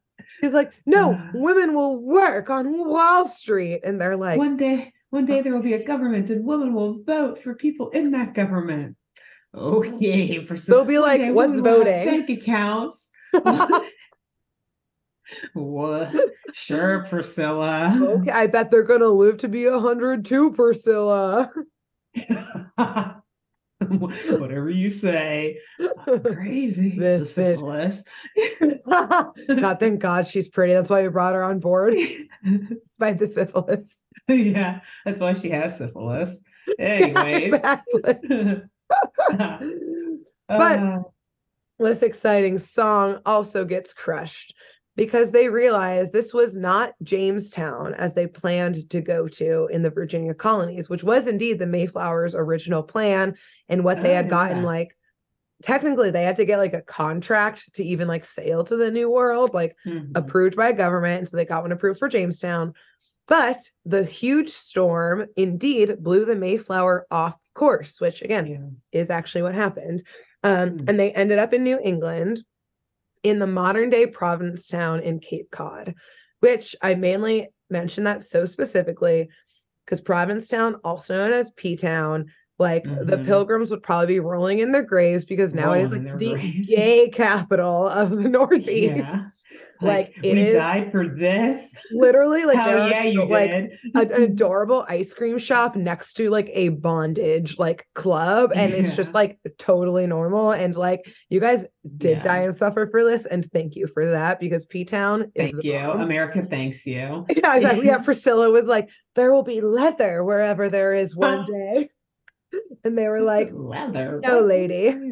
She's 0.41 0.53
like, 0.53 0.73
no, 0.85 1.13
Uh. 1.13 1.31
women 1.33 1.73
will 1.73 1.97
work 1.97 2.49
on 2.49 2.85
Wall 2.85 3.27
Street. 3.27 3.81
And 3.83 4.01
they're 4.01 4.17
like, 4.17 4.37
one 4.37 4.57
day, 4.57 4.91
one 5.11 5.25
day 5.25 5.41
there 5.41 5.53
will 5.53 5.61
be 5.61 5.73
a 5.73 5.83
government 5.83 6.29
and 6.29 6.45
women 6.45 6.73
will 6.73 7.03
vote 7.03 7.41
for 7.41 7.53
people 7.55 7.89
in 7.91 8.11
that 8.11 8.33
government. 8.33 8.97
Okay, 9.53 10.39
Priscilla. 10.39 10.79
They'll 10.79 10.85
be 10.85 10.99
like, 10.99 11.33
"What's 11.33 11.61
women 11.61 11.63
will 11.63 11.85
have 11.85 12.03
voting?" 12.05 12.25
Bank 12.25 12.29
accounts. 12.41 13.09
what? 15.53 16.13
Sure, 16.53 17.05
Priscilla. 17.09 17.97
okay, 18.01 18.31
I 18.31 18.47
bet 18.47 18.71
they're 18.71 18.83
gonna 18.83 19.07
live 19.07 19.37
to 19.39 19.47
be 19.47 19.65
a 19.65 19.79
hundred 19.79 20.25
too, 20.25 20.51
Priscilla. 20.53 21.51
Whatever 23.87 24.69
you 24.69 24.89
say. 24.89 25.59
Crazy. 26.23 26.97
This 26.97 27.33
syphilis. 27.35 28.03
God, 28.89 29.79
thank 29.79 29.99
God 29.99 30.27
she's 30.27 30.47
pretty. 30.47 30.73
That's 30.73 30.89
why 30.89 31.03
we 31.03 31.09
brought 31.09 31.35
her 31.35 31.43
on 31.43 31.59
board, 31.59 31.93
despite 32.43 33.19
the 33.19 33.27
syphilis. 33.27 33.91
yeah, 34.27 34.79
that's 35.03 35.19
why 35.19 35.33
she 35.33 35.49
has 35.49 35.77
syphilis. 35.77 36.39
Anyways. 36.79 37.53
exactly. 37.53 38.61
But- 40.47 40.79
Uh, 40.79 40.99
this 41.79 42.01
exciting 42.03 42.57
song 42.57 43.19
also 43.25 43.65
gets 43.65 43.91
crushed 43.91 44.53
because 44.95 45.31
they 45.31 45.49
realized 45.49 46.13
this 46.13 46.33
was 46.33 46.55
not 46.55 46.93
Jamestown 47.03 47.93
as 47.95 48.13
they 48.13 48.27
planned 48.27 48.89
to 48.89 49.01
go 49.01 49.27
to 49.27 49.67
in 49.71 49.81
the 49.83 49.89
Virginia 49.89 50.33
colonies, 50.33 50.89
which 50.89 51.03
was 51.03 51.27
indeed 51.27 51.59
the 51.59 51.65
Mayflower's 51.65 52.35
original 52.35 52.81
plan 52.83 53.35
and 53.69 53.83
what 53.83 54.01
they 54.01 54.11
Oh, 54.13 54.15
had 54.15 54.29
gotten 54.29 54.57
yeah. 54.59 54.63
like 54.65 54.97
technically 55.63 56.11
they 56.11 56.23
had 56.23 56.35
to 56.35 56.45
get 56.45 56.57
like 56.57 56.73
a 56.73 56.81
contract 56.81 57.73
to 57.75 57.83
even 57.83 58.07
like 58.07 58.25
sail 58.25 58.63
to 58.63 58.75
the 58.75 58.91
new 58.91 59.09
world 59.09 59.53
like 59.53 59.73
mhm. 59.85 60.11
approved 60.13 60.55
by 60.55 60.71
government 60.73 61.19
and 61.19 61.29
so 61.29 61.37
they 61.37 61.45
got 61.45 61.61
one 61.63 61.71
approved 61.71 61.97
for 61.97 62.09
Jamestown 62.09 62.73
but 63.27 63.61
the 63.85 64.03
huge 64.03 64.51
storm 64.51 65.25
indeed 65.37 65.95
blew 66.03 66.25
the 66.25 66.35
Mayflower 66.35 67.07
off 67.09 67.35
course 67.53 68.01
which 68.01 68.21
again 68.21 68.45
Yeah. 68.47 68.99
is 68.99 69.09
actually 69.09 69.43
what 69.43 69.55
happened. 69.55 70.03
Um, 70.43 70.77
Hmm. 70.77 70.85
And 70.89 70.99
they 70.99 71.11
ended 71.11 71.39
up 71.39 71.53
in 71.53 71.63
New 71.63 71.79
England 71.81 72.43
in 73.25 73.39
the 73.39 73.47
modern 73.47 73.89
day 73.89 74.05
Provincetown 74.05 74.99
in 74.99 75.19
Cape 75.19 75.49
Cod, 75.49 75.95
which 76.41 76.75
I 76.79 76.93
mainly 76.93 77.47
mention 77.71 78.03
that 78.03 78.23
so 78.23 78.45
specifically 78.45 79.29
because 79.83 79.99
Provincetown, 79.99 80.75
also 80.83 81.17
known 81.17 81.33
as 81.33 81.49
P 81.49 81.75
Town, 81.75 82.27
like 82.57 82.83
the 82.85 83.17
Mhm. 83.17 83.25
pilgrims 83.25 83.69
would 83.71 83.83
probably 83.83 84.07
be 84.15 84.19
rolling 84.21 84.59
in 84.59 84.71
their 84.71 84.81
graves 84.83 85.25
because 85.25 85.53
now 85.53 85.73
it 85.73 85.83
is 85.85 85.91
like 85.91 86.03
the 86.17 86.31
graves. 86.35 86.69
gay 86.69 87.09
capital 87.09 87.87
of 87.89 88.11
the 88.11 88.29
Northeast. 88.29 89.45
Like, 89.81 90.13
it 90.23 90.33
we 90.35 90.41
is- 90.41 90.53
died 90.55 90.89
for 90.91 91.05
this. 91.07 91.73
Literally, 91.91 92.45
like 92.45 92.57
Hell 92.57 92.89
yeah, 92.89 93.03
you 93.03 93.25
like 93.27 93.51
did. 93.51 93.73
a- 93.93 93.99
an 94.15 94.23
adorable 94.23 94.85
ice 94.87 95.13
cream 95.13 95.37
shop 95.37 95.75
next 95.75 96.13
to 96.13 96.29
like 96.29 96.49
a 96.53 96.69
bondage 96.69 97.59
like 97.59 97.85
club 97.93 98.51
and 98.55 98.73
it's 98.73 98.95
just 98.95 99.13
like 99.13 99.37
totally 99.57 100.07
normal 100.07 100.51
and 100.51 100.75
like 100.77 101.01
you 101.29 101.41
guys 101.41 101.65
did 101.97 102.17
Yeah. 102.17 102.21
die 102.21 102.39
and 102.43 102.55
suffer 102.55 102.87
for 102.89 103.03
this 103.03 103.25
and 103.25 103.45
thank 103.51 103.75
you 103.75 103.87
for 103.87 104.05
that 104.05 104.39
because 104.39 104.65
p-town 104.65 105.31
is 105.35 105.51
Thank 105.51 105.63
you. 105.63 105.73
bomb. 105.73 106.01
America 106.01 106.45
thanks 106.49 106.85
you. 106.85 107.25
yeah 107.35 107.55
exactly 107.57 107.85
yeah 107.87 107.97
priscilla 107.99 108.49
was 108.49 108.65
like 108.65 108.89
there 109.15 109.33
will 109.33 109.43
be 109.43 109.61
leather 109.61 110.23
wherever 110.23 110.69
there 110.69 110.93
is 110.93 111.15
one 111.15 111.45
day 111.45 111.89
and 112.83 112.97
they 112.97 113.07
were 113.09 113.21
like 113.21 113.49
leather. 113.53 114.19
no, 114.23 114.33
What 114.33 114.33
are 114.33 114.39
you 114.41 114.45
lady. 114.47 115.11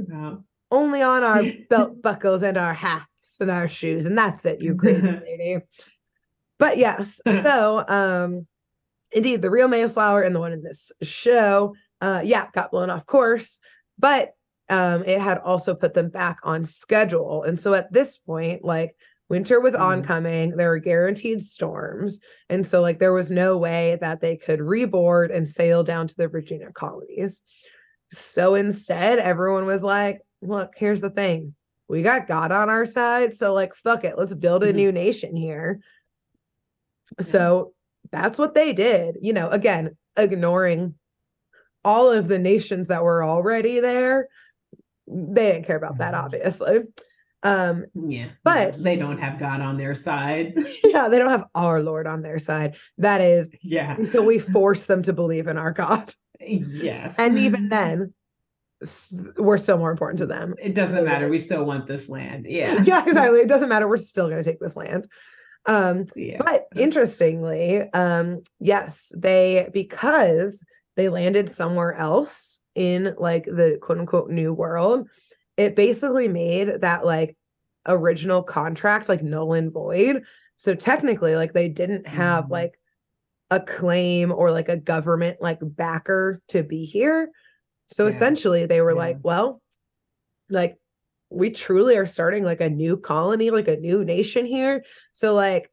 only 0.71 1.01
on 1.01 1.23
our 1.23 1.43
belt 1.69 2.01
buckles 2.01 2.43
and 2.43 2.57
our 2.57 2.73
hats 2.73 3.38
and 3.39 3.49
our 3.51 3.67
shoes 3.67 4.05
and 4.05 4.17
that's 4.17 4.45
it 4.45 4.61
you 4.61 4.75
crazy 4.75 5.07
lady 5.23 5.57
but 6.59 6.77
yes 6.77 7.19
so 7.25 7.84
um 7.88 8.45
indeed 9.11 9.41
the 9.41 9.49
real 9.49 9.67
mayflower 9.67 10.21
and 10.21 10.36
the 10.36 10.39
one 10.39 10.53
in 10.53 10.63
this 10.63 10.91
show 11.01 11.75
uh 12.01 12.21
yeah 12.23 12.47
got 12.53 12.71
blown 12.71 12.89
off 12.89 13.05
course 13.05 13.59
but 13.97 14.34
um 14.69 15.03
it 15.05 15.19
had 15.19 15.39
also 15.39 15.73
put 15.75 15.93
them 15.93 16.09
back 16.09 16.38
on 16.43 16.63
schedule 16.63 17.43
and 17.43 17.59
so 17.59 17.73
at 17.73 17.91
this 17.91 18.17
point 18.17 18.63
like 18.63 18.95
winter 19.34 19.59
was 19.59 19.73
Mhm. 19.73 19.79
oncoming 19.81 20.49
there 20.57 20.69
were 20.69 20.77
guaranteed 20.77 21.41
storms 21.41 22.19
and 22.49 22.67
so 22.67 22.81
like 22.81 22.99
there 22.99 23.13
was 23.13 23.31
no 23.31 23.57
way 23.57 23.97
that 23.99 24.21
they 24.21 24.38
could 24.38 24.59
reboard 24.59 25.36
and 25.36 25.49
sail 25.49 25.84
down 25.84 26.05
to 26.07 26.15
the 26.15 26.27
virginia 26.27 26.69
colonies 26.71 27.41
so 28.11 28.53
instead 28.53 29.17
everyone 29.17 29.65
was 29.65 29.84
like 29.84 30.21
look 30.43 30.73
here's 30.77 31.01
the 31.01 31.09
thing 31.09 31.55
we 31.88 32.03
got 32.03 32.27
god 32.27 32.51
on 32.51 32.69
our 32.69 32.86
side 32.86 33.34
so 33.34 33.55
like 33.55 33.73
fuck 33.73 34.03
it 34.03 34.19
let's 34.19 34.36
build 34.36 34.63
a 34.63 34.71
Mhm. 34.71 34.75
new 34.75 34.91
nation 34.91 35.36
here 35.36 35.79
so 37.19 37.73
that's 38.11 38.38
what 38.38 38.53
they 38.53 38.71
did 38.71 39.17
you 39.19 39.34
know 39.34 39.49
again 39.49 39.97
ignoring 40.15 40.93
all 41.84 42.11
of 42.11 42.27
the 42.27 42.38
nations 42.38 42.88
that 42.89 43.03
were 43.03 43.23
already 43.23 43.79
there 43.79 44.27
they 45.07 45.53
didn't 45.53 45.65
care 45.65 45.77
about 45.77 45.97
that 45.97 46.13
Mhm. 46.13 46.23
obviously 46.23 46.81
um 47.43 47.85
Yeah. 47.93 48.29
But- 48.43 48.75
they 48.83 48.95
don't 48.95 49.19
have 49.19 49.37
God 49.39 49.61
on 49.61 49.77
their 49.77 49.95
side. 49.95 50.53
yeah 50.83 51.07
they 51.09 51.17
don't 51.19 51.29
have 51.29 51.45
our 51.55 51.81
lord 51.83 52.07
on 52.07 52.21
their 52.21 52.39
side 52.39 52.75
that 52.97 53.21
is 53.21 53.51
yeah. 53.61 53.95
until 53.97 54.25
we 54.25 54.39
force 54.55 54.85
them 54.85 55.01
to 55.03 55.13
believe 55.13 55.47
in 55.47 55.57
our 55.57 55.71
god 55.71 56.13
Yes. 56.39 57.15
and 57.19 57.37
even 57.39 57.69
then 57.77 58.13
we're 59.37 59.57
still 59.57 59.77
more 59.77 59.91
important 59.91 60.19
to 60.19 60.25
them 60.25 60.55
it 60.61 60.73
doesn't 60.75 61.05
matter. 61.05 61.29
We 61.29 61.39
still 61.39 61.63
want 61.63 61.87
this 61.87 62.09
land. 62.09 62.45
Yeah. 62.49 62.83
yeah 62.83 63.03
exactly 63.05 63.39
it 63.39 63.47
doesn't 63.47 63.69
matter 63.69 63.87
we're 63.87 63.97
still 63.97 64.29
going 64.29 64.43
to 64.43 64.49
take 64.49 64.59
this 64.59 64.75
land 64.75 65.07
um 65.65 66.05
Yeah. 66.15 66.41
but 66.43 66.67
interestingly 66.75 67.81
um 67.93 68.41
yes 68.59 69.11
they 69.15 69.69
because 69.73 70.63
they 70.95 71.07
landed 71.09 71.49
somewhere 71.49 71.93
else 71.93 72.59
in 72.75 73.15
like 73.17 73.45
the 73.45 73.77
quote 73.81 73.99
unquote 73.99 74.29
new 74.29 74.53
world 74.53 75.07
it 75.57 75.75
basically 75.75 76.27
made 76.27 76.81
that 76.81 77.05
like 77.05 77.35
original 77.87 78.41
contract 78.41 79.09
like 79.09 79.21
null 79.21 79.53
and 79.53 79.71
void 79.71 80.23
so 80.57 80.73
technically 80.73 81.35
like 81.35 81.53
they 81.53 81.67
didn't 81.67 82.07
have 82.07 82.45
Mhm. 82.45 82.51
like 82.51 82.79
a 83.51 83.59
claim 83.59 84.31
or 84.31 84.51
like 84.51 84.69
a 84.69 84.77
government 84.77 85.37
like 85.41 85.59
backer 85.61 86.41
to 86.47 86.63
be 86.63 86.85
here 86.85 87.29
so 87.87 88.05
Yeah. 88.05 88.11
essentially 88.13 88.65
they 88.65 88.81
were 88.81 88.91
Yeah. 88.91 88.97
like 88.97 89.17
well 89.21 89.61
like 90.49 90.77
we 91.29 91.49
truly 91.49 91.97
are 91.97 92.05
starting 92.05 92.43
like 92.43 92.61
a 92.61 92.69
new 92.69 92.95
colony 92.95 93.49
like 93.49 93.67
a 93.67 93.75
new 93.77 94.05
nation 94.05 94.45
here 94.45 94.83
so 95.11 95.33
like 95.33 95.69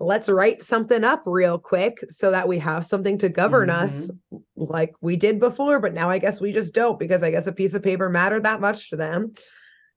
let's 0.00 0.28
write 0.28 0.62
something 0.62 1.02
up 1.04 1.22
real 1.26 1.58
quick 1.58 1.98
so 2.08 2.30
that 2.30 2.46
we 2.46 2.58
have 2.60 2.84
something 2.86 3.18
to 3.18 3.28
govern 3.28 3.68
us 3.68 4.10
like 4.56 4.94
we 5.00 5.16
did 5.16 5.40
before 5.40 5.80
but 5.80 5.92
now 5.92 6.08
i 6.08 6.18
guess 6.18 6.40
we 6.40 6.52
just 6.52 6.72
don't 6.72 6.98
because 7.00 7.22
i 7.22 7.30
guess 7.30 7.46
a 7.48 7.52
piece 7.52 7.74
of 7.74 7.82
paper 7.82 8.08
mattered 8.08 8.44
that 8.44 8.60
much 8.60 8.90
to 8.90 8.96
them. 8.96 9.34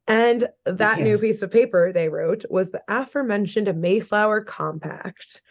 And 0.08 0.50
that 0.66 1.00
new 1.00 1.20
piece 1.20 1.44
of 1.44 1.52
paper 1.52 1.94
they 1.94 2.10
wrote 2.10 2.44
was 2.50 2.72
the 2.72 2.82
aforementioned 2.88 3.74
mayflower 3.80 4.42
compact 4.44 5.42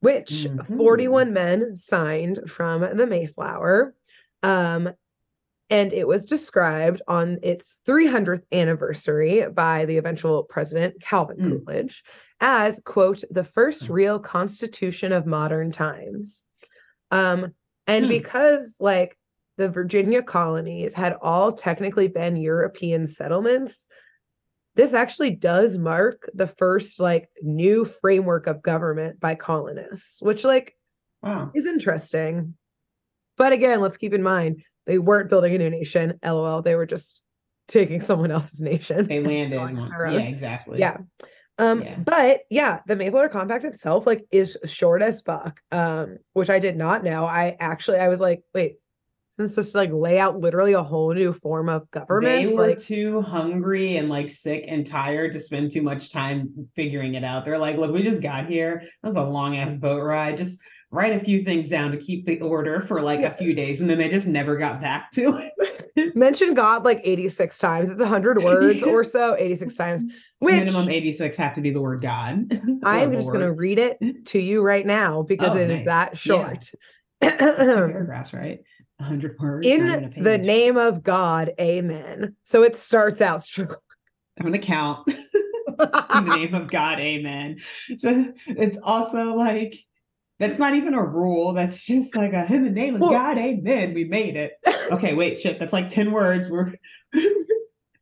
which 0.00 0.46
Mhm. 0.48 0.76
41 0.78 1.32
men 1.32 1.76
signed 1.76 2.38
from 2.46 2.80
the 2.96 3.06
mayflower. 3.06 3.94
Um 4.42 4.90
and 5.70 5.92
it 5.92 6.06
was 6.06 6.26
described 6.26 7.00
on 7.06 7.38
its 7.42 7.80
300th 7.86 8.42
anniversary 8.52 9.46
by 9.48 9.84
the 9.86 9.96
eventual 9.96 10.42
president 10.44 11.00
Calvin 11.00 11.36
Mm. 11.38 11.64
Coolidge 11.64 12.02
as 12.40 12.80
quote 12.84 13.22
the 13.30 13.44
first 13.44 13.84
Mm. 13.84 13.90
real 13.94 14.18
constitution 14.18 15.12
of 15.12 15.26
modern 15.26 15.70
times 15.72 16.44
um 17.10 17.52
and 17.86 18.04
Hmm. 18.06 18.08
because 18.10 18.76
like 18.80 19.16
the 19.56 19.68
Virginia 19.68 20.22
colonies 20.22 20.94
had 20.94 21.16
all 21.20 21.52
technically 21.52 22.08
been 22.08 22.36
European 22.36 23.06
settlements 23.06 23.86
this 24.76 24.94
actually 24.94 25.32
does 25.32 25.76
mark 25.76 26.30
the 26.32 26.46
first 26.46 27.00
like 27.00 27.28
new 27.42 27.84
framework 27.84 28.46
of 28.46 28.62
government 28.62 29.18
by 29.20 29.34
colonists 29.34 30.20
which 30.22 30.44
like 30.44 30.76
Wow. 31.22 31.50
is 31.54 31.66
interesting. 31.66 32.54
But 33.36 33.52
again, 33.52 33.80
let's 33.82 33.98
keep 33.98 34.14
in 34.14 34.22
mind 34.22 34.62
they 34.86 34.98
weren't 34.98 35.30
building 35.30 35.54
a 35.54 35.58
new 35.58 35.70
nation. 35.70 36.18
LOL. 36.24 36.62
They 36.62 36.74
were 36.74 36.86
just 36.86 37.22
taking 37.68 38.00
someone 38.00 38.30
else's 38.30 38.60
nation. 38.60 39.06
They 39.06 39.20
landed 39.24 39.58
on 39.58 39.76
Yeah, 39.76 40.18
exactly. 40.20 40.78
Yeah. 40.78 40.98
Um, 41.58 41.82
Yeah. 41.82 41.96
but 41.98 42.40
yeah, 42.48 42.80
the 42.86 42.96
Mayflower 42.96 43.28
Compact 43.28 43.64
itself 43.64 44.06
like 44.06 44.24
is 44.30 44.56
short 44.64 45.02
as 45.02 45.20
fuck. 45.20 45.60
Um, 45.70 46.18
which 46.32 46.50
I 46.50 46.58
did 46.58 46.76
not 46.76 47.04
know. 47.04 47.24
I 47.24 47.56
actually 47.60 47.98
I 47.98 48.08
was 48.08 48.20
like, 48.20 48.42
wait, 48.54 48.76
since 49.30 49.54
this 49.54 49.74
like 49.74 49.90
lay 49.92 50.18
out 50.18 50.38
literally 50.38 50.72
a 50.72 50.82
whole 50.82 51.14
new 51.14 51.32
form 51.32 51.68
of 51.68 51.90
government. 51.90 52.48
They 52.48 52.54
were 52.54 52.66
like 52.68 52.78
too 52.78 53.22
hungry 53.22 53.96
and 53.96 54.08
like 54.08 54.28
sick 54.30 54.64
and 54.68 54.86
tired 54.86 55.32
to 55.32 55.40
spend 55.40 55.70
too 55.70 55.82
much 55.82 56.10
time 56.10 56.68
figuring 56.74 57.14
it 57.14 57.24
out. 57.24 57.44
They're 57.44 57.58
like, 57.58 57.76
look, 57.76 57.92
we 57.92 58.02
just 58.02 58.22
got 58.22 58.46
here. 58.46 58.82
That 59.02 59.08
was 59.08 59.16
a 59.16 59.22
long 59.22 59.56
ass 59.56 59.74
boat 59.74 60.02
ride. 60.02 60.36
Just 60.36 60.60
write 60.92 61.12
a 61.14 61.24
few 61.24 61.44
things 61.44 61.68
down 61.70 61.92
to 61.92 61.96
keep 61.96 62.26
the 62.26 62.40
order 62.40 62.80
for 62.80 63.00
like 63.00 63.20
Yeah. 63.20 63.28
a 63.28 63.34
few 63.34 63.54
days. 63.54 63.80
And 63.80 63.88
then 63.88 63.98
they 63.98 64.08
just 64.08 64.26
never 64.26 64.56
got 64.56 64.80
back 64.80 65.10
to 65.12 65.36
it. 65.96 66.16
mention 66.16 66.54
God 66.54 66.84
like 66.84 67.00
86 67.04 67.58
times. 67.58 67.88
It's 67.90 68.02
hundred 68.02 68.42
words 68.42 68.82
or 68.82 69.04
so, 69.04 69.36
86 69.36 69.74
times. 69.76 70.04
Which 70.40 70.54
Minimum 70.54 70.88
86 70.88 71.36
have 71.36 71.54
to 71.54 71.60
be 71.60 71.70
the 71.70 71.80
word 71.80 72.00
God. 72.02 72.50
I'm 72.82 73.12
just 73.12 73.28
going 73.28 73.44
to 73.44 73.52
read 73.52 73.78
it 73.78 73.98
to 74.26 74.38
you 74.38 74.62
right 74.62 74.86
now 74.86 75.22
because 75.22 75.54
Oh, 75.54 75.58
it 75.58 75.70
is 75.70 75.76
nice. 75.78 75.86
that 75.86 76.18
short. 76.18 76.62
Two 77.22 77.28
paragraphs, 77.38 78.32
right? 78.32 78.60
100 78.96 79.36
words. 79.38 79.66
not 79.68 79.74
even 79.74 80.04
a 80.04 80.16
In 80.16 80.24
the 80.24 80.38
name 80.38 80.76
of 80.76 81.02
God, 81.02 81.52
amen. 81.60 82.36
So 82.44 82.62
it 82.62 82.76
starts 82.76 83.20
out 83.20 83.42
strong. 83.42 83.74
I'm 84.38 84.46
going 84.46 84.58
to 84.60 84.66
count. 84.66 85.06
In 85.08 86.24
the 86.24 86.36
name 86.36 86.54
of 86.54 86.70
God, 86.70 86.98
amen. 86.98 87.58
So 87.98 88.32
it's 88.46 88.78
also 88.82 89.34
like 89.36 89.74
That's 90.40 90.58
not 90.58 90.74
even 90.74 90.94
a 90.94 91.04
rule. 91.04 91.52
That's 91.52 91.80
just 91.82 92.16
like 92.16 92.32
a 92.32 92.52
in 92.52 92.64
the 92.64 92.70
name 92.70 92.96
of 92.96 93.02
Well- 93.02 93.10
God, 93.10 93.38
amen. 93.38 93.94
We 93.94 94.04
made 94.04 94.36
it. 94.36 94.52
Okay, 94.90 95.14
wait, 95.14 95.40
shit. 95.40 95.60
That's 95.60 95.72
like 95.72 95.88
10 95.88 96.10
words. 96.10 96.50
We're 96.50 96.72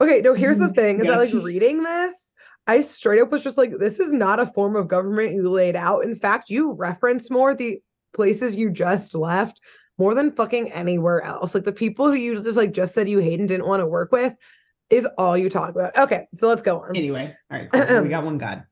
Okay, 0.01 0.21
no, 0.23 0.33
here's 0.33 0.57
the 0.57 0.69
Mhm. 0.69 0.75
thing 0.75 1.01
is 1.01 1.05
Yeah, 1.05 1.11
that 1.13 1.19
like 1.19 1.29
she's- 1.31 1.45
reading 1.45 1.83
this, 1.83 2.33
I 2.67 2.81
straight 2.81 3.21
up 3.21 3.31
was 3.31 3.43
just 3.43 3.59
like, 3.59 3.73
this 3.79 3.99
is 4.01 4.11
not 4.13 4.39
a 4.41 4.47
form 4.47 4.75
of 4.77 4.89
government 4.89 5.35
you 5.35 5.51
laid 5.51 5.77
out. 5.77 6.05
In 6.05 6.15
fact, 6.17 6.49
you 6.49 6.73
reference 6.73 7.31
more 7.31 7.55
the 7.55 7.83
places 8.15 8.57
you 8.57 8.71
just 8.71 9.15
left 9.15 9.61
more 9.99 10.15
than 10.15 10.33
fucking 10.33 10.71
anywhere 10.73 11.21
else. 11.23 11.55
Like 11.55 11.65
the 11.65 11.73
people 11.73 12.07
who 12.07 12.15
you 12.15 12.41
just 12.43 12.57
like 12.57 12.73
just 12.73 12.95
said 12.95 13.09
you 13.09 13.19
hate 13.19 13.39
and 13.41 13.49
didn't 13.49 13.67
want 13.67 13.81
to 13.81 13.87
work 13.87 14.11
with 14.13 14.33
is 14.89 15.07
all 15.19 15.37
you 15.37 15.51
talk 15.51 15.71
about. 15.71 15.95
Okay, 15.97 16.27
so 16.37 16.49
let's 16.49 16.63
go 16.63 16.81
on. 16.81 16.97
anyway. 16.97 17.35
All 17.51 17.59
right, 17.59 17.71
cool. 17.71 18.03
we 18.03 18.09
got 18.09 18.25
one 18.25 18.39
God. 18.39 18.63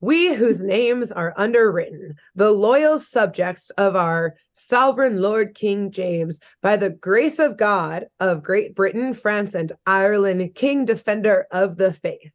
We 0.00 0.34
whose 0.34 0.58
mm-hmm. 0.58 0.68
names 0.68 1.12
are 1.12 1.34
underwritten, 1.36 2.14
the 2.34 2.50
loyal 2.50 2.98
subjects 2.98 3.70
of 3.70 3.96
our 3.96 4.36
sovereign 4.52 5.20
Lord 5.20 5.54
King 5.54 5.90
James, 5.90 6.40
by 6.62 6.76
the 6.76 6.90
grace 6.90 7.38
of 7.38 7.56
God 7.56 8.06
of 8.20 8.42
Great 8.42 8.74
Britain, 8.74 9.14
France, 9.14 9.54
and 9.54 9.72
Ireland, 9.86 10.54
King 10.54 10.84
Defender 10.84 11.46
of 11.50 11.76
the 11.76 11.92
Faith. 11.92 12.30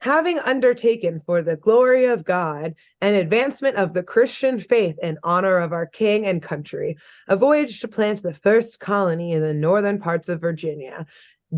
Having 0.00 0.38
undertaken 0.40 1.20
for 1.24 1.42
the 1.42 1.56
glory 1.56 2.04
of 2.04 2.24
God 2.24 2.74
and 3.00 3.16
advancement 3.16 3.76
of 3.76 3.92
the 3.92 4.02
Christian 4.02 4.58
faith 4.58 4.96
in 5.02 5.18
honor 5.24 5.56
of 5.56 5.72
our 5.72 5.86
King 5.86 6.26
and 6.26 6.42
country, 6.42 6.96
a 7.28 7.36
voyage 7.36 7.80
to 7.80 7.88
plant 7.88 8.22
the 8.22 8.34
first 8.34 8.78
colony 8.78 9.32
in 9.32 9.40
the 9.40 9.54
northern 9.54 9.98
parts 9.98 10.28
of 10.28 10.40
Virginia, 10.40 11.06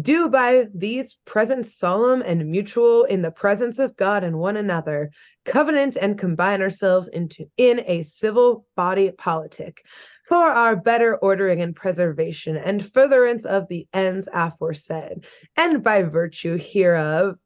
do 0.00 0.28
by 0.28 0.66
these 0.74 1.18
present 1.24 1.66
solemn 1.66 2.22
and 2.22 2.46
mutual 2.46 3.04
in 3.04 3.22
the 3.22 3.30
presence 3.30 3.78
of 3.78 3.96
God 3.96 4.22
and 4.22 4.38
one 4.38 4.56
another, 4.56 5.10
covenant 5.44 5.96
and 5.96 6.18
combine 6.18 6.60
ourselves 6.60 7.08
into 7.08 7.46
in 7.56 7.82
a 7.86 8.02
civil 8.02 8.66
body 8.76 9.10
politic 9.10 9.84
for 10.28 10.36
our 10.36 10.76
better 10.76 11.16
ordering 11.16 11.62
and 11.62 11.74
preservation 11.74 12.56
and 12.56 12.92
furtherance 12.92 13.46
of 13.46 13.66
the 13.68 13.88
ends 13.94 14.28
aforesaid, 14.32 15.24
and 15.56 15.82
by 15.82 16.02
virtue 16.02 16.58
hereof 16.58 17.36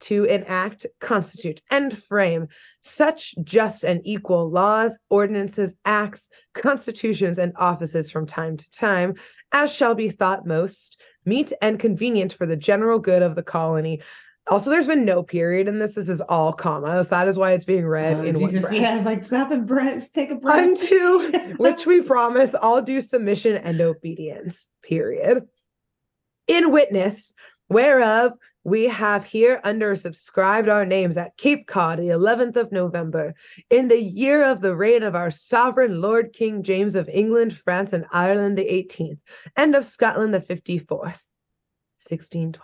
to 0.00 0.24
enact, 0.24 0.86
constitute, 1.00 1.60
and 1.70 2.02
frame 2.04 2.48
such 2.82 3.34
just 3.42 3.84
and 3.84 4.00
equal 4.04 4.50
laws, 4.50 4.98
ordinances, 5.10 5.76
acts, 5.84 6.28
constitutions, 6.54 7.38
and 7.38 7.52
offices 7.56 8.10
from 8.10 8.26
time 8.26 8.56
to 8.56 8.70
time 8.70 9.14
as 9.52 9.72
shall 9.72 9.94
be 9.94 10.08
thought 10.08 10.46
most 10.46 11.00
meet 11.24 11.52
and 11.62 11.78
convenient 11.78 12.32
for 12.32 12.46
the 12.46 12.56
general 12.56 12.98
good 12.98 13.22
of 13.22 13.34
the 13.34 13.42
colony. 13.42 14.00
Also, 14.48 14.70
there's 14.70 14.86
been 14.86 15.04
no 15.04 15.22
period 15.22 15.68
in 15.68 15.78
this. 15.78 15.94
This 15.94 16.08
is 16.08 16.20
all 16.22 16.52
commas. 16.52 17.08
That 17.08 17.28
is 17.28 17.38
why 17.38 17.52
it's 17.52 17.64
being 17.64 17.86
read 17.86 18.16
Oh, 18.16 18.22
in 18.24 18.40
one 18.40 18.60
breath. 18.60 18.72
yeah, 18.72 19.00
like 19.04 19.24
stop 19.24 19.50
and 19.50 19.66
breath. 19.66 20.12
Take 20.12 20.30
a 20.30 20.34
breath. 20.34 20.58
Unto 20.58 21.54
which 21.58 21.86
we 21.86 22.00
promise 22.00 22.54
all 22.54 22.82
due 22.82 23.00
submission 23.02 23.56
and 23.56 23.80
obedience. 23.80 24.66
Period. 24.82 25.46
In 26.48 26.72
witness 26.72 27.34
whereof 27.70 28.32
we 28.62 28.84
have 28.88 29.24
here 29.24 29.60
under 29.64 29.96
subscribed 29.96 30.68
our 30.68 30.84
names 30.84 31.16
at 31.16 31.36
Cape 31.38 31.66
Cod 31.66 31.98
the 31.98 32.08
11th 32.08 32.56
of 32.56 32.72
November, 32.72 33.34
in 33.70 33.88
the 33.88 34.00
year 34.00 34.42
of 34.42 34.60
the 34.60 34.76
reign 34.76 35.02
of 35.02 35.14
our 35.14 35.30
sovereign 35.30 36.02
Lord 36.02 36.34
King 36.34 36.62
James 36.62 36.94
of 36.94 37.08
England, 37.08 37.56
France, 37.56 37.94
and 37.94 38.04
Ireland 38.12 38.58
the 38.58 38.66
18th, 38.66 39.18
and 39.56 39.74
of 39.74 39.86
Scotland 39.86 40.34
the 40.34 40.40
54th, 40.40 41.22
1620. 42.02 42.60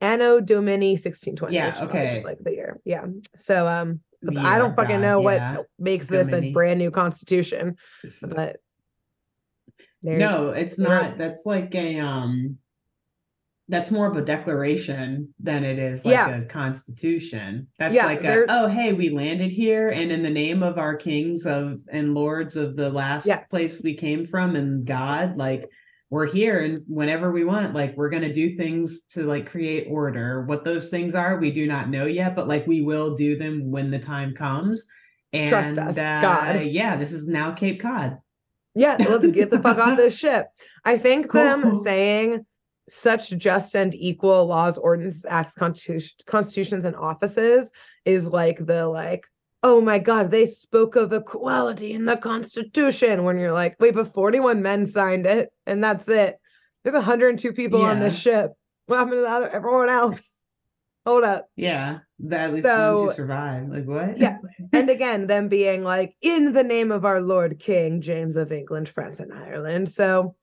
Anno 0.00 0.40
Domini 0.40 0.92
1620. 0.92 1.54
Yeah, 1.54 1.74
okay. 1.84 2.14
Just 2.14 2.24
like 2.24 2.38
the 2.40 2.52
year. 2.52 2.80
Yeah. 2.84 3.06
So 3.34 3.66
um 3.66 4.00
The 4.20 4.38
I 4.40 4.58
don't 4.58 4.76
fucking 4.76 5.00
know 5.00 5.20
yeah. 5.20 5.56
what 5.56 5.66
makes 5.78 6.06
this 6.06 6.32
a 6.32 6.52
brand 6.52 6.78
new 6.78 6.90
constitution, 6.90 7.76
but 8.22 8.56
No, 10.02 10.50
it's 10.50 10.78
not. 10.78 11.16
That's 11.16 11.46
like 11.46 11.74
a 11.74 11.98
um 12.00 12.58
that's 13.68 13.90
more 13.90 14.06
of 14.06 14.16
a 14.16 14.22
declaration 14.22 15.34
than 15.40 15.64
it 15.64 15.78
is 15.78 16.04
like 16.04 16.12
Yeah. 16.14 16.36
a 16.36 16.44
constitution. 16.44 17.66
That's 17.78 17.94
Yeah, 17.94 18.06
like 18.06 18.22
a 18.24 18.44
oh 18.48 18.68
hey, 18.68 18.92
we 18.92 19.10
landed 19.10 19.50
here 19.50 19.88
and 19.88 20.12
in 20.12 20.22
the 20.22 20.30
name 20.30 20.62
of 20.62 20.78
our 20.78 20.94
kings 20.96 21.46
of 21.46 21.80
and 21.90 22.14
lords 22.14 22.56
of 22.56 22.76
the 22.76 22.90
last 22.90 23.26
Yeah. 23.26 23.40
place 23.50 23.82
we 23.82 23.94
came 23.94 24.24
from 24.24 24.54
and 24.56 24.86
God, 24.86 25.36
like 25.36 25.68
we're 26.10 26.26
here 26.26 26.60
and 26.60 26.82
whenever 26.86 27.32
we 27.32 27.44
want, 27.44 27.74
like 27.74 27.96
we're 27.96 28.10
gonna 28.10 28.32
do 28.32 28.56
things 28.56 29.02
to 29.06 29.24
like 29.24 29.50
create 29.50 29.88
order. 29.90 30.44
What 30.46 30.64
those 30.64 30.88
things 30.88 31.16
are, 31.16 31.38
we 31.40 31.50
do 31.50 31.66
not 31.66 31.90
know 31.90 32.06
yet, 32.06 32.36
but 32.36 32.46
like 32.46 32.66
we 32.68 32.82
will 32.82 33.16
do 33.16 33.36
them 33.36 33.72
when 33.72 33.90
the 33.90 33.98
time 33.98 34.32
comes. 34.34 34.84
And 35.32 35.48
Trust 35.48 35.78
us, 35.78 35.98
uh, 35.98 36.20
God. 36.20 36.60
Yeah, 36.66 36.94
this 36.96 37.12
is 37.12 37.26
now 37.26 37.50
Cape 37.50 37.80
Cod. 37.80 38.18
Yeah, 38.76 38.96
let's 39.00 39.26
get 39.28 39.50
the 39.50 39.60
fuck 39.60 39.78
off 39.78 39.96
this 39.96 40.14
ship. 40.14 40.46
I 40.84 40.98
think 40.98 41.32
them 41.32 41.74
saying 41.82 42.46
such 42.88 43.30
just 43.30 43.74
and 43.74 43.94
equal 43.94 44.46
laws, 44.46 44.78
ordinances, 44.78 45.24
acts, 45.28 45.54
constitu- 45.54 46.24
constitutions, 46.26 46.84
and 46.84 46.96
offices 46.96 47.72
is 48.04 48.28
like 48.28 48.64
the 48.64 48.86
like, 48.86 49.24
oh 49.62 49.80
my 49.80 49.98
god, 49.98 50.30
they 50.30 50.46
spoke 50.46 50.96
of 50.96 51.12
equality 51.12 51.92
in 51.92 52.04
the 52.04 52.16
Constitution. 52.16 53.24
When 53.24 53.38
you're 53.38 53.52
like, 53.52 53.76
wait, 53.80 53.94
but 53.94 54.14
41 54.14 54.62
men 54.62 54.86
signed 54.86 55.26
it, 55.26 55.50
and 55.66 55.82
that's 55.82 56.08
it. 56.08 56.36
There's 56.82 56.94
102 56.94 57.52
people 57.52 57.82
on 57.82 57.98
this 57.98 58.16
ship. 58.16 58.52
What 58.86 58.98
happened 58.98 59.16
to 59.16 59.20
the 59.22 59.28
other, 59.28 59.48
everyone 59.48 59.88
else? 59.88 60.42
Hold 61.04 61.24
up. 61.24 61.48
Yeah, 61.56 61.98
that 62.20 62.50
at 62.50 62.54
least 62.54 62.66
So- 62.66 63.08
to 63.08 63.14
survive. 63.14 63.68
Like 63.68 63.86
what? 63.86 64.18
Yeah. 64.18 64.38
and 64.72 64.90
again 64.90 65.26
them 65.26 65.48
being 65.48 65.82
like 65.84 66.16
in 66.20 66.52
the 66.52 66.62
name 66.62 66.90
of 66.90 67.04
our 67.04 67.20
lord 67.20 67.58
king 67.58 68.00
james 68.00 68.36
of 68.36 68.50
england 68.52 68.88
france 68.88 69.20
and 69.20 69.32
ireland 69.32 69.88
so 69.88 70.34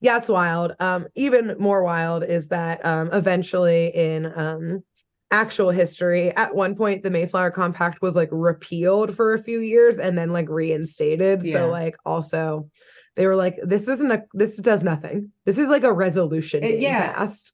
yeah 0.00 0.16
it's 0.18 0.28
wild 0.28 0.72
um 0.80 1.06
even 1.14 1.56
more 1.58 1.82
wild 1.82 2.22
is 2.24 2.48
that 2.48 2.84
um 2.84 3.08
eventually 3.12 3.88
in 3.94 4.26
um 4.36 4.82
actual 5.30 5.70
history 5.70 6.30
at 6.36 6.54
one 6.54 6.74
point 6.76 7.02
the 7.02 7.10
mayflower 7.10 7.50
compact 7.50 8.00
was 8.00 8.14
like 8.14 8.28
repealed 8.30 9.14
for 9.16 9.34
a 9.34 9.42
few 9.42 9.58
years 9.60 9.98
and 9.98 10.16
then 10.16 10.32
like 10.32 10.48
reinstated 10.48 11.42
Yeah. 11.42 11.52
so 11.54 11.68
like 11.70 11.96
also 12.04 12.70
they 13.16 13.26
were 13.26 13.34
like 13.34 13.56
this 13.62 13.88
isn't 13.88 14.10
a 14.12 14.22
this 14.34 14.56
does 14.58 14.84
nothing 14.84 15.32
this 15.44 15.58
is 15.58 15.68
like 15.68 15.82
a 15.84 15.92
resolution 15.92 16.62
It- 16.62 16.80
yeah. 16.80 17.12
passed 17.12 17.52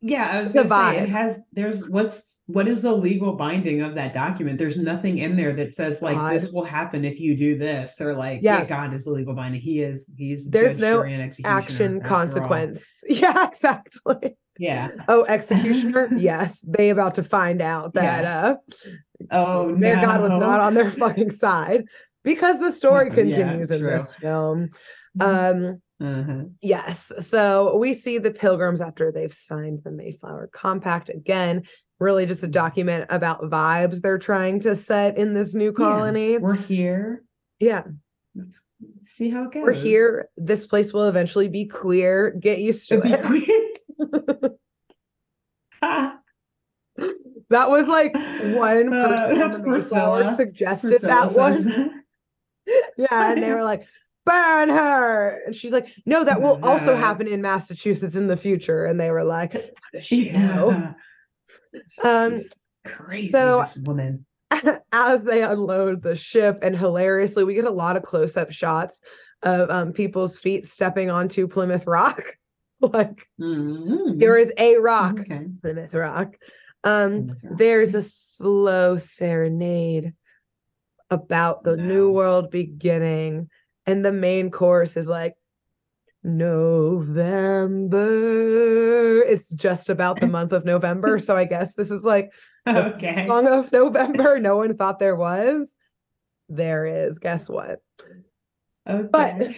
yeah. 0.00 0.28
I 0.30 0.40
was 0.42 0.52
The 0.52 0.62
gonna 0.64 0.92
say 0.94 1.02
it 1.02 1.08
has. 1.08 1.40
There's 1.52 1.88
what's 1.88 2.22
what 2.50 2.66
is 2.66 2.80
the 2.80 2.92
legal 2.92 3.34
binding 3.34 3.82
of 3.82 3.94
that 3.96 4.14
document? 4.14 4.58
There's 4.58 4.78
nothing 4.78 5.18
in 5.18 5.36
there 5.36 5.52
that 5.54 5.74
says 5.74 6.00
like 6.00 6.16
God. 6.16 6.32
this 6.34 6.50
will 6.50 6.64
happen 6.64 7.04
if 7.04 7.20
you 7.20 7.36
do 7.36 7.58
this 7.58 8.00
or 8.00 8.14
like 8.14 8.40
yeah, 8.42 8.60
Yeah. 8.60 8.64
God 8.64 8.94
is 8.94 9.04
the 9.04 9.10
legal 9.10 9.34
binding. 9.34 9.60
He 9.60 9.82
is. 9.82 10.10
He's 10.16 10.48
There's 10.50 10.78
no 10.78 10.96
jury, 11.00 11.12
and 11.12 11.22
executioner, 11.22 11.58
action 11.58 11.96
after 12.00 12.02
all. 12.14 12.18
consequence 12.18 13.04
yeah 13.08 13.46
exactly 13.48 14.36
Yeah. 14.58 14.88
Oh, 15.08 15.24
executioner? 15.26 16.08
yes. 16.16 16.64
They 16.66 16.88
about 16.88 17.16
to 17.16 17.22
find 17.22 17.60
out 17.60 17.92
that 17.94 18.22
Yes. 18.24 18.32
uh 18.32 18.54
Oh, 19.30 19.74
their 19.76 19.96
God 19.96 20.22
was 20.22 20.30
not 20.30 20.60
on 20.60 20.72
their 20.72 20.90
fucking 21.02 21.32
side 21.32 21.84
because 22.24 22.58
the 22.60 22.72
story 22.72 23.08
Yeah, 23.10 23.14
continues 23.14 23.70
in 23.70 23.82
this 23.84 24.14
film. 24.16 24.70
Um 25.20 25.82
Uh-huh. 26.00 26.44
yes. 26.62 27.12
So 27.20 27.76
we 27.76 27.92
see 27.92 28.16
the 28.18 28.30
pilgrims 28.30 28.80
after 28.80 29.12
they've 29.12 29.34
signed 29.34 29.80
the 29.84 29.90
Mayflower 29.90 30.48
Compact 30.52 31.08
again, 31.10 31.64
really 32.00 32.26
just 32.26 32.42
a 32.42 32.48
document 32.48 33.06
about 33.10 33.42
vibes 33.42 34.00
they're 34.00 34.18
trying 34.18 34.60
to 34.60 34.76
set 34.76 35.18
in 35.18 35.34
this 35.34 35.54
new 35.54 35.72
colony. 35.72 36.38
We're 36.38 36.54
here. 36.54 37.24
Yeah. 37.58 37.84
Let's 38.34 38.62
see 39.02 39.30
how 39.30 39.44
it 39.44 39.52
goes. 39.52 39.62
We're 39.64 39.72
here. 39.72 40.28
This 40.36 40.66
place 40.66 40.92
will 40.92 41.08
eventually 41.08 41.48
be 41.48 41.64
queer. 41.66 42.30
Get 42.38 42.58
used 42.60 42.88
to 42.90 43.00
Be 43.00 43.10
it. 43.12 44.52
That 47.50 47.70
was 47.70 47.86
like 47.88 48.12
one 48.14 48.92
Uh, 48.92 49.08
person 49.08 49.38
Mayflower 49.38 49.62
Priscilla. 49.62 50.34
suggested 50.36 51.00
Priscilla 51.00 51.28
that 51.28 51.32
one. 51.32 51.64
that. 51.64 51.90
Yeah, 52.98 53.32
and 53.32 53.42
they 53.42 53.50
were 53.52 53.62
like, 53.62 53.86
burn 54.26 54.68
her. 54.68 55.40
And 55.46 55.56
she's 55.56 55.72
like, 55.72 55.86
no, 56.04 56.22
that 56.24 56.42
will 56.42 56.60
also 56.62 56.92
Uh, 56.92 56.96
happen 56.98 57.26
in 57.26 57.40
Massachusetts 57.40 58.14
in 58.14 58.26
the 58.26 58.36
future. 58.36 58.84
And 58.84 59.00
they 59.00 59.10
were 59.10 59.24
like, 59.24 59.54
how 59.54 59.60
does 59.94 60.04
she 60.04 60.30
know? 60.30 60.94
Um, 62.02 62.36
She's 62.36 62.60
crazy. 62.84 63.30
so- 63.30 63.60
this 63.60 63.76
woman. 63.76 64.24
As 64.92 65.22
they 65.22 65.42
unload 65.42 66.02
the 66.02 66.16
ship, 66.16 66.60
and 66.62 66.76
hilariously, 66.76 67.44
we 67.44 67.54
get 67.54 67.66
a 67.66 67.70
lot 67.70 67.96
of 67.96 68.02
close-up 68.02 68.50
shots 68.50 69.00
of 69.42 69.70
um, 69.70 69.92
people's 69.92 70.38
feet 70.38 70.66
stepping 70.66 71.10
onto 71.10 71.46
Plymouth 71.46 71.86
Rock. 71.86 72.22
like, 72.80 73.26
Mhm. 73.40 74.18
here 74.18 74.36
is 74.36 74.52
a 74.56 74.76
rock, 74.78 75.20
Okay. 75.20 75.46
Plymouth 75.62 75.92
Rock. 75.94 76.34
Um, 76.82 77.26
Plymouth 77.26 77.44
Rock. 77.44 77.58
there's 77.58 77.94
a 77.94 78.02
slow 78.02 78.96
serenade 78.98 80.14
about 81.10 81.62
the 81.64 81.76
new 81.76 82.10
world 82.10 82.50
beginning 82.50 83.48
and 83.86 84.04
the 84.04 84.12
main 84.12 84.50
course 84.50 84.96
is 84.96 85.08
like 85.08 85.34
november 87.88 89.22
it's 89.22 89.48
just 89.50 89.88
about 89.88 90.20
the 90.20 90.26
month 90.26 90.52
of 90.52 90.64
november 90.64 91.18
so 91.20 91.36
i 91.36 91.44
guess 91.44 91.74
this 91.74 91.90
is 91.90 92.04
like 92.04 92.32
Okay. 92.66 93.26
song 93.26 93.46
of 93.46 93.70
november 93.72 94.38
no 94.38 94.56
one 94.56 94.76
thought 94.76 94.98
there 94.98 95.16
was 95.16 95.74
there 96.50 96.86
is. 96.86 97.18
Guess 97.18 97.50
what? 97.50 97.80
Okay. 98.88 99.08
But 99.12 99.54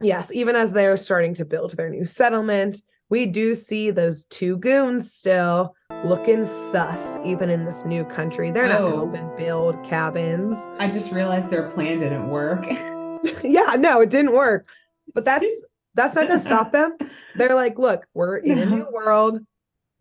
yes, 0.00 0.32
even 0.32 0.56
as 0.56 0.72
they're 0.72 0.96
starting 0.96 1.34
to 1.34 1.44
build 1.44 1.76
their 1.76 1.90
new 1.90 2.06
settlement, 2.06 2.80
we 3.10 3.26
do 3.26 3.54
see 3.54 3.90
those 3.90 4.24
two 4.26 4.56
goons 4.56 5.12
still 5.12 5.74
looking 6.06 6.46
sus, 6.46 7.18
even 7.26 7.50
in 7.50 7.66
this 7.66 7.84
new 7.84 8.04
country. 8.06 8.50
They're 8.50 8.68
not 8.68 8.80
Oh. 8.80 8.96
helping 8.96 9.36
build 9.36 9.84
cabins. 9.84 10.56
I 10.78 10.88
just 10.88 11.12
realized 11.12 11.50
their 11.50 11.68
plan 11.68 12.00
didn't 12.00 12.30
work. 12.30 12.64
yeah, 13.44 13.76
no, 13.78 14.00
it 14.00 14.08
didn't 14.08 14.32
work. 14.32 14.66
But 15.14 15.24
that's 15.24 15.46
that's 15.94 16.14
not 16.14 16.28
gonna 16.28 16.40
stop 16.40 16.72
them. 16.72 16.96
They're 17.36 17.54
like, 17.54 17.78
look, 17.78 18.06
we're 18.14 18.36
in 18.38 18.58
a 18.58 18.66
new 18.66 18.86
world. 18.92 19.40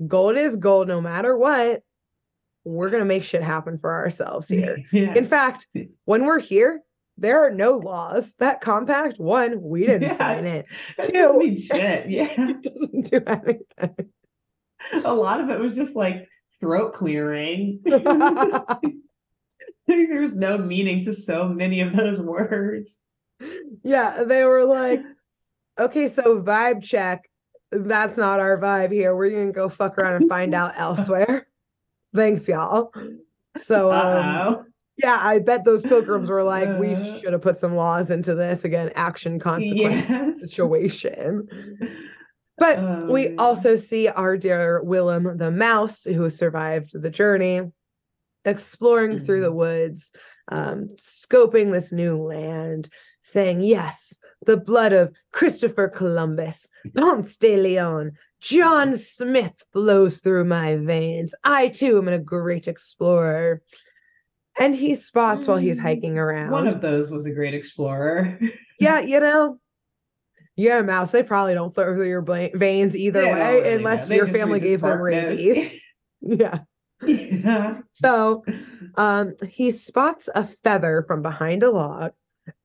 Gold 0.08 0.38
is 0.38 0.56
gold 0.56 0.88
no 0.88 1.00
matter 1.02 1.38
what. 1.38 1.84
We're 2.64 2.90
gonna 2.90 3.06
make 3.06 3.24
shit 3.24 3.42
happen 3.44 3.78
for 3.80 3.94
ourselves 3.94 4.48
here. 4.50 4.78
yeah. 4.92 5.14
In 5.16 5.26
fact, 5.26 5.68
when 6.06 6.26
we're 6.26 6.40
here, 6.40 6.82
there 7.18 7.46
are 7.46 7.52
no 7.52 7.74
laws. 7.78 8.36
That 8.40 8.62
compact, 8.62 9.20
one, 9.20 9.62
we 9.62 9.86
didn't 9.86 10.04
Yeah. 10.04 10.16
sign 10.16 10.46
it. 10.46 10.66
That 10.98 11.12
two. 11.12 11.38
mean 11.40 11.58
shit. 11.60 12.10
Yeah. 12.10 12.34
It 12.38 12.64
doesn't 12.64 13.10
do 13.12 13.22
anything. 13.28 14.10
A 15.06 15.14
lot 15.14 15.40
of 15.42 15.50
it 15.50 15.60
was 15.60 15.76
just 15.76 15.96
like 15.96 16.28
throat 16.60 16.94
clearing. 16.94 17.82
There's 19.88 20.34
no 20.34 20.58
meaning 20.58 21.04
to 21.06 21.14
so 21.14 21.48
many 21.50 21.82
of 21.82 21.94
those 21.96 22.20
words. 22.20 22.98
Yeah, 23.84 24.24
they 24.24 24.46
were 24.46 24.64
like, 24.66 25.02
okay, 25.80 26.10
so 26.10 26.42
vibe 26.42 26.84
check. 26.84 27.30
That's 27.72 28.18
not 28.18 28.40
our 28.40 28.58
vibe 28.60 28.92
here. 28.92 29.16
We're 29.16 29.30
gonna 29.32 29.52
go 29.52 29.70
fuck 29.70 29.98
around 29.98 30.16
and 30.22 30.30
find 30.30 30.54
out 30.54 30.74
elsewhere. 30.78 31.48
Thanks, 32.16 32.48
y'all. 32.48 32.92
So 33.58 33.92
um, 33.92 34.66
yeah, 34.98 35.18
I 35.22 35.40
bet 35.40 35.64
those 35.64 35.82
pilgrims 35.82 36.30
were 36.30 36.44
like, 36.44 36.70
we 36.78 36.94
Uh. 36.96 37.20
should 37.20 37.34
have 37.34 37.42
put 37.42 37.58
some 37.58 37.76
laws 37.76 38.12
into 38.12 38.36
this 38.36 38.66
again, 38.66 38.92
action 38.96 39.40
consequence 39.40 40.10
Yes. 40.10 40.42
situation. 40.42 41.48
But 42.58 42.78
Oh, 42.78 43.06
we 43.12 43.30
man. 43.30 43.36
also 43.40 43.76
see 43.76 44.08
our 44.08 44.38
dear 44.38 44.84
Willem 44.84 45.38
the 45.38 45.50
mouse 45.50 46.04
who 46.04 46.30
survived 46.30 46.92
the 47.02 47.10
journey 47.10 47.72
exploring 48.46 49.20
through 49.20 49.42
the 49.42 49.52
woods, 49.52 50.12
um, 50.52 50.90
scoping 50.98 51.72
this 51.72 51.92
new 51.92 52.18
land, 52.18 52.90
saying, 53.22 53.62
Yes, 53.62 54.18
the 54.46 54.58
blood 54.58 54.94
of 54.94 55.14
Christopher 55.32 55.88
Columbus, 55.88 56.70
Ponce 56.96 57.38
de 57.38 57.58
Leon, 57.58 58.14
John 58.40 58.98
Smith 58.98 59.64
flows 59.72 60.18
through 60.18 60.46
my 60.46 60.76
veins. 60.78 61.36
I 61.44 61.68
too 61.68 62.00
am 62.00 62.08
a 62.08 62.18
great 62.18 62.68
explorer. 62.68 63.62
And 64.60 64.76
he 64.76 64.96
spots 64.96 65.48
while 65.48 65.58
he's 65.58 65.80
Mm, 65.80 65.84
hiking 65.84 66.18
around. 66.18 66.52
One 66.52 66.68
of 66.68 66.82
those 66.82 67.10
was 67.10 67.26
a 67.26 67.32
great 67.32 67.54
explorer. 67.54 68.38
yeah, 68.80 69.00
you 69.00 69.20
know, 69.20 69.60
you're 70.56 70.80
a 70.80 70.84
mouse. 70.84 71.12
They 71.12 71.24
probably 71.24 71.54
don't 71.54 71.74
flow 71.74 71.86
through 71.96 72.10
your 72.10 72.22
veins 72.22 72.96
either 72.96 73.24
way, 73.24 73.62
really 73.62 73.76
unless. 73.76 74.10
Your 74.10 74.28
family 74.28 74.60
gave 74.60 74.82
them 74.82 75.00
rabies. 75.00 75.74
yeah. 76.22 76.60
Yeah. 77.06 77.80
So 77.94 78.44
um, 78.96 79.34
he 79.48 79.72
spots 79.72 80.30
a 80.34 80.48
feather 80.64 81.04
from 81.08 81.22
behind 81.22 81.64
a 81.64 81.72
log 81.72 82.12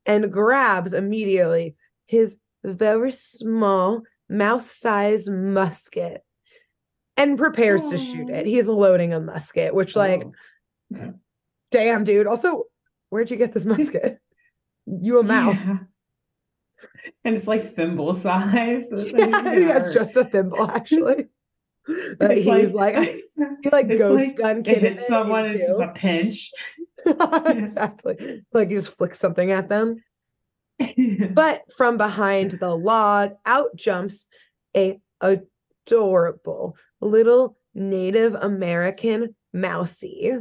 and 0.05 0.33
grabs 0.33 0.93
immediately 0.93 1.77
his 2.07 2.37
very 2.65 3.13
small 3.13 4.03
mouse-sized 4.29 5.31
musket 5.31 6.23
and 7.17 7.39
prepares 7.39 7.87
to 7.87 7.97
shoot 7.99 8.29
it. 8.29 8.47
He's 8.47 8.67
loading 8.69 9.13
a 9.15 9.21
musket, 9.21 9.75
which, 9.75 9.97
like, 9.97 10.23
Oh. 10.95 11.15
damn, 11.71 12.05
dude. 12.05 12.27
Also, 12.27 12.65
where'd 13.09 13.31
you 13.31 13.37
get 13.37 13.53
this 13.55 13.65
musket? 13.65 14.19
You 14.87 15.19
a 15.21 15.23
mouse? 15.23 15.57
Yeah. 15.65 15.77
And 17.25 17.35
it's 17.35 17.47
like 17.49 17.75
thimble 17.75 18.15
size. 18.15 18.91
so 18.91 18.97
it's 18.99 19.13
like, 19.13 19.31
Yeah, 19.31 19.41
even 19.41 19.69
yeah, 19.69 19.79
it's 19.79 19.91
just 19.91 20.15
a 20.17 20.25
thimble, 20.25 20.71
actually. 20.71 21.27
But 22.19 22.33
It's 22.33 22.47
he's 22.47 22.71
like, 22.71 22.97
he 23.63 23.71
like 23.71 23.89
ghost 23.89 24.27
like 24.27 24.37
gun 24.37 24.63
kid 24.63 24.83
hits 24.83 25.07
someone, 25.07 25.45
it's 25.47 25.67
just 25.67 25.81
a 25.81 25.93
pinch. 25.93 26.51
exactly. 27.07 28.43
Like 28.53 28.71
you 28.71 28.79
just 28.79 28.97
flick 28.97 29.15
something 29.15 29.53
at 29.53 29.69
them. 29.69 30.03
But 31.31 31.63
from 31.77 31.97
behind 31.97 32.53
the 32.53 32.75
log, 32.75 33.35
out 33.47 33.77
jumps 33.77 34.29
a 34.77 34.99
adorable 35.21 36.77
little 37.01 37.57
Native 37.75 38.35
American 38.35 39.35
mousie, 39.53 40.33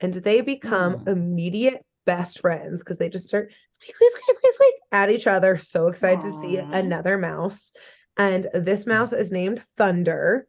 and 0.00 0.14
they 0.14 0.40
become 0.42 1.04
Aw. 1.06 1.10
immediate 1.12 1.84
best 2.06 2.40
friends 2.40 2.82
because 2.82 2.98
they 2.98 3.08
just 3.08 3.28
start 3.28 3.52
squeak, 3.70 3.94
squeak, 3.94 4.10
squeak, 4.10 4.36
squeak, 4.36 4.54
squeak 4.54 4.74
at 4.92 5.10
each 5.10 5.26
other. 5.26 5.56
So 5.56 5.88
excited 5.88 6.22
to 6.22 6.40
see 6.40 6.56
another 6.56 7.18
mouse, 7.18 7.72
and 8.16 8.48
this 8.54 8.86
mouse 8.86 9.10
hmm. 9.10 9.16
is 9.16 9.32
named 9.32 9.62
Thunder. 9.76 10.46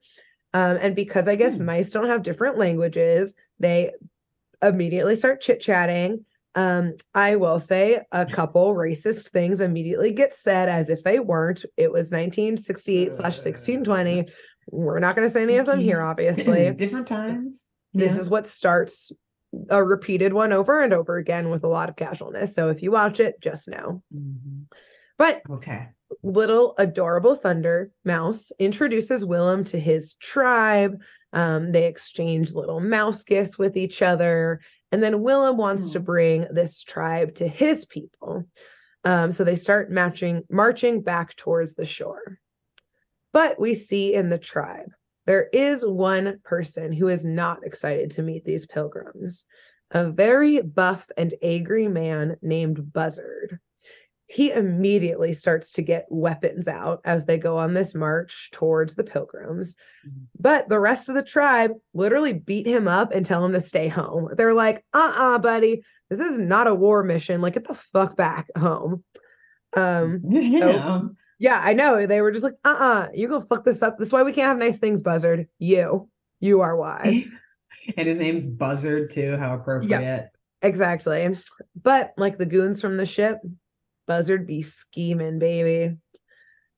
Um, 0.54 0.78
and 0.82 0.96
because 0.96 1.28
I 1.28 1.36
guess 1.36 1.58
Hmm. 1.58 1.66
mice 1.66 1.90
don't 1.90 2.08
have 2.08 2.24
different 2.24 2.58
languages, 2.58 3.34
they 3.60 3.92
immediately 4.62 5.16
start 5.16 5.42
chit 5.42 5.62
chatting. 5.62 6.26
Um, 6.56 6.96
I 7.16 7.38
will 7.38 7.60
say 7.60 8.02
a 8.12 8.26
couple 8.26 8.76
racist 8.76 9.30
things 9.30 9.62
immediately 9.62 10.12
get 10.12 10.34
said 10.34 10.68
as 10.70 10.90
if 10.90 11.04
they 11.04 11.20
weren't. 11.20 11.64
It 11.78 11.92
was 11.92 12.12
1968 12.12 13.14
slash 13.14 13.38
1620. 13.44 14.28
We're 14.70 15.00
not 15.00 15.16
going 15.16 15.28
to 15.28 15.34
say 15.34 15.44
any 15.44 15.58
of 15.58 15.66
them 15.66 15.80
here, 15.80 16.02
obviously. 16.02 16.72
Different 16.76 17.08
times. 17.08 17.66
This 17.94 18.14
Yeah. 18.14 18.20
is 18.20 18.30
what 18.30 18.46
starts 18.48 19.12
a 19.70 19.84
repeated 19.84 20.34
one 20.34 20.54
over 20.54 20.82
and 20.82 20.94
over 20.94 21.18
again 21.18 21.50
with 21.50 21.64
a 21.64 21.68
lot 21.68 21.90
of 21.90 21.96
casualness. 21.96 22.54
So 22.56 22.70
if 22.70 22.82
you 22.82 22.92
watch 22.92 23.20
it, 23.20 23.40
just 23.42 23.68
know. 23.70 24.02
Mhm. 24.14 24.66
But 25.18 25.42
Okay. 25.50 25.88
Little 26.24 26.76
adorable 26.78 27.36
thunder 27.36 27.92
mouse 28.06 28.52
introduces 28.60 29.26
Willem 29.26 29.64
to 29.66 29.80
his 29.80 30.16
tribe. 30.16 31.02
Um, 31.34 31.72
they 31.72 31.86
exchange 31.86 32.54
little 32.54 32.80
mouse 32.80 33.24
gifts 33.24 33.58
with 33.58 33.78
each 33.78 34.02
other. 34.02 34.60
And 34.92 35.02
then 35.02 35.22
Willem 35.22 35.58
wants 35.58 35.92
to 35.92 36.00
Hmm. 36.00 36.06
bring 36.06 36.48
this 36.52 36.84
tribe 36.84 37.36
to 37.36 37.48
his 37.48 37.86
people. 37.86 38.46
Um, 39.04 39.32
so 39.32 39.44
they 39.44 39.56
start 39.56 39.90
matching, 39.90 40.44
marching 40.50 41.02
back 41.02 41.36
towards 41.36 41.74
the 41.74 41.86
shore. 41.86 42.40
But 43.34 43.60
we 43.60 43.74
see 43.74 44.14
in 44.14 44.30
the 44.30 44.38
tribe, 44.38 44.90
there 45.26 45.48
is 45.54 45.86
one 45.86 46.40
person 46.44 46.92
who 46.92 47.08
is 47.08 47.24
not 47.24 47.66
excited 47.66 48.12
to 48.12 48.24
meet 48.24 48.44
these 48.44 48.66
pilgrims 48.66 49.46
a 49.94 50.10
very 50.10 50.62
buff 50.62 51.06
and 51.18 51.34
angry 51.42 51.88
man 51.88 52.38
named 52.42 52.94
Buzzard 52.94 53.60
he 54.32 54.50
immediately 54.52 55.34
starts 55.34 55.74
to 55.74 55.82
get 55.82 56.06
weapons 56.10 56.66
out 56.66 57.02
as 57.04 57.26
they 57.26 57.38
go 57.38 57.58
on 57.58 57.74
this 57.74 57.94
march 57.94 58.50
towards 58.54 58.96
the 58.96 59.04
pilgrims. 59.04 59.76
Mhm. 60.08 60.12
But 60.40 60.70
the 60.70 60.80
rest 60.80 61.10
of 61.10 61.16
the 61.16 61.24
tribe 61.24 61.72
literally 61.94 62.32
beat 62.32 62.66
him 62.66 62.88
up 62.88 63.12
and 63.12 63.26
tell 63.26 63.44
him 63.44 63.52
to 63.52 63.60
stay 63.62 63.90
home. 63.90 64.30
They're 64.38 64.54
like, 64.54 64.86
uh 64.94 65.14
uh 65.18 65.38
buddy, 65.38 65.84
this 66.10 66.22
is 66.22 66.40
not 66.40 66.68
a 66.68 66.74
war 66.74 67.04
mission. 67.04 67.42
Like, 67.42 67.56
get 67.56 67.68
the 67.68 67.76
fuck 67.76 68.16
back 68.16 68.48
home. 68.58 69.04
Um, 69.76 70.22
Yeah. 70.30 71.02
yeah, 71.38 71.62
I 71.62 71.74
know. 71.74 72.06
They 72.08 72.22
were 72.22 72.32
just 72.32 72.46
like, 72.46 72.56
uh 72.64 72.70
uh 72.80 73.08
you 73.14 73.28
go 73.28 73.42
fuck 73.42 73.66
this 73.66 73.84
up. 73.84 73.98
That's 74.00 74.14
why 74.14 74.24
we 74.24 74.32
can't 74.32 74.48
have 74.48 74.58
nice 74.58 74.80
things, 74.80 75.02
Buzzard. 75.02 75.50
You, 75.60 76.10
you 76.40 76.62
are 76.62 76.78
why. 76.78 77.26
and 77.98 78.08
his 78.08 78.18
name's 78.18 78.48
Buzzard 78.48 79.10
too. 79.10 79.36
How 79.36 79.56
appropriate. 79.56 80.30
Exactly. 80.62 81.38
But 81.82 82.14
like 82.18 82.38
the 82.38 82.46
goons 82.46 82.80
from 82.80 82.96
the 82.96 83.06
ship, 83.06 83.40
Buzzard 84.12 84.46
be 84.46 84.62
scheming, 84.62 85.40
baby. 85.40 85.96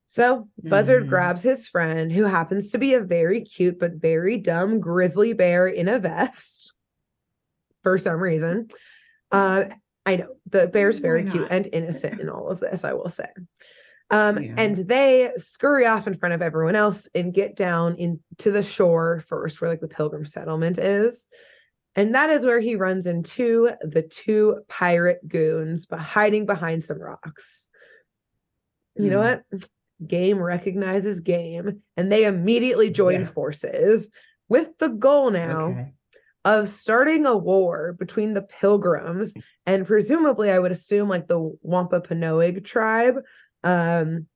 So 0.05 0.47
Buzzard 0.61 1.05
Mhm. 1.05 1.09
grabs 1.09 1.41
his 1.41 1.67
friend, 1.67 2.11
who 2.11 2.25
happens 2.25 2.69
to 2.69 2.77
be 2.77 2.93
a 2.93 2.99
very 2.99 3.41
cute 3.41 3.79
but 3.79 3.93
very 3.93 4.38
dumb 4.38 4.79
grizzly 4.79 5.34
bear 5.34 5.65
in 5.65 5.88
a 5.88 5.97
vest 5.97 6.73
for 7.81 7.97
some 7.97 8.19
reason. 8.21 8.67
Uh, 9.31 9.65
I 10.05 10.17
know 10.17 10.36
the 10.51 10.67
bear's 10.67 10.99
very 10.99 11.23
cute 11.23 11.47
and 11.49 11.67
innocent 11.73 12.21
in 12.21 12.29
all 12.29 12.49
of 12.49 12.59
this, 12.59 12.84
I 12.84 12.93
will 12.93 13.09
say. 13.09 13.29
Um, 14.11 14.38
Yeah. 14.38 14.53
and 14.59 14.77
they 14.77 15.31
scurry 15.38 15.88
off 15.88 16.05
in 16.05 16.13
front 16.13 16.36
of 16.36 16.43
everyone 16.43 16.75
else 16.75 17.09
and 17.15 17.34
get 17.34 17.55
down 17.55 17.95
into 17.95 18.51
the 18.51 18.61
shore 18.61 19.23
first, 19.27 19.59
where 19.59 19.71
like 19.71 19.81
the 19.81 19.88
pilgrim 19.88 20.25
settlement 20.25 20.77
is. 20.77 21.27
And 21.96 22.16
that 22.16 22.30
is 22.30 22.46
where 22.46 22.60
he 22.60 22.76
runs 22.76 23.06
into 23.06 23.70
the 23.82 24.02
two 24.02 24.62
pirate 24.68 25.28
goons 25.28 25.86
but 25.86 26.00
hiding 26.00 26.46
behind 26.46 26.84
some 26.84 27.00
rocks. 27.00 27.68
You 28.96 29.10
know 29.10 29.20
Hmm. 29.20 29.20
what? 29.20 29.44
Game 30.08 30.39
recognizes 30.41 31.20
game, 31.22 31.82
and 31.98 32.12
they 32.12 32.26
immediately 32.26 32.89
join 32.89 33.22
Yeah. 33.22 33.26
forces 33.26 34.12
with 34.50 34.70
the 34.80 34.89
goal 34.89 35.32
now 35.32 35.68
Okay. 35.70 35.94
of 36.46 36.68
starting 36.68 37.26
a 37.26 37.38
war 37.38 37.94
between 38.00 38.34
the 38.34 38.41
pilgrims 38.44 39.38
and 39.66 39.88
presumably, 39.88 40.52
I 40.52 40.60
would 40.60 40.72
assume, 40.74 41.10
like 41.10 41.28
the 41.28 41.39
Wampanoag 41.62 42.66
tribe. 42.66 43.18
Um, 43.64 44.28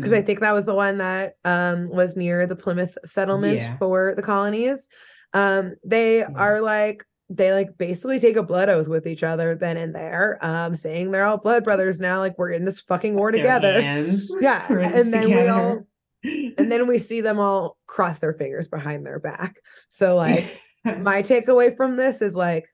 because 0.00 0.12
I 0.12 0.22
Mhm. 0.22 0.26
think 0.26 0.40
that 0.40 0.52
was 0.54 0.66
the 0.66 0.74
one 0.74 0.98
that 0.98 1.34
um 1.44 1.88
was 1.90 2.16
near 2.16 2.46
the 2.46 2.56
Plymouth 2.56 2.98
settlement 3.04 3.62
Yeah. 3.62 3.78
for 3.78 4.14
the 4.16 4.22
colonies. 4.22 4.88
Um, 5.36 5.74
they 5.84 6.18
Yeah. 6.20 6.28
are 6.34 6.60
like, 6.62 7.04
they 7.28 7.52
like 7.52 7.76
basically 7.76 8.20
take 8.20 8.36
a 8.36 8.42
blood 8.42 8.68
oath 8.68 8.88
with 8.88 9.06
each 9.06 9.22
other 9.22 9.54
then 9.54 9.76
and 9.76 9.94
there, 9.94 10.38
um, 10.40 10.74
saying 10.74 11.10
they're 11.10 11.26
all 11.26 11.36
blood 11.36 11.62
brothers 11.64 12.00
now, 12.00 12.20
like 12.20 12.38
we're 12.38 12.50
in 12.50 12.64
this 12.64 12.80
fucking 12.80 13.14
war 13.14 13.30
together. 13.32 13.80
Yeah. 14.40 14.66
And 14.70 15.12
then 15.12 15.30
we 15.30 15.46
all 15.48 15.86
and 16.24 16.72
then 16.72 16.86
we 16.86 16.98
see 16.98 17.20
them 17.20 17.38
all 17.38 17.76
cross 17.86 18.18
their 18.18 18.32
fingers 18.32 18.68
behind 18.68 19.04
their 19.04 19.18
back. 19.18 19.56
So 19.90 20.16
like 20.16 20.44
my 20.84 21.22
takeaway 21.22 21.76
from 21.76 21.96
this 21.96 22.22
is 22.22 22.34
like 22.34 22.64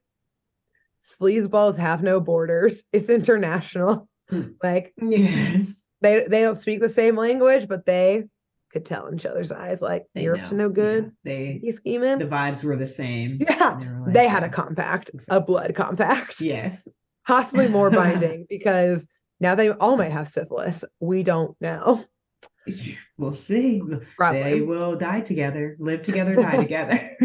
sleazeballs 1.02 1.78
have 1.78 2.02
no 2.02 2.20
borders. 2.20 2.84
It's 2.92 3.10
international. 3.10 4.08
Hmm. 4.28 4.50
Like 4.62 4.94
yes. 5.00 5.84
they 6.00 6.24
they 6.28 6.42
don't 6.42 6.54
speak 6.58 6.80
the 6.80 6.88
same 6.88 7.16
language, 7.16 7.66
but 7.68 7.86
they 7.86 8.24
could 8.72 8.84
tell 8.84 9.06
in 9.06 9.14
each 9.16 9.26
other's 9.26 9.52
eyes 9.52 9.82
like 9.82 10.04
They 10.14 10.24
to 10.24 10.36
know. 10.36 10.50
no 10.52 10.68
good. 10.68 11.04
Yeah, 11.04 11.10
They 11.32 11.60
You 11.62 11.72
scheming? 11.72 12.18
the 12.18 12.24
vibes 12.26 12.64
were 12.64 12.76
the 12.76 12.86
same. 12.86 13.38
yeah. 13.40 13.78
Were 13.78 14.04
like, 14.06 14.14
They 14.14 14.26
had 14.28 14.42
a 14.42 14.48
compact, 14.48 15.10
a 15.28 15.40
blood 15.40 15.74
compact, 15.74 16.40
Yes. 16.40 16.88
possibly 17.26 17.68
more 17.68 17.90
binding 18.02 18.46
because 18.48 19.06
now 19.40 19.54
they 19.54 19.70
all 19.70 19.96
might 19.96 20.12
have 20.12 20.28
syphilis. 20.28 20.84
We 21.00 21.22
don't 21.22 21.56
know. 21.60 22.04
We'll 23.18 23.34
see. 23.34 23.82
Probably. 24.16 24.42
They 24.42 24.60
will 24.62 24.96
die 24.96 25.20
together, 25.20 25.76
live 25.78 26.02
together, 26.02 26.34
die 26.34 26.56
together 26.66 27.16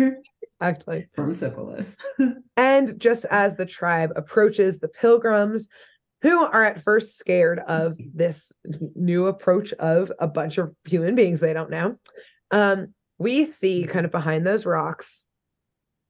actually. 0.62 1.08
from 1.14 1.34
syphilis. 1.34 1.98
And 2.56 3.00
just 3.00 3.26
as 3.32 3.56
the 3.56 3.66
tribe 3.66 4.12
approaches 4.16 4.80
the 4.80 4.88
pilgrims, 4.90 5.68
who 6.22 6.44
are 6.44 6.64
at 6.64 6.84
first 6.84 7.18
scared 7.18 7.60
of 7.60 7.98
this 8.14 8.52
new 8.96 9.28
approach 9.28 9.74
of 9.74 10.12
a 10.20 10.28
bunch 10.28 10.58
of 10.58 10.74
human 10.86 11.16
beings 11.16 11.40
they 11.40 11.54
don't 11.54 11.70
know, 11.70 11.96
um, 12.52 12.94
we 13.20 13.46
see 13.46 13.84
kind 13.84 14.06
of 14.06 14.12
behind 14.12 14.46
those 14.46 14.66
rocks 14.66 15.26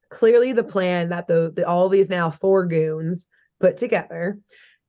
clearly 0.09 0.53
the 0.53 0.63
plan 0.63 1.09
that 1.09 1.27
the, 1.27 1.51
the 1.55 1.67
all 1.67 1.89
these 1.89 2.09
now 2.09 2.29
four 2.29 2.65
goons 2.65 3.27
put 3.59 3.77
together, 3.77 4.39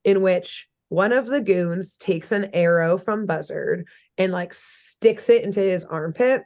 in 0.05 0.23
which 0.23 0.69
one 0.89 1.13
of 1.13 1.27
the 1.27 1.41
goons 1.41 1.97
takes 1.97 2.33
an 2.33 2.51
arrow 2.53 2.97
from 2.97 3.27
Buzzard 3.27 3.87
and 4.17 4.33
like 4.33 4.55
sticks 4.55 5.29
it 5.29 5.45
into 5.45 5.61
his 5.61 5.85
armpit. 5.85 6.45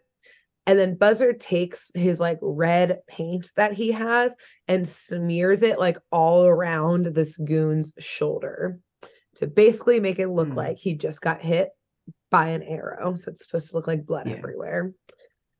And 0.66 0.78
then 0.78 0.96
Buzzard 0.96 1.40
takes 1.40 1.90
his 1.94 2.20
like 2.20 2.38
red 2.40 2.98
paint 3.08 3.50
that 3.56 3.72
he 3.72 3.92
has 3.92 4.36
and 4.68 4.86
smears 4.86 5.62
it 5.62 5.78
like 5.78 5.98
all 6.10 6.44
around 6.46 7.06
this 7.06 7.36
goon's 7.36 7.92
shoulder 7.98 8.78
to 9.36 9.46
basically 9.46 9.98
make 9.98 10.18
it 10.18 10.28
look 10.28 10.48
Hmm. 10.48 10.54
like 10.56 10.76
he 10.78 10.94
just 10.94 11.20
got 11.20 11.40
hit 11.40 11.70
by 12.30 12.48
an 12.48 12.62
arrow. 12.62 13.14
So 13.16 13.30
it's 13.30 13.44
supposed 13.44 13.70
to 13.70 13.76
look 13.76 13.86
like 13.86 14.06
blood 14.06 14.28
Yeah. 14.28 14.36
everywhere. 14.36 14.92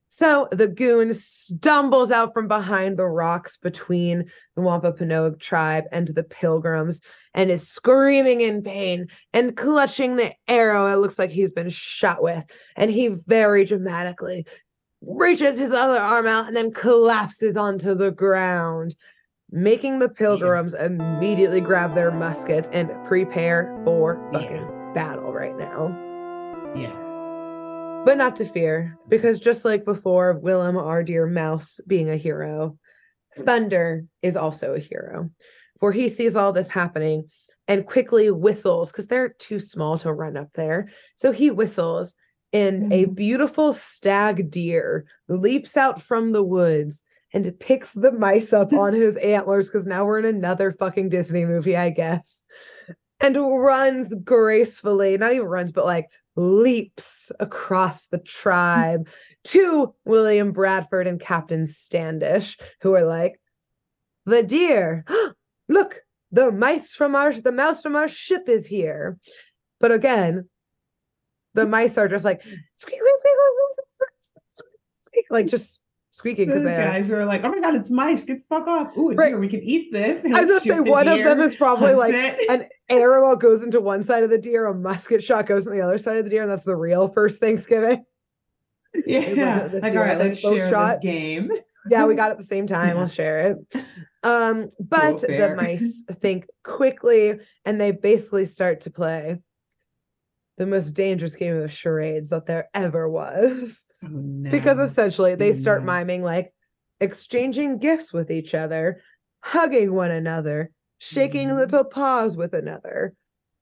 So 0.09 0.47
the 0.53 0.69
goon 0.69 1.15
stumbles 1.15 2.11
out 2.11 2.35
from 2.35 2.47
behind 2.47 2.99
the 2.99 3.07
rocks 3.07 3.57
between 3.57 4.31
the 4.55 4.61
Wampanoag 4.63 5.41
tribe 5.41 5.85
and 5.91 6.07
the 6.07 6.23
pilgrims 6.23 7.01
and 7.33 7.51
is 7.51 7.67
screaming 7.67 8.43
in 8.43 8.63
pain 8.63 9.07
and 9.33 9.57
clutching 9.57 10.17
the 10.17 10.33
arrow 10.47 10.93
it 10.93 10.97
looks 10.97 11.19
like 11.19 11.31
he's 11.31 11.51
been 11.51 11.71
shot 11.71 12.23
with. 12.23 12.45
And 12.77 12.91
he 12.91 13.09
very 13.27 13.65
dramatically 13.65 14.47
reaches 15.07 15.59
his 15.59 15.73
other 15.73 15.99
arm 15.99 16.27
out 16.27 16.47
and 16.47 16.57
then 16.57 16.73
collapses 16.73 17.57
onto 17.57 17.95
the 17.95 18.11
ground, 18.11 18.95
making 19.51 19.99
the 19.99 20.09
pilgrims 20.09 20.75
immediately 20.75 21.61
grab 21.61 21.95
their 21.95 22.11
muskets 22.11 22.69
and 22.73 22.91
prepare 23.07 23.81
for 23.85 24.29
fucking 24.33 24.67
battle 24.95 25.33
right 25.33 25.57
now. 25.57 25.89
Yes. 26.75 27.23
But 28.05 28.17
not 28.17 28.37
to 28.37 28.45
fear, 28.45 28.97
mm-hmm. 28.97 29.09
because 29.09 29.39
just 29.39 29.65
like 29.65 29.85
before, 29.85 30.39
Willem, 30.39 30.77
our 30.77 31.03
dear 31.03 31.27
mouse, 31.27 31.81
being 31.87 32.11
a 32.11 32.17
hero, 32.17 32.79
Thunder 33.37 34.05
is 34.23 34.37
also 34.37 34.75
a 34.75 34.81
hero. 34.81 35.31
For 35.81 35.93
he 35.93 36.09
sees 36.09 36.37
all 36.37 36.53
this 36.53 36.69
happening 36.69 37.29
and 37.69 37.87
quickly 37.87 38.31
whistles 38.31 38.91
because 38.91 39.07
they're 39.07 39.35
too 39.39 39.59
small 39.59 39.99
to 39.99 40.13
run 40.13 40.37
up 40.37 40.49
there. 40.55 40.89
So 41.17 41.33
he 41.33 41.51
whistles, 41.51 42.15
and 42.53 42.93
a 42.93 43.07
Mhm. 43.07 43.15
beautiful 43.15 43.73
stag 43.73 44.51
deer 44.51 45.05
leaps 45.29 45.77
out 45.77 46.01
from 46.03 46.33
the 46.33 46.43
woods 46.43 47.03
and 47.33 47.59
picks 47.61 47.93
the 47.95 48.13
mice 48.13 48.53
up 48.53 48.73
on 48.73 48.93
his 48.93 49.17
antlers 49.19 49.69
because 49.69 49.87
now 49.87 50.05
we're 50.05 50.19
in 50.19 50.25
another 50.27 50.71
fucking 50.73 51.09
Disney 51.09 51.45
movie, 51.47 51.77
I 51.77 51.91
guess, 51.91 52.45
and 53.21 53.37
runs 53.37 54.15
gracefully, 54.23 55.17
not 55.17 55.33
even 55.33 55.47
runs, 55.47 55.73
but 55.73 55.87
like 55.87 56.09
leaps 56.37 57.31
across 57.41 58.07
the 58.09 58.19
tribe 58.19 59.09
to 59.45 59.95
William 60.05 60.53
Bradford 60.53 61.07
and 61.07 61.21
Captain 61.21 61.67
Standish, 61.67 62.59
who 62.81 62.95
are 62.95 63.05
like, 63.05 63.39
the 64.27 64.43
deer, 64.43 65.05
look, 65.69 66.01
the 66.31 66.51
mice 66.53 66.95
from 66.95 67.15
our, 67.15 67.33
the 67.33 67.53
mouse 67.53 67.83
from 67.83 67.97
our 67.97 68.09
ship 68.09 68.49
is 68.49 68.67
here. 68.67 69.19
But 69.81 69.93
again, 69.93 70.49
the 71.55 71.67
mice 71.67 71.99
are 71.99 72.09
just 72.09 72.25
like, 72.25 72.41
squeak, 72.43 72.57
squeak, 72.77 72.99
squeak, 72.99 73.35
squeak, 73.91 74.13
squeak, 74.23 74.65
squeak, 75.07 75.27
like 75.31 75.47
just 75.47 75.81
squeaking 76.13 76.47
because 76.49 76.63
The 76.63 76.69
guys 76.71 77.11
are 77.11 77.25
like, 77.25 77.43
oh 77.45 77.51
my 77.51 77.61
god, 77.61 77.75
it's 77.75 77.91
mice. 77.91 78.25
Get 78.25 78.39
the 78.41 78.45
fuck 78.49 78.67
off. 78.67 78.97
Ooh, 78.97 79.13
Right. 79.15 79.33
deer, 79.33 79.41
we 79.41 79.49
can 79.49 79.63
eat 79.63 79.93
this. 79.93 80.25
I 80.25 80.45
was 80.45 80.63
gonna 80.65 80.85
say 80.85 80.91
one 80.91 81.09
of 81.09 81.19
them 81.19 81.41
is 81.41 81.57
probably 81.57 81.95
like 81.95 82.15
it. 82.15 82.51
an 82.51 82.69
arrow 82.89 83.35
goes 83.37 83.63
into 83.63 83.81
one 83.81 84.03
side 84.03 84.23
of 84.23 84.31
the 84.31 84.39
deer, 84.39 84.67
a 84.67 84.75
musket 84.75 85.23
shot 85.23 85.47
goes 85.47 85.67
on 85.67 85.75
the 85.75 85.83
other 85.83 85.99
side 85.99 86.19
of 86.19 86.25
the 86.25 86.31
deer, 86.31 86.43
and 86.43 86.51
that's 86.51 86.65
the 86.65 86.77
real 86.77 87.09
first 87.09 87.41
Thanksgiving. 87.41 88.05
yeah. 89.07 89.69
Like, 89.73 89.83
deer 89.83 89.97
all 89.97 90.03
right, 90.03 90.19
let's 90.19 90.39
share 90.39 90.69
shot. 90.71 91.01
this 91.03 91.13
game. 91.13 91.51
Yeah, 91.89 92.05
we 92.05 92.15
got 92.17 92.29
it 92.29 92.33
at 92.33 92.39
the 92.39 92.45
same 92.45 92.67
time. 92.67 92.99
I'll 92.99 93.07
share 93.07 93.57
it. 93.73 93.85
Um, 94.23 94.71
but 94.79 95.21
the 95.21 95.55
mice 95.57 96.05
think 96.21 96.47
quickly 96.63 97.41
and 97.65 97.81
they 97.81 97.91
basically 97.91 98.45
start 98.47 98.83
to 98.83 98.91
play 98.91 99.39
the 100.59 100.67
most 100.67 100.93
dangerous 100.93 101.35
game 101.37 101.57
of 101.57 101.73
charades 101.73 102.31
that 102.31 102.47
there 102.47 102.69
ever 102.75 103.09
was. 103.09 103.85
Oh, 104.05 104.09
no. 104.09 104.51
Because 104.51 104.81
essentially 104.81 105.37
they 105.37 105.57
start 105.57 105.83
No. 105.85 105.87
miming 105.93 106.25
like 106.25 106.53
exchanging 107.01 107.79
gifts 107.79 108.13
with 108.13 108.33
each 108.33 108.53
other, 108.53 109.01
hugging 109.45 109.93
one 109.95 110.11
another, 110.11 110.73
shaking 110.99 111.51
Mhm. 111.51 111.57
little 111.59 111.85
paws 111.85 112.37
with 112.37 112.53
another. 112.53 113.15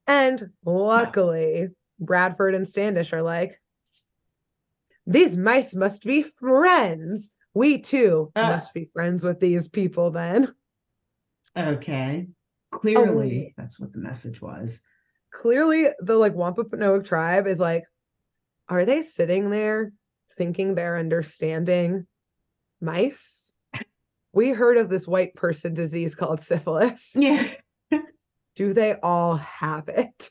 And 0.07 0.51
luckily, 0.65 1.69
Bradford 1.99 2.55
and 2.55 2.67
Standish 2.67 3.13
are 3.13 3.21
like, 3.21 3.61
these 5.07 5.37
mice 5.37 5.75
must 5.75 6.05
be 6.05 6.23
friends. 6.23 7.31
We 7.53 7.79
too 7.79 8.33
Ah. 8.35 8.49
must 8.49 8.73
be 8.73 8.89
friends 8.95 9.23
with 9.23 9.41
these 9.41 9.69
people 9.69 10.11
then. 10.11 10.55
Okay. 11.55 12.29
Oh. 12.73 12.79
Clearly, 12.79 13.53
that's 13.59 13.79
what 13.79 13.93
the 13.93 13.99
message 13.99 14.41
was. 14.41 14.81
Clearly, 15.33 15.87
the 16.01 16.17
like 16.17 16.35
Wampanoag 16.35 17.05
tribe 17.05 17.47
is 17.47 17.61
like, 17.61 17.85
are 18.69 18.85
they 18.85 19.03
sitting 19.03 19.51
there 19.51 19.93
thinking 20.37 20.75
they're 20.75 20.99
understanding 20.99 22.07
mice? 22.81 23.53
We 24.33 24.51
heard 24.51 24.77
of 24.77 24.89
this 24.89 25.09
white 25.09 25.35
person 25.35 25.75
disease 25.75 26.15
called 26.15 26.41
syphilis. 26.41 27.13
Yeah. 27.17 27.47
Do 28.57 28.73
they 28.75 28.95
all 29.03 29.37
have 29.37 29.89
it? 29.89 30.31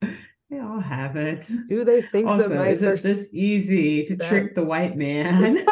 They 0.00 0.58
all 0.60 0.80
have 0.80 1.16
it. 1.16 1.46
Do 1.68 1.84
they 1.84 2.00
think 2.00 2.26
Also, 2.28 2.48
the 2.48 2.54
mice 2.54 2.82
are 2.82 2.96
this 2.96 3.28
easy 3.32 4.04
to 4.06 4.16
that? 4.16 4.28
trick 4.28 4.54
the 4.54 4.64
white 4.64 4.96
man? 4.96 5.58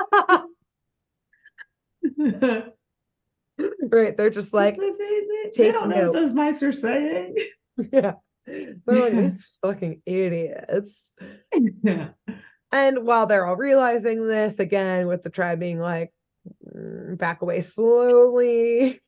right? 3.91 4.17
They're 4.17 4.31
just 4.31 4.53
like, 4.53 4.77
they 5.57 5.73
don't 5.73 5.89
know 5.89 6.07
what 6.11 6.13
those 6.13 6.33
mice 6.33 6.63
are 6.63 6.73
saying. 6.73 7.37
yeah. 7.93 8.15
They're 8.87 9.01
like, 9.01 9.13
these 9.17 9.57
fucking 9.63 10.03
idiots. 10.07 11.17
yeah. 11.83 12.09
And 12.71 13.07
while 13.07 13.27
they're 13.27 13.47
all 13.47 13.57
realizing 13.57 14.27
this, 14.27 14.59
again, 14.59 15.07
with 15.07 15.23
the 15.23 15.31
tribe 15.31 15.59
being 15.59 15.79
like, 15.81 16.13
"Mm, 16.77 17.17
back 17.17 17.41
away 17.41 17.63
slowly. 17.63 19.01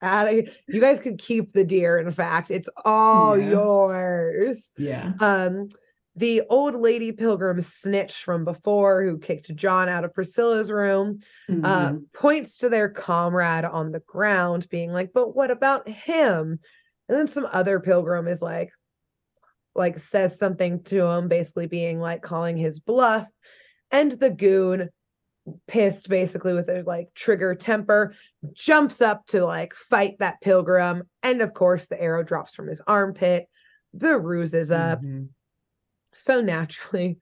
Adding, 0.00 0.48
you 0.66 0.80
guys 0.80 0.98
could 1.00 1.18
keep 1.18 1.52
the 1.52 1.64
deer. 1.64 1.98
In 1.98 2.10
fact, 2.10 2.50
it's 2.50 2.70
all 2.86 3.36
Yeah. 3.36 3.50
yours. 3.50 4.70
Yeah. 4.78 5.12
Um, 5.20 5.68
the 6.16 6.42
old 6.48 6.74
lady 6.74 7.12
pilgrim 7.12 7.60
snitch 7.60 8.24
from 8.24 8.44
before, 8.46 9.02
who 9.02 9.18
kicked 9.18 9.54
John 9.54 9.88
out 9.90 10.04
of 10.04 10.14
Priscilla's 10.14 10.70
room, 10.72 11.18
uh, 11.50 11.92
Mhm. 11.92 12.04
points 12.14 12.56
to 12.58 12.68
their 12.70 12.88
comrade 12.88 13.64
on 13.66 13.92
the 13.92 14.00
ground, 14.00 14.68
being 14.70 14.90
like, 14.92 15.12
"But 15.12 15.36
what 15.36 15.50
about 15.50 15.86
him?" 15.88 16.60
And 17.08 17.16
then 17.18 17.28
some 17.28 17.48
other 17.52 17.80
pilgrim 17.80 18.28
is 18.28 18.42
like, 18.42 18.70
like 19.74 19.98
says 19.98 20.38
something 20.38 20.82
to 20.84 21.04
him, 21.06 21.28
basically 21.28 21.66
being 21.66 22.00
like 22.00 22.22
calling 22.22 22.56
his 22.56 22.80
bluff, 22.80 23.26
and 23.90 24.12
the 24.12 24.30
goon, 24.30 24.90
pissed 25.66 26.08
basically 26.10 26.52
with 26.52 26.68
a 26.68 26.82
like 26.82 27.08
trigger 27.14 27.54
temper, 27.54 28.14
jumps 28.52 29.00
up 29.00 29.24
to 29.28 29.44
like 29.44 29.74
fight 29.74 30.16
that 30.18 30.40
pilgrim, 30.42 31.04
and 31.22 31.40
of 31.40 31.54
course 31.54 31.86
the 31.86 32.00
arrow 32.00 32.22
drops 32.22 32.54
from 32.54 32.66
his 32.66 32.82
armpit. 32.86 33.46
The 33.94 34.18
ruse 34.18 34.52
is 34.52 34.70
up. 34.70 35.00
Mhm. 35.02 35.28
So 36.12 36.40
naturally, 36.42 37.18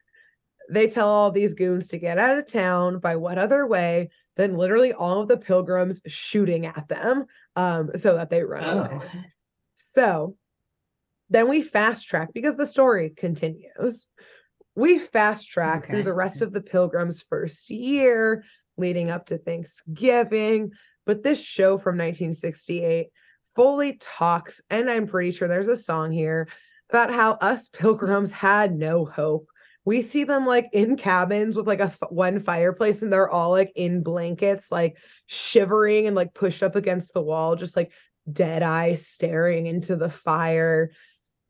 they 0.70 0.89
tell 0.89 1.09
all 1.09 1.30
these 1.30 1.55
goons 1.55 1.89
to 1.89 1.99
get 1.99 2.18
out 2.18 2.39
of 2.39 2.47
town 2.51 2.99
by 2.99 3.14
what 3.16 3.39
other 3.39 3.66
way 3.66 4.09
than 4.37 4.57
literally 4.57 4.93
all 4.93 5.20
of 5.20 5.28
the 5.28 5.37
pilgrims 5.37 6.01
shooting 6.07 6.66
at 6.66 6.89
them 6.89 7.26
um, 7.55 7.91
so 7.97 8.16
that 8.16 8.30
they 8.30 8.43
run 8.43 8.64
Oh. 8.64 8.80
away. 8.97 9.01
So 9.97 10.36
then 11.30 11.49
we 11.49 11.62
fast 11.62 12.07
track 12.07 12.34
because 12.34 12.57
the 12.57 12.66
story 12.66 13.14
continues. 13.16 14.09
We 14.74 14.99
fast 14.99 15.49
track 15.49 15.86
through 15.86 16.03
the 16.03 16.12
rest 16.12 16.42
of 16.42 16.53
the 16.53 16.61
pilgrims' 16.61 17.22
first 17.22 17.70
year 17.70 18.44
leading 18.76 19.09
up 19.09 19.24
to 19.26 19.38
Thanksgiving. 19.38 20.72
But 21.07 21.22
this 21.22 21.40
show 21.42 21.78
from 21.78 21.97
1968 21.97 23.07
fully 23.55 23.94
talks, 23.99 24.61
and 24.68 24.90
I'm 24.90 25.07
pretty 25.07 25.30
sure 25.30 25.49
there's 25.49 25.68
a 25.68 25.78
song 25.78 26.12
here 26.12 26.47
about 26.90 27.11
how 27.11 27.32
us 27.32 27.68
pilgrims 27.72 28.32
had 28.32 28.76
no 28.76 29.07
hope. 29.07 29.49
We 29.86 30.03
see 30.03 30.24
them 30.24 30.44
like 30.44 30.68
in 30.74 30.97
cabins 30.97 31.57
with 31.57 31.66
like 31.66 31.80
a 31.80 31.84
f- 31.84 32.11
one 32.11 32.40
fireplace, 32.40 33.01
and 33.01 33.11
they're 33.11 33.30
all 33.30 33.49
like 33.49 33.72
in 33.76 34.03
blankets, 34.03 34.70
like 34.70 34.99
shivering 35.24 36.07
and 36.07 36.14
like 36.14 36.34
pushed 36.34 36.62
up 36.62 36.76
against 36.76 37.14
the 37.14 37.22
wall, 37.22 37.57
just 37.57 37.76
like 37.76 37.92
dead 38.30 38.62
eye 38.62 38.94
staring 38.94 39.66
into 39.66 39.96
the 39.96 40.10
fire. 40.10 40.90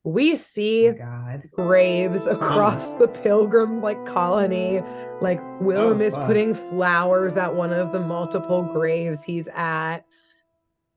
We 0.05 0.37
see 0.37 0.91
Oh, 0.91 0.95
God. 0.95 1.43
graves 1.53 2.27
across 2.27 2.93
the 2.95 3.09
pilgrim 3.09 3.81
like 3.83 4.05
colony. 4.07 4.81
Like 5.21 5.41
Willem 5.61 6.01
Oh, 6.01 6.05
is 6.05 6.15
fuck. 6.15 6.27
putting 6.27 6.55
flowers 6.55 7.37
at 7.37 7.55
one 7.55 7.73
of 7.73 7.93
the 7.93 8.01
multiple 8.01 8.63
graves 8.63 9.25
he's 9.25 9.49
at. 9.49 10.05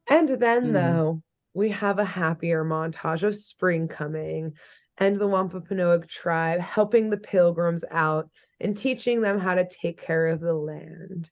And 0.10 0.30
then 0.30 0.68
Mhm. 0.68 0.74
though, 0.74 1.22
we 1.54 1.70
have 1.70 1.98
a 1.98 2.06
happier 2.06 2.64
montage 2.64 3.24
of 3.24 3.36
spring 3.36 3.88
coming 3.88 4.54
and 4.98 5.16
the 5.16 5.28
Wampanoag 5.28 6.08
tribe 6.08 6.60
helping 6.60 7.10
the 7.10 7.18
pilgrims 7.18 7.84
out 7.90 8.30
and 8.60 8.76
teaching 8.78 9.22
them 9.22 9.40
how 9.40 9.56
to 9.56 9.68
take 9.68 10.00
care 10.00 10.28
of 10.28 10.40
the 10.42 10.54
land. 10.54 11.32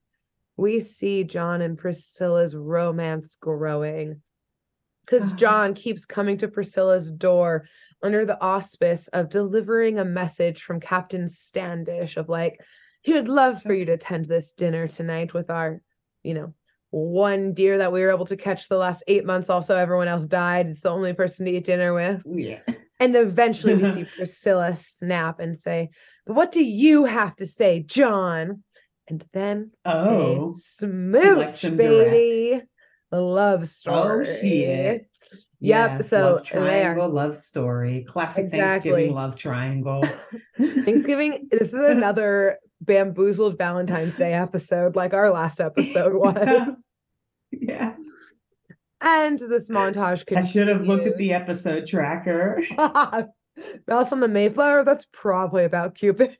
We 0.55 0.79
see 0.79 1.23
John 1.23 1.61
and 1.61 1.77
Priscilla's 1.77 2.55
romance 2.55 3.35
growing 3.39 4.21
because 5.07 5.31
Ah. 5.31 5.35
John 5.35 5.73
keeps 5.73 6.05
coming 6.05 6.37
to 6.37 6.47
Priscilla's 6.47 7.11
door 7.11 7.65
under 8.03 8.25
the 8.25 8.39
auspice 8.41 9.07
of 9.09 9.29
delivering 9.29 9.97
a 9.97 10.05
message 10.05 10.61
from 10.63 10.79
Captain 10.79 11.27
Standish 11.27 12.17
of 12.17 12.29
like, 12.29 12.59
he 13.01 13.13
would 13.13 13.27
love 13.29 13.63
for 13.63 13.73
you 13.73 13.85
to 13.85 13.93
attend 13.93 14.25
this 14.25 14.51
dinner 14.53 14.87
tonight 14.87 15.33
with 15.33 15.49
our, 15.49 15.81
you 16.23 16.33
know, 16.35 16.53
one 16.91 17.53
deer 17.53 17.79
that 17.79 17.91
we 17.91 18.01
were 18.01 18.11
able 18.11 18.25
to 18.25 18.37
catch 18.37 18.67
the 18.67 18.77
last 18.77 19.03
eight 19.07 19.25
months. 19.25 19.49
Also, 19.49 19.75
everyone 19.75 20.07
else 20.07 20.25
died. 20.27 20.67
It's 20.67 20.81
the 20.81 20.89
only 20.91 21.13
person 21.13 21.45
to 21.45 21.51
eat 21.51 21.63
dinner 21.65 21.93
with. 21.93 22.21
Yeah. 22.25 22.59
And 22.99 23.15
eventually 23.15 23.75
we 23.75 23.91
see 23.91 24.05
Priscilla 24.15 24.75
snap 24.79 25.39
and 25.39 25.57
say, 25.57 25.89
But 26.25 26.35
what 26.35 26.51
do 26.51 26.63
you 26.63 27.05
have 27.05 27.35
to 27.37 27.47
say, 27.47 27.79
John? 27.81 28.63
And 29.07 29.25
then 29.33 29.71
Oh. 29.85 30.53
smooch, 30.57 31.61
direct. 31.61 31.77
baby. 31.77 32.53
A 32.61 32.63
love 33.11 33.67
story. 33.67 34.27
Oh 34.27 34.33
story. 34.35 34.39
shit. 34.41 35.07
Yep, 35.59 35.99
Yes, 35.99 36.09
so 36.09 36.33
love 36.33 36.43
triangle, 36.43 37.09
love 37.09 37.35
story, 37.35 38.05
classic 38.07 38.45
Exactly. 38.45 38.59
Thanksgiving 38.91 39.15
love 39.15 39.35
triangle. 39.35 40.03
Thanksgiving, 40.57 41.47
this 41.49 41.73
is 41.73 41.73
another 41.89 42.59
bamboozled 42.81 43.57
Valentine's 43.57 44.17
Day 44.17 44.33
episode, 44.33 44.95
like 44.95 45.13
our 45.15 45.31
last 45.31 45.59
episode 45.59 46.13
was. 46.19 46.85
yeah, 47.51 47.95
And 49.01 49.39
this 49.39 49.69
montage 49.71 50.27
could 50.27 50.37
I 50.37 50.43
should 50.43 50.67
have 50.67 50.81
looked 50.85 51.07
at 51.07 51.17
the 51.17 51.33
episode 51.33 51.87
tracker. 51.87 52.61
Mouse 53.87 54.11
on 54.11 54.19
the 54.19 54.27
Mayflower. 54.27 54.83
That's 54.83 55.07
probably 55.11 55.63
about 55.63 55.95
Cupid. 55.95 56.37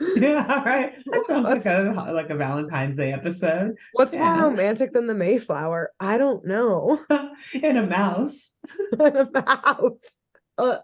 yeah, 0.16 0.62
right. 0.62 0.94
That 1.06 1.24
sounds 1.26 1.44
like 1.44 1.66
a 1.66 2.12
like 2.12 2.30
a 2.30 2.36
Valentine's 2.36 2.96
Day 2.96 3.12
episode. 3.12 3.74
What's 3.92 4.14
Yeah. 4.14 4.36
more 4.36 4.50
romantic 4.50 4.92
than 4.92 5.06
the 5.06 5.14
Mayflower? 5.14 5.92
I 5.98 6.18
don't 6.18 6.44
know. 6.46 7.00
and 7.10 7.78
a 7.78 7.86
mouse. 7.86 8.54
and 8.98 9.16
a 9.16 9.28
mouse. 9.32 10.18
Uh, 10.56 10.78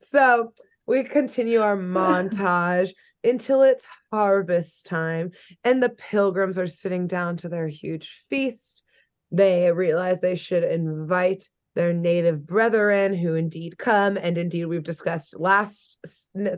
so 0.00 0.52
we 0.86 1.04
continue 1.04 1.60
our 1.60 1.76
montage 1.76 2.90
until 3.24 3.62
it's 3.62 3.86
harvest 4.12 4.86
time 4.86 5.30
and 5.64 5.82
the 5.82 5.90
pilgrims 5.90 6.58
are 6.58 6.66
sitting 6.66 7.06
down 7.06 7.36
to 7.38 7.48
their 7.48 7.68
huge 7.68 8.24
feast. 8.30 8.82
They 9.30 9.70
realize 9.72 10.20
they 10.20 10.34
should 10.36 10.64
invite 10.64 11.48
their 11.76 11.92
native 11.92 12.46
brethren 12.46 13.14
who 13.14 13.34
indeed 13.34 13.78
come. 13.78 14.16
And 14.16 14.36
indeed, 14.36 14.64
we've 14.66 14.82
discussed 14.82 15.38
last 15.38 15.98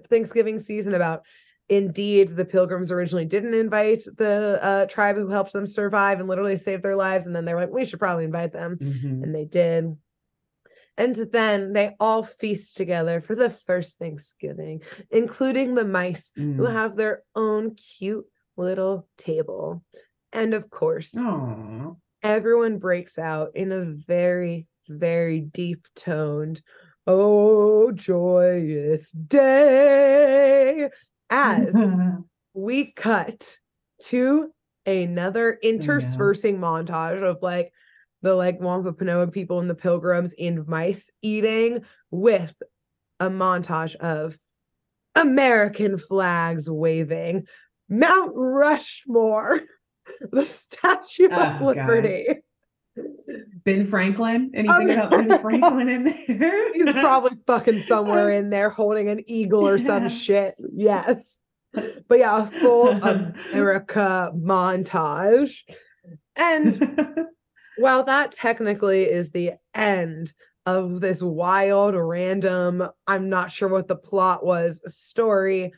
Thanksgiving 0.08 0.58
season 0.58 0.94
about 0.94 1.22
indeed 1.68 2.28
the 2.36 2.44
pilgrims 2.44 2.90
originally 2.92 3.24
didn't 3.24 3.54
invite 3.54 4.04
the 4.16 4.58
uh, 4.62 4.86
tribe 4.86 5.16
who 5.16 5.28
helped 5.28 5.52
them 5.52 5.66
survive 5.66 6.20
and 6.20 6.28
literally 6.28 6.56
save 6.56 6.82
their 6.82 6.96
lives. 6.96 7.26
And 7.26 7.34
then 7.34 7.44
they're 7.44 7.56
like, 7.56 7.70
we 7.70 7.84
should 7.84 7.98
probably 7.98 8.24
invite 8.24 8.52
them 8.52 8.78
Mhm. 8.78 9.22
and 9.22 9.34
they 9.34 9.44
did. 9.44 9.96
And 10.98 11.16
then 11.16 11.72
they 11.72 11.96
all 11.98 12.22
feast 12.22 12.76
together 12.76 13.20
for 13.22 13.34
the 13.34 13.48
first 13.50 13.98
Thanksgiving, 13.98 14.82
including 15.10 15.74
the 15.74 15.84
mice 15.86 16.32
who 16.36 16.42
Mm. 16.64 16.72
have 16.72 16.96
their 16.96 17.22
own 17.34 17.74
cute 17.74 18.26
little 18.56 19.08
table. 19.16 19.82
And 20.32 20.52
of 20.52 20.68
course, 20.68 21.16
Aw. 21.16 21.94
everyone 22.22 22.78
breaks 22.78 23.18
out 23.18 23.52
in 23.54 23.72
a 23.72 23.84
very, 23.84 24.66
very 24.88 25.40
deep 25.40 25.86
toned, 25.96 26.62
Oh, 27.06 27.90
joyous 27.90 29.10
day, 29.10 30.88
as 31.32 31.74
we 32.54 32.92
cut 32.92 33.58
to 34.02 34.50
another 34.84 35.58
interspersing 35.62 36.58
montage 36.58 37.22
of 37.22 37.38
like 37.42 37.72
the 38.20 38.34
like 38.34 38.60
Wampanoag 38.60 39.32
people 39.32 39.58
and 39.58 39.68
the 39.68 39.74
pilgrims 39.74 40.34
and 40.38 40.66
mice 40.68 41.10
eating 41.22 41.82
with 42.10 42.54
a 43.18 43.30
montage 43.30 43.96
of 43.96 44.36
American 45.16 45.98
flags 45.98 46.70
waving, 46.70 47.46
Mount 47.88 48.32
Rushmore, 48.34 49.60
the 50.32 50.44
Statue 50.44 51.28
of 51.28 51.62
oh, 51.62 51.66
Liberty. 51.66 52.24
God. 52.28 52.36
Ben 53.64 53.86
Franklin. 53.86 54.50
Anything 54.54 54.90
Um, 54.90 54.90
about 54.90 55.10
Ben 55.10 55.40
Franklin 55.40 55.88
in 55.88 56.04
there? 56.04 56.72
He's 56.74 56.92
probably 56.92 57.38
fucking 57.46 57.80
somewhere 57.82 58.30
in 58.30 58.50
there 58.50 58.70
holding 58.70 59.08
an 59.08 59.20
eagle 59.26 59.66
or 59.66 59.78
some 59.78 60.08
shit. 60.08 60.54
Yes. 60.74 61.40
But 61.72 62.18
yeah, 62.18 62.48
a 62.48 62.50
full 62.60 62.88
America 63.52 64.30
montage. 64.34 65.60
And 66.36 67.26
while 67.78 68.04
that 68.04 68.32
technically 68.32 69.04
is 69.04 69.30
the 69.30 69.52
end 69.74 70.34
of 70.66 71.00
this 71.00 71.22
wild, 71.22 71.94
random, 71.94 72.86
I'm 73.06 73.28
not 73.28 73.50
sure 73.50 73.68
what 73.68 73.88
the 73.88 73.96
plot 73.96 74.44
was 74.44 74.82
story, 74.86 75.72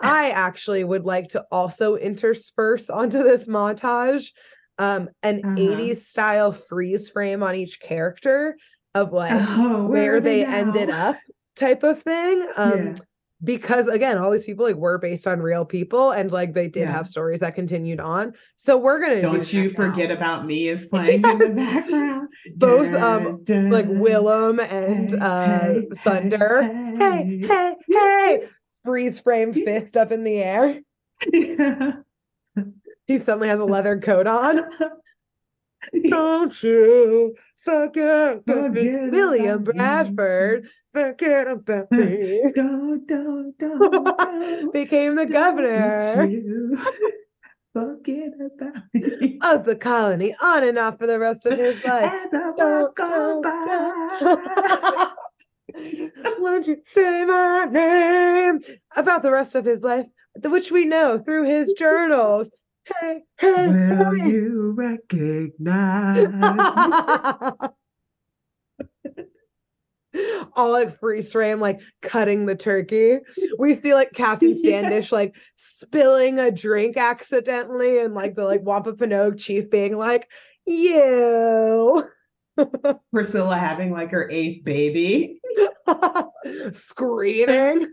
I 0.00 0.30
actually 0.30 0.82
would 0.84 1.04
like 1.04 1.28
to 1.30 1.44
also 1.52 1.96
intersperse 1.96 2.90
onto 2.90 3.22
this 3.22 3.46
montage 3.46 4.30
um 4.78 5.08
an 5.22 5.40
Uh-huh. 5.44 5.54
80s 5.56 5.98
style 5.98 6.52
freeze 6.52 7.08
frame 7.10 7.42
on 7.42 7.54
each 7.54 7.80
character 7.80 8.56
of 8.94 9.12
like 9.12 9.32
oh, 9.34 9.86
where 9.86 10.16
are 10.16 10.20
they 10.20 10.44
ended 10.44 10.90
up 10.90 11.16
type 11.56 11.82
of 11.82 12.02
thing 12.02 12.46
um 12.56 12.86
Yeah. 12.86 12.94
because 13.42 13.88
again 13.88 14.18
all 14.18 14.30
these 14.30 14.44
people 14.46 14.64
like 14.64 14.76
were 14.76 14.98
based 14.98 15.26
on 15.26 15.40
real 15.40 15.64
people 15.64 16.10
and 16.12 16.32
like 16.32 16.54
they 16.54 16.66
did 16.68 16.82
Yeah. 16.82 16.92
have 16.92 17.06
stories 17.08 17.40
that 17.40 17.54
continued 17.54 18.00
on 18.00 18.32
so 18.56 18.76
we're 18.76 19.00
gonna 19.00 19.16
do 19.16 19.22
Don't 19.22 19.52
you 19.52 19.68
that 19.70 19.78
now. 19.78 19.84
forget 19.90 20.10
about 20.10 20.46
me 20.46 20.68
is 20.68 20.86
playing 20.90 21.24
in 21.24 21.38
the 21.38 21.50
background. 21.50 22.28
Both, 22.56 22.92
um, 22.94 23.40
Dun, 23.44 23.70
like 23.70 23.86
dun. 23.86 23.98
Willem 24.00 24.60
and 24.60 25.10
Hey, 25.10 25.16
uh 25.20 25.72
hey, 25.74 25.88
Thunder 26.04 26.62
hey 26.98 27.46
hey 27.48 27.74
hey 27.88 28.44
freeze 28.84 29.20
frame 29.20 29.52
fist 29.64 29.96
up 29.96 30.10
in 30.12 30.24
the 30.24 30.38
air 30.42 30.80
hey. 31.32 31.92
He 33.06 33.18
suddenly 33.18 33.48
has 33.48 33.60
a 33.60 33.64
leather 33.64 33.98
coat 33.98 34.26
on 34.26 34.60
don't 36.08 36.62
you 36.62 37.34
forget 37.64 38.36
about 38.36 38.72
me. 38.72 39.08
William 39.10 39.62
about 39.62 39.74
me. 39.74 39.78
Bradford 39.78 40.68
forget 40.92 41.46
about 41.48 41.90
me 41.92 42.42
Don't, 42.54 43.06
don't, 43.06 43.56
don't, 43.58 44.06
don't. 44.16 44.72
became 44.72 45.14
the 45.16 45.26
governor 45.26 46.28
Forget 47.72 48.32
about 48.40 48.82
me. 48.94 49.38
of 49.42 49.64
the 49.64 49.74
colony 49.76 50.34
on 50.40 50.62
and 50.64 50.78
off 50.78 50.96
for 50.98 51.06
the 51.06 51.18
rest 51.18 51.44
of 51.46 51.58
his 51.58 51.84
life. 51.84 52.12
As 52.12 52.28
I 52.32 52.50
walk 52.56 53.00
on 53.00 53.42
by. 53.42 55.08
Won't 56.38 56.66
you 56.68 56.76
say 56.84 57.24
my 57.24 57.64
name 57.70 58.60
about 58.94 59.22
the 59.24 59.32
rest 59.32 59.54
of 59.56 59.64
his 59.64 59.82
life, 59.82 60.06
which 60.44 60.70
we 60.70 60.84
know 60.84 61.18
through 61.18 61.44
his 61.46 61.72
journals? 61.72 62.48
Hey, 62.86 63.22
hey, 63.38 63.68
Will 63.68 64.14
hey. 64.14 64.26
you 64.30 64.72
recognize? 64.76 66.28
all 70.54 70.70
like 70.72 70.98
freeze 70.98 71.32
frame, 71.32 71.60
like 71.60 71.80
cutting 72.02 72.46
the 72.46 72.54
turkey. 72.54 73.18
We 73.58 73.74
see 73.74 73.94
like 73.94 74.12
Captain 74.12 74.50
Yeah. 74.56 74.80
Standish 74.82 75.12
like 75.12 75.34
spilling 75.56 76.38
a 76.38 76.50
drink 76.50 76.96
accidentally, 76.96 77.98
and 77.98 78.14
like 78.14 78.34
the 78.34 78.44
like 78.44 78.62
Wampanoag 78.62 79.38
chief 79.38 79.70
being 79.70 79.96
like, 79.96 80.28
"You." 80.66 82.04
Priscilla 83.12 83.58
having 83.58 83.90
like 83.90 84.10
her 84.10 84.28
eighth 84.30 84.64
baby. 84.64 85.40
Screaming. 86.72 87.88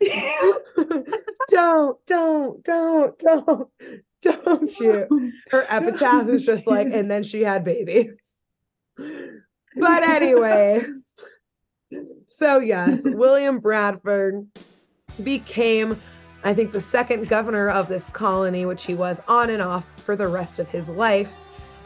don't, 1.48 2.06
don't, 2.06 2.64
don't, 2.64 3.18
don't, 3.18 3.68
don't 4.22 4.80
you. 4.80 5.32
Her 5.50 5.66
epitaph 5.68 6.28
is 6.28 6.44
just 6.44 6.66
like, 6.66 6.88
and 6.92 7.10
then 7.10 7.22
she 7.22 7.42
had 7.42 7.64
babies. 7.64 8.42
But, 8.96 10.02
anyways, 10.02 11.16
so 12.28 12.60
yes, 12.60 13.02
William 13.04 13.58
Bradford 13.58 14.46
became, 15.22 15.96
I 16.44 16.54
think, 16.54 16.72
the 16.72 16.80
second 16.80 17.28
governor 17.28 17.68
of 17.70 17.88
this 17.88 18.10
colony, 18.10 18.66
which 18.66 18.84
he 18.84 18.94
was 18.94 19.20
on 19.28 19.50
and 19.50 19.62
off 19.62 19.84
for 19.96 20.16
the 20.16 20.28
rest 20.28 20.58
of 20.58 20.68
his 20.68 20.88
life. 20.88 21.32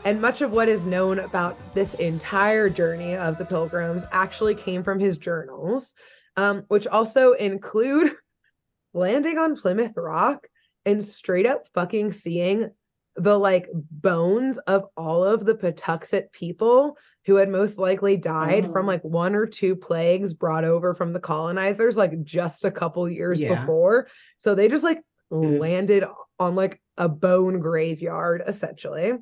And 0.04 0.20
much 0.20 0.42
of 0.42 0.50
what 0.50 0.68
is 0.68 0.84
known 0.84 1.20
about 1.20 1.56
this 1.74 1.94
entire 1.94 2.68
journey 2.68 3.14
of 3.14 3.38
the 3.38 3.44
pilgrims 3.44 4.04
actually 4.10 4.56
came 4.56 4.82
from 4.82 4.98
his 4.98 5.16
journals, 5.16 5.94
um, 6.36 6.64
which 6.68 6.86
also 6.86 7.32
include 7.32 8.12
landing 8.94 9.38
on 9.38 9.56
Plymouth 9.56 9.92
Rock 9.96 10.46
and 10.84 11.04
straight 11.04 11.46
up 11.46 11.66
fucking 11.74 12.12
seeing 12.12 12.70
the 13.16 13.38
like 13.38 13.68
bones 13.74 14.56
of 14.58 14.86
all 14.96 15.24
of 15.24 15.44
the 15.44 15.54
Patuxet 15.54 16.32
people 16.32 16.96
who 17.26 17.36
had 17.36 17.48
most 17.50 17.76
likely 17.78 18.16
died 18.16 18.72
from 18.72 18.86
Oh. 18.86 18.88
like 18.88 19.04
one 19.04 19.34
or 19.34 19.46
two 19.46 19.76
plagues 19.76 20.32
brought 20.34 20.64
over 20.64 20.94
from 20.94 21.12
the 21.12 21.20
colonizers 21.20 21.96
like 21.96 22.22
just 22.24 22.64
a 22.64 22.70
couple 22.70 23.08
years 23.08 23.40
Yeah. 23.40 23.60
before. 23.60 24.08
So 24.38 24.54
they 24.54 24.68
just 24.68 24.82
like 24.82 25.02
Oops. 25.32 25.60
landed 25.60 26.04
on 26.38 26.54
like 26.54 26.80
a 26.96 27.08
bone 27.08 27.60
graveyard 27.60 28.42
essentially. 28.46 29.12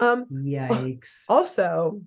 Um 0.00 0.24
Yikes. 0.32 1.24
also 1.28 2.00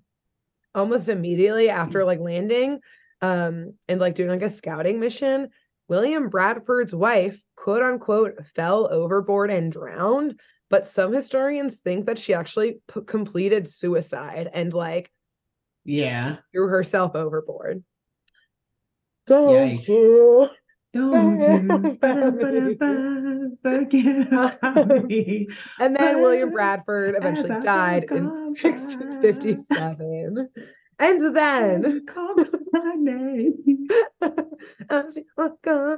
almost 0.73 1.07
immediately 1.07 1.69
after 1.69 2.03
like 2.03 2.19
landing 2.19 2.79
um 3.21 3.73
and 3.87 3.99
like 4.01 4.15
doing 4.15 4.29
like 4.29 4.41
a 4.41 4.49
scouting 4.49 4.99
mission 4.99 5.49
william 5.87 6.29
bradford's 6.29 6.93
wife 6.95 7.39
quote 7.55 7.83
unquote 7.83 8.33
fell 8.55 8.91
overboard 8.91 9.51
and 9.51 9.71
drowned 9.71 10.39
but 10.69 10.85
some 10.85 11.11
historians 11.13 11.79
think 11.79 12.05
that 12.05 12.17
she 12.17 12.33
actually 12.33 12.79
p- 12.93 13.01
completed 13.05 13.67
suicide 13.67 14.49
and 14.53 14.73
like 14.73 15.11
Yeah. 15.85 16.37
threw 16.51 16.67
herself 16.67 17.15
overboard 17.15 17.83
don't 19.27 19.77
Yikes. 19.77 19.87
you 19.87 20.49
Don't 20.93 21.39
you 21.39 21.97
forget 23.61 24.27
about 24.33 25.05
me. 25.07 25.47
and 25.79 25.95
then 25.95 26.21
william 26.21 26.49
bradford 26.51 27.15
eventually 27.15 27.49
died 27.61 28.05
in 28.11 28.25
1657 28.25 30.49
and 31.01 31.35
then 31.35 32.05
Call 32.07 32.35
my 32.71 32.95
name. 32.95 33.87
as 34.89 35.15
you 35.17 35.25
walk 35.37 35.57
by. 35.63 35.97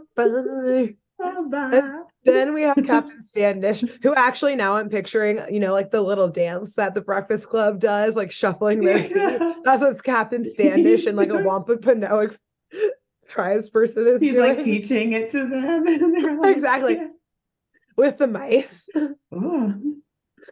Then 2.25 2.53
we 2.53 2.63
have 2.63 2.77
Captain 2.85 3.21
Standish, 3.21 3.83
who 4.01 4.15
actually 4.15 4.55
now 4.55 4.75
I'm 4.75 4.89
picturing, 4.89 5.39
you 5.49 5.59
know, 5.59 5.71
like 5.73 5.91
the 5.91 6.01
little 6.01 6.27
dance 6.27 6.73
that 6.75 6.95
the 6.95 7.01
Breakfast 7.01 7.49
Club 7.49 7.79
does, 7.79 8.15
like 8.15 8.31
shuffling 8.31 8.81
their 8.81 8.99
feet. 8.99 9.15
Yeah. 9.15 9.53
That's 9.63 9.81
what 9.81 10.03
Captain 10.03 10.43
Standish 10.51 11.05
and 11.05 11.17
like 11.17 11.29
a 11.29 11.37
Wampanoag 11.43 12.37
tribes 13.27 13.69
person 13.69 14.07
is 14.07 14.21
He's 14.21 14.33
doing 14.33 14.55
like 14.55 14.65
teaching 14.65 15.13
it 15.13 15.29
to 15.31 15.47
them. 15.47 15.87
And 15.87 16.15
they're 16.15 16.37
like, 16.37 16.55
Exactly. 16.55 16.95
yeah. 16.95 17.07
with 17.97 18.17
the 18.17 18.27
mice. 18.27 18.89
Oh. 19.31 19.75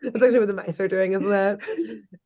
That's 0.02 0.16
actually 0.16 0.39
what 0.39 0.48
the 0.48 0.54
mice 0.54 0.80
are 0.80 0.88
doing, 0.88 1.14
isn't 1.14 1.32
it? 1.32 1.60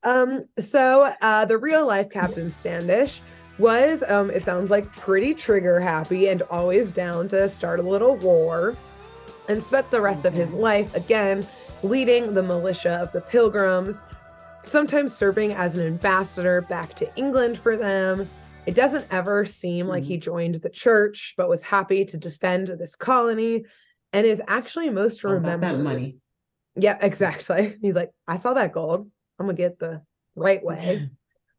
Um, 0.03 0.45
so 0.59 1.13
uh 1.21 1.45
the 1.45 1.57
real 1.57 1.85
life 1.85 2.09
Captain 2.09 2.51
Standish 2.51 3.21
was 3.57 4.03
um 4.07 4.29
it 4.29 4.43
sounds 4.43 4.69
like 4.69 4.93
pretty 4.95 5.33
trigger 5.33 5.79
happy 5.79 6.27
and 6.27 6.41
always 6.43 6.91
down 6.91 7.27
to 7.29 7.49
start 7.49 7.79
a 7.79 7.83
little 7.83 8.17
war 8.17 8.75
and 9.47 9.61
spent 9.63 9.89
the 9.91 10.01
rest 10.01 10.25
of 10.25 10.33
his 10.33 10.53
life 10.53 10.93
again 10.95 11.47
leading 11.81 12.33
the 12.33 12.43
militia 12.43 12.95
of 12.95 13.11
the 13.13 13.21
pilgrims 13.21 14.01
sometimes 14.63 15.15
serving 15.15 15.53
as 15.53 15.77
an 15.77 15.87
ambassador 15.87 16.61
back 16.61 16.93
to 16.95 17.07
england 17.15 17.57
for 17.57 17.77
them 17.77 18.27
it 18.65 18.75
doesn't 18.75 19.07
ever 19.11 19.45
seem 19.45 19.87
like 19.87 20.03
he 20.03 20.17
joined 20.17 20.55
the 20.55 20.69
church 20.69 21.33
but 21.37 21.47
was 21.47 21.63
happy 21.63 22.03
to 22.03 22.17
defend 22.17 22.67
this 22.67 22.95
colony 22.95 23.63
and 24.15 24.25
is 24.25 24.41
actually 24.47 24.89
most 24.89 25.25
remembered 25.25 25.61
that 25.61 25.83
money. 25.83 26.15
Yeah, 26.75 26.97
exactly. 27.01 27.77
He's 27.81 27.95
like, 27.95 28.11
I 28.27 28.35
saw 28.37 28.53
that 28.53 28.71
gold. 28.73 29.09
I'm 29.39 29.45
gonna 29.45 29.57
get 29.57 29.79
the 29.79 30.01
right 30.35 30.63
way 30.63 31.09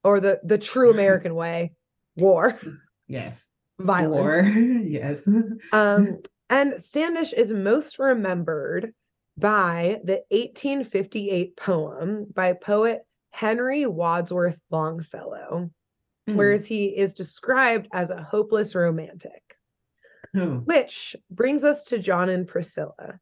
or 0.04 0.20
the 0.20 0.40
the 0.44 0.58
true 0.58 0.90
American 0.90 1.34
way. 1.34 1.72
War, 2.16 2.58
Yes. 3.08 3.48
violence. 3.78 4.20
War. 4.20 4.40
yes. 4.86 5.28
Um, 5.72 6.18
and 6.48 6.80
Standish 6.82 7.32
is 7.34 7.52
most 7.52 7.98
remembered 7.98 8.94
by 9.36 10.00
the 10.04 10.22
1858 10.30 11.56
poem 11.56 12.26
by 12.34 12.54
poet 12.54 13.02
Henry 13.30 13.84
Wadsworth 13.84 14.58
Longfellow, 14.70 15.70
Hmm. 16.26 16.36
whereas 16.36 16.66
he 16.66 16.86
is 16.86 17.12
described 17.14 17.86
as 17.92 18.10
a 18.10 18.22
hopeless 18.22 18.74
romantic, 18.74 19.42
Oh. 20.34 20.62
which 20.64 21.14
brings 21.30 21.62
us 21.62 21.84
to 21.84 21.98
John 21.98 22.28
and 22.30 22.48
Priscilla. 22.48 23.20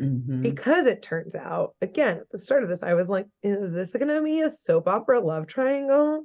Mhm. 0.00 0.42
because 0.42 0.86
it 0.86 1.02
turns 1.02 1.34
out 1.34 1.74
again 1.80 2.18
at 2.18 2.30
the 2.30 2.38
start 2.38 2.62
of 2.62 2.68
this 2.68 2.82
i 2.82 2.92
was 2.94 3.08
like 3.08 3.26
is 3.42 3.72
this 3.72 3.92
going 3.92 4.08
to 4.08 4.22
be 4.22 4.40
a 4.40 4.50
soap 4.50 4.88
opera 4.88 5.20
love 5.20 5.46
triangle? 5.46 6.24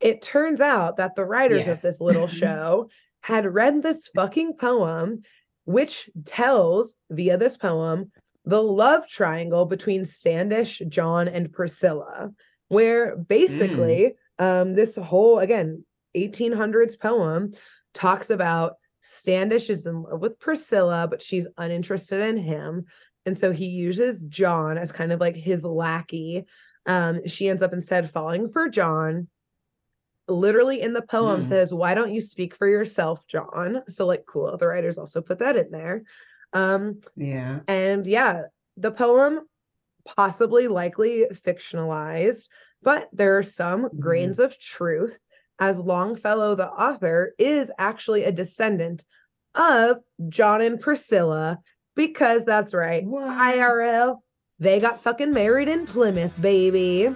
It 0.00 0.20
turns 0.20 0.60
out 0.60 0.98
that 0.98 1.14
the 1.14 1.24
writers 1.24 1.66
of 1.66 1.80
this 1.80 2.00
little 2.00 2.28
show 2.42 2.90
had 3.22 3.46
read 3.52 3.82
this 3.82 4.08
fucking 4.08 4.56
poem 4.58 5.22
which 5.64 6.10
tells 6.26 6.96
via 7.10 7.38
this 7.38 7.56
poem 7.56 8.12
the 8.44 8.62
love 8.62 9.08
triangle 9.08 9.64
between 9.64 10.04
standish 10.04 10.82
john 10.88 11.26
and 11.28 11.50
priscilla 11.52 12.30
where 12.68 13.16
basically 13.16 14.14
um 14.38 14.74
this 14.74 14.96
whole 14.96 15.38
again 15.38 15.84
1800s 16.14 17.00
poem 17.00 17.52
talks 17.94 18.28
about 18.28 18.74
Standish 19.06 19.68
is 19.68 19.86
in 19.86 20.02
love 20.02 20.20
with 20.20 20.38
Priscilla, 20.38 21.06
but 21.08 21.20
she's 21.20 21.46
uninterested 21.58 22.22
in 22.22 22.38
him. 22.38 22.86
And 23.26 23.38
so 23.38 23.52
he 23.52 23.66
uses 23.66 24.24
John 24.24 24.78
as 24.78 24.92
kind 24.92 25.12
of 25.12 25.20
like 25.20 25.36
his 25.36 25.62
lackey. 25.62 26.46
Um, 26.86 27.26
she 27.26 27.48
ends 27.50 27.62
up 27.62 27.74
instead 27.74 28.10
falling 28.10 28.50
for 28.50 28.70
John. 28.70 29.28
Literally 30.26 30.80
in 30.80 30.94
the 30.94 31.02
poem 31.02 31.42
Hmm. 31.42 31.46
says, 31.46 31.74
Why 31.74 31.94
don't 31.94 32.14
you 32.14 32.22
speak 32.22 32.56
for 32.56 32.66
yourself, 32.66 33.26
John? 33.26 33.82
So, 33.88 34.06
like, 34.06 34.24
cool. 34.24 34.56
The 34.56 34.66
writers 34.66 34.96
also 34.96 35.20
put 35.20 35.40
that 35.40 35.56
in 35.56 35.70
there. 35.70 36.02
Um, 36.54 37.00
Yeah. 37.14 37.60
and 37.68 38.06
yeah, 38.06 38.44
the 38.78 38.90
poem 38.90 39.40
possibly 40.06 40.66
likely 40.66 41.26
fictionalized, 41.30 42.48
but 42.82 43.10
there 43.12 43.36
are 43.36 43.42
some 43.42 43.84
Mhm. 43.90 43.98
grains 44.00 44.38
of 44.38 44.58
truth 44.58 45.18
as 45.58 45.78
Longfellow, 45.78 46.54
the 46.54 46.68
author, 46.68 47.34
is 47.38 47.70
actually 47.78 48.24
a 48.24 48.32
descendant 48.32 49.04
of 49.54 49.98
John 50.28 50.60
and 50.60 50.80
Priscilla, 50.80 51.60
because 51.94 52.44
that's 52.44 52.74
right. 52.74 53.04
What? 53.04 53.24
IRL, 53.24 54.18
they 54.58 54.80
got 54.80 55.02
fucking 55.02 55.32
married 55.32 55.68
in 55.68 55.86
Plymouth, 55.86 56.40
baby. 56.40 57.14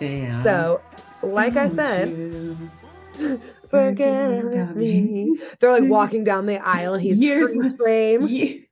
Damn. 0.00 0.42
So, 0.42 0.80
like 1.22 1.56
I 1.56 1.68
said, 1.68 2.08
you 2.08 2.56
forget 3.70 4.44
about 4.44 4.76
me. 4.76 5.38
They're 5.60 5.72
like 5.72 5.84
walking 5.90 6.24
down 6.24 6.46
the 6.46 6.64
aisle 6.64 6.94
and 6.94 7.02
he's 7.02 7.18
Years 7.18 7.74
frame. 7.74 8.66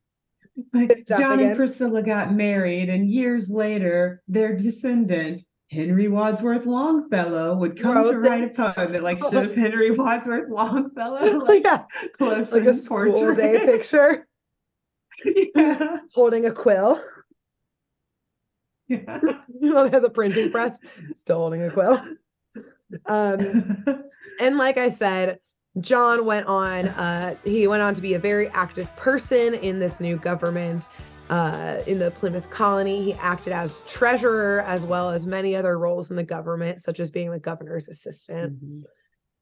Like 0.73 1.05
John 1.07 1.39
again. 1.39 1.49
and 1.49 1.57
Priscilla 1.57 2.03
got 2.03 2.33
married, 2.33 2.89
and 2.89 3.07
years 3.11 3.51
later, 3.51 4.23
their 4.27 4.57
descendant, 4.57 5.43
Henry 5.71 6.07
Wadsworth 6.09 6.65
Longfellow, 6.65 7.57
would 7.57 7.81
come 7.81 7.97
Wrote 7.97 8.13
to 8.13 8.19
write 8.19 8.45
a 8.45 8.73
poem 8.73 8.93
that 8.93 9.03
like 9.03 9.19
shows 9.19 9.55
Henry 9.55 9.91
Wadsworth 9.91 10.49
Longfellow 10.49 11.39
like 11.45 11.65
yeah, 11.65 11.85
close 12.17 12.53
like 12.53 12.65
a 12.65 12.77
school 12.77 13.13
portrait. 13.13 13.37
day 13.37 13.59
picture 13.67 14.27
yeah. 15.25 15.99
holding 16.13 16.47
a 16.47 16.53
quill. 16.53 17.03
yeah. 18.89 19.21
You 19.59 19.73
know, 19.73 19.85
they 19.85 19.91
have 19.91 20.03
the 20.03 20.11
printing 20.11 20.51
press, 20.51 20.79
still 21.15 21.39
holding 21.39 21.63
a 21.63 21.71
quill. 21.71 22.01
Um, 23.07 24.05
and 24.39 24.59
like 24.59 24.77
I 24.77 24.91
said, 24.91 25.39
John 25.81 26.27
went 26.27 26.47
on, 26.47 26.89
uh, 26.89 27.37
he 27.43 27.67
went 27.67 27.83
on 27.83 27.95
to 27.95 28.03
be 28.03 28.15
a 28.15 28.19
very 28.19 28.49
active 28.49 28.95
person 28.97 29.55
in 29.55 29.79
this 29.79 29.99
new 29.99 30.17
government. 30.17 30.87
Uh, 31.29 31.81
in 31.87 31.99
the 31.99 32.11
Plymouth 32.13 32.49
colony, 32.51 33.03
he 33.03 33.15
acted 33.15 33.53
as 33.53 33.81
treasurer 33.89 34.63
as 34.67 34.83
well 34.83 35.11
as 35.11 35.27
many 35.27 35.57
other 35.57 35.79
roles 35.79 36.11
in 36.11 36.17
the 36.17 36.23
government, 36.23 36.81
such 36.83 37.01
as 37.01 37.11
being 37.11 37.31
the 37.31 37.39
governor's 37.39 37.89
assistant. 37.89 38.63
Mhm. 38.65 38.83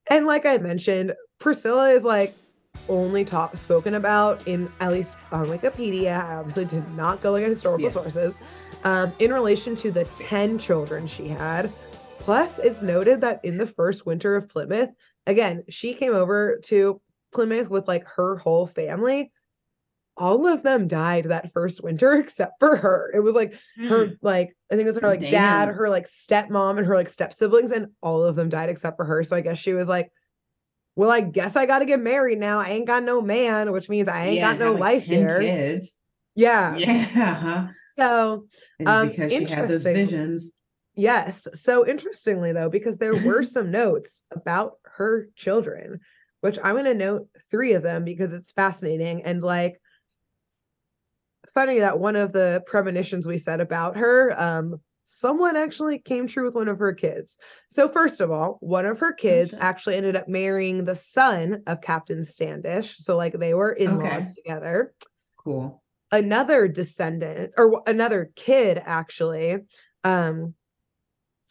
And 0.09 0.27
like 0.27 0.47
I 0.47 0.59
mentioned, 0.59 1.15
Priscilla 1.39 1.91
is 1.91 2.05
like 2.05 2.35
only 2.89 3.25
talk 3.25 3.57
spoken 3.57 3.95
about 3.95 4.47
in 4.49 4.69
at 4.81 4.93
least 4.93 5.15
on 5.31 5.47
Wikipedia. 5.47 6.23
I 6.25 6.37
obviously 6.37 6.65
did 6.65 6.89
not 6.97 7.23
go 7.23 7.33
like 7.33 7.45
historical 7.45 7.85
Yeah. 7.85 7.91
sources. 7.91 8.39
Um, 8.83 9.13
in 9.19 9.33
relation 9.33 9.75
to 9.77 9.91
the 9.91 10.05
10 10.19 10.59
children 10.59 11.07
she 11.07 11.29
had. 11.29 11.71
Plus, 12.19 12.59
it's 12.59 12.83
noted 12.83 13.21
that 13.21 13.41
in 13.45 13.59
the 13.59 13.67
first 13.67 14.07
winter 14.07 14.35
of 14.37 14.49
Plymouth, 14.49 14.91
again, 15.27 15.65
she 15.69 15.93
came 15.95 16.15
over 16.15 16.59
to 16.65 17.01
Plymouth 17.35 17.69
with 17.71 17.87
like 17.89 18.05
her 18.07 18.37
whole 18.39 18.67
family. 18.67 19.31
All 20.17 20.47
of 20.47 20.63
them 20.63 20.87
died 20.87 21.25
that 21.25 21.53
first 21.53 21.83
winter 21.83 22.15
except 22.21 22.59
for 22.61 22.77
her. 22.77 23.11
It 23.15 23.21
was 23.21 23.35
like 23.35 23.55
her 23.89 24.17
like 24.23 24.57
I 24.71 24.77
think 24.77 24.85
it 24.87 24.91
was 24.91 24.99
her 24.99 25.09
like 25.09 25.29
dad, 25.29 25.69
her 25.69 25.89
like 25.89 26.07
stepmom, 26.09 26.79
and 26.79 26.87
her 26.87 26.95
like 26.95 27.09
step 27.09 27.33
siblings, 27.33 27.73
and 27.73 27.89
all 28.01 28.23
of 28.25 28.37
them 28.37 28.49
died 28.49 28.69
except 28.71 28.97
for 28.97 29.05
her. 29.05 29.25
So 29.25 29.37
I 29.37 29.41
guess 29.41 29.59
she 29.59 29.73
was 29.73 29.89
like, 29.89 30.11
"Well, 30.97 31.11
I 31.11 31.21
guess 31.21 31.57
I 31.57 31.67
got 31.67 31.81
to 31.81 31.85
get 31.85 32.01
married 32.01 32.39
now. 32.39 32.61
I 32.61 32.71
ain't 32.71 32.87
got 32.87 33.03
no 33.03 33.21
man, 33.21 33.73
which 33.73 33.89
means 33.89 34.09
I 34.09 34.27
ain't 34.27 34.37
Yeah, 34.37 34.53
got 34.53 34.61
no 34.61 34.73
like, 34.73 34.81
life 34.81 35.07
10 35.07 35.19
here." 35.19 35.41
Kids. 35.41 35.97
Yeah. 36.35 36.77
Yeah. 36.79 37.69
So 37.97 38.47
It's 38.79 38.89
Um, 38.91 39.09
because 39.09 39.33
she 39.33 39.45
had 39.45 39.69
those 39.69 39.83
visions. 39.83 40.55
yes. 40.95 41.47
So 41.55 41.87
interestingly 41.87 42.53
though, 42.53 42.69
because 42.69 42.99
there 42.99 43.17
were 43.17 43.43
some 43.45 43.71
notes 43.71 44.25
about 44.31 44.79
her 44.97 45.29
children, 45.37 46.01
which 46.41 46.59
I'm 46.63 46.75
going 46.75 46.85
to 46.85 46.95
note 46.95 47.29
three 47.51 47.73
of 47.75 47.83
them 47.83 48.05
because 48.05 48.33
it's 48.35 48.53
fascinating 48.53 49.23
and 49.23 49.43
like 49.43 49.81
funny 51.55 51.79
that 51.79 51.99
one 51.99 52.17
of 52.17 52.33
the 52.33 52.63
premonitions 52.67 53.27
we 53.27 53.39
said 53.39 53.61
about 53.61 53.97
her 53.97 54.35
um 54.41 54.77
someone 55.07 55.55
actually 55.57 55.99
came 55.99 56.27
true 56.27 56.45
with 56.45 56.55
one 56.55 56.69
of 56.69 56.79
her 56.79 56.93
kids 56.93 57.37
so 57.69 57.89
first 57.89 58.21
of 58.21 58.31
all 58.31 58.57
one 58.61 58.87
of 58.87 58.99
her 58.99 59.13
kids 59.13 59.55
actually 59.59 59.95
ended 59.97 60.17
up 60.17 60.29
marrying 60.29 60.85
the 60.85 60.95
son 60.95 61.63
of 61.67 61.81
captain 61.81 62.25
standish 62.25 62.97
so 62.99 63.17
like 63.17 63.39
they 63.39 63.55
were 63.55 63.73
in-laws 63.73 64.23
Okay. 64.23 64.27
together 64.37 64.95
Cool. 65.37 65.83
another 66.11 66.69
descendant 66.69 67.53
or 67.59 67.83
another 67.87 68.31
kid 68.35 68.83
actually 68.85 69.59
um 70.05 70.55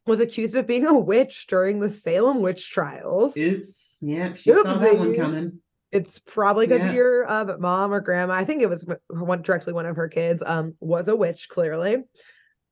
was 0.05 0.19
accused 0.19 0.55
of 0.55 0.67
being 0.67 0.85
a 0.85 0.93
witch 0.97 1.47
during 1.47 1.79
the 1.79 1.89
salem 1.89 2.41
witch 2.41 2.69
trials 2.71 3.37
Oops. 3.37 3.97
Yeah. 4.01 4.33
She 4.33 4.51
saw 4.53 4.63
that 4.77 4.97
one 4.97 5.15
coming. 5.15 5.59
It's 5.93 6.19
probably 6.19 6.65
because 6.67 6.85
Yeah. 6.87 6.93
your 6.93 7.29
uh, 7.31 7.55
mom 7.59 7.93
or 7.93 8.01
grandma 8.01 8.33
i 8.33 8.43
think 8.43 8.61
it 8.61 8.69
was 8.69 8.85
one 9.09 9.41
directly 9.41 9.71
one 9.73 9.85
of 9.85 9.95
her 9.95 10.09
kids 10.09 10.41
um 10.45 10.75
was 10.79 11.07
a 11.07 11.15
witch 11.15 11.47
clearly 11.49 11.97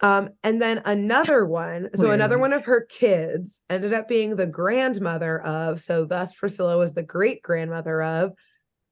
um 0.01 0.29
and 0.43 0.61
then 0.61 0.81
another 0.85 1.45
one 1.45 1.89
so 1.95 2.09
another 2.11 2.37
one 2.39 2.51
of 2.53 2.65
her 2.65 2.81
kids 2.89 3.61
ended 3.69 3.93
up 3.93 4.07
being 4.07 4.35
the 4.35 4.47
grandmother 4.47 5.39
of 5.41 5.79
so 5.79 6.03
thus 6.05 6.33
priscilla 6.33 6.77
was 6.77 6.93
the 6.93 7.03
great 7.03 7.41
grandmother 7.43 8.01
of 8.01 8.31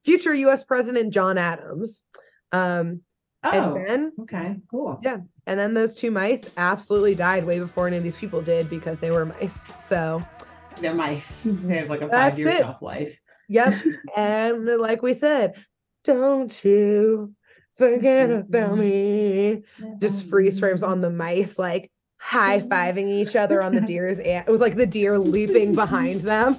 future 0.05 0.33
us 0.33 0.63
president 0.63 1.11
john 1.13 1.37
adams 1.37 2.03
um 2.51 3.01
Oh. 3.41 3.51
and 3.73 3.87
then 3.87 4.11
okay. 4.23 4.57
Cool. 4.69 4.99
Yeah. 5.01 5.19
and 5.47 5.57
then 5.57 5.73
those 5.73 5.95
two 5.95 6.11
mice 6.11 6.51
absolutely 6.57 7.15
died 7.15 7.45
way 7.45 7.57
before 7.59 7.87
any 7.87 7.95
of 7.95 8.03
these 8.03 8.17
people 8.17 8.41
did 8.41 8.69
because 8.69 8.99
they 8.99 9.11
were 9.11 9.25
mice 9.27 9.65
so 9.79 10.21
They're 10.81 10.93
mice. 10.93 11.43
They 11.45 11.77
have 11.77 11.89
like 11.89 12.01
a 12.01 12.09
five 12.09 12.37
year 12.37 12.51
shelf 12.57 12.81
life. 12.81 13.17
Yep. 13.49 13.83
and 14.15 14.65
like 14.65 15.01
we 15.01 15.13
said, 15.13 15.55
don't 16.03 16.63
you 16.63 17.33
forget 17.77 18.29
mm-hmm. 18.29 18.41
about 18.41 18.77
me. 18.77 19.63
Just 19.99 20.21
mm-hmm. 20.21 20.29
freeze 20.29 20.59
frames 20.59 20.83
on 20.83 21.01
the 21.01 21.09
mice, 21.09 21.59
like 21.59 21.91
high 22.17 22.61
fiving 22.61 23.09
each 23.09 23.35
other 23.35 23.61
on 23.63 23.73
the 23.73 23.81
deer's 23.87 24.19
and 24.19 24.47
with 24.47 24.61
like 24.61 24.75
the 24.75 24.85
deer 24.85 25.17
leaping 25.17 25.73
behind 25.73 26.21
them. 26.21 26.57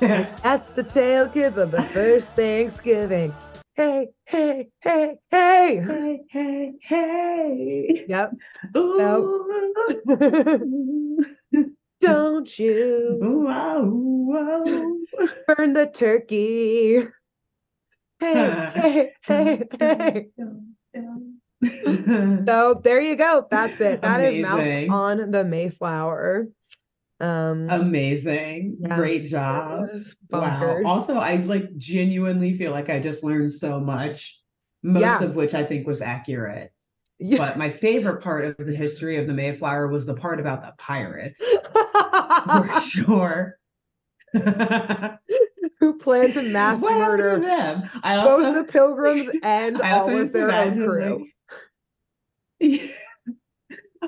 That's 0.00 0.68
the 0.70 0.82
tale, 0.82 1.28
kids, 1.28 1.56
of 1.56 1.70
the 1.70 1.82
first 1.82 2.34
Thanksgiving. 2.34 3.32
Hey, 3.74 4.08
hey, 4.26 4.68
hey, 4.80 5.16
hey. 5.30 5.80
hey, 5.80 6.20
hey, 6.28 6.72
hey. 6.82 8.04
Yep. 8.08 8.32
Ooh. 8.76 9.76
Don't 12.02 12.58
you 12.58 13.18
Wow, 13.20 13.84
wow. 13.84 14.96
burn 15.46 15.72
the 15.72 15.86
turkey. 15.86 17.02
Hey, 18.20 18.62
hey, 18.74 19.12
hey, 19.26 19.64
hey. 19.80 20.26
So 22.44 22.80
there 22.82 23.00
you 23.00 23.16
go. 23.16 23.46
That's 23.50 23.80
it. 23.80 24.02
That 24.02 24.20
is 24.20 24.40
Mouse 24.40 24.66
on 24.88 25.30
the 25.30 25.44
Mayflower. 25.44 26.48
Um 27.20 27.68
Amazing. 27.70 28.78
Great 28.82 29.28
job. 29.28 29.86
Wow. 30.30 30.82
Also, 30.84 31.16
I 31.16 31.36
like 31.36 31.76
genuinely 31.76 32.56
feel 32.56 32.72
like 32.72 32.90
I 32.90 32.98
just 32.98 33.22
learned 33.22 33.52
so 33.52 33.80
much, 33.80 34.40
most 34.82 35.02
Yeah. 35.02 35.24
of 35.24 35.34
which 35.36 35.54
I 35.54 35.64
think 35.64 35.86
was 35.86 36.02
accurate. 36.02 36.72
Yeah. 37.24 37.38
But 37.38 37.56
my 37.56 37.70
favorite 37.70 38.20
part 38.22 38.44
of 38.44 38.56
the 38.58 38.74
history 38.74 39.16
of 39.16 39.26
the 39.28 39.32
Mayflower 39.32 39.86
was 39.88 40.04
the 40.06 40.14
part 40.14 40.40
about 40.40 40.62
the 40.62 40.72
pirates, 40.76 41.42
for 42.44 42.80
sure. 42.88 43.58
Who 45.78 45.98
planned 45.98 46.34
to 46.34 46.42
mass 46.42 46.80
What 46.80 46.98
murder 46.98 47.38
them? 47.38 47.88
I 48.02 48.16
both 48.24 48.54
the 48.54 48.64
pilgrims 48.64 49.30
and 49.42 49.80
I 49.80 49.92
all 49.98 50.08
of 50.18 50.32
their 50.32 50.50
own 50.50 50.74
crew. 50.74 51.26
like- 52.60 52.90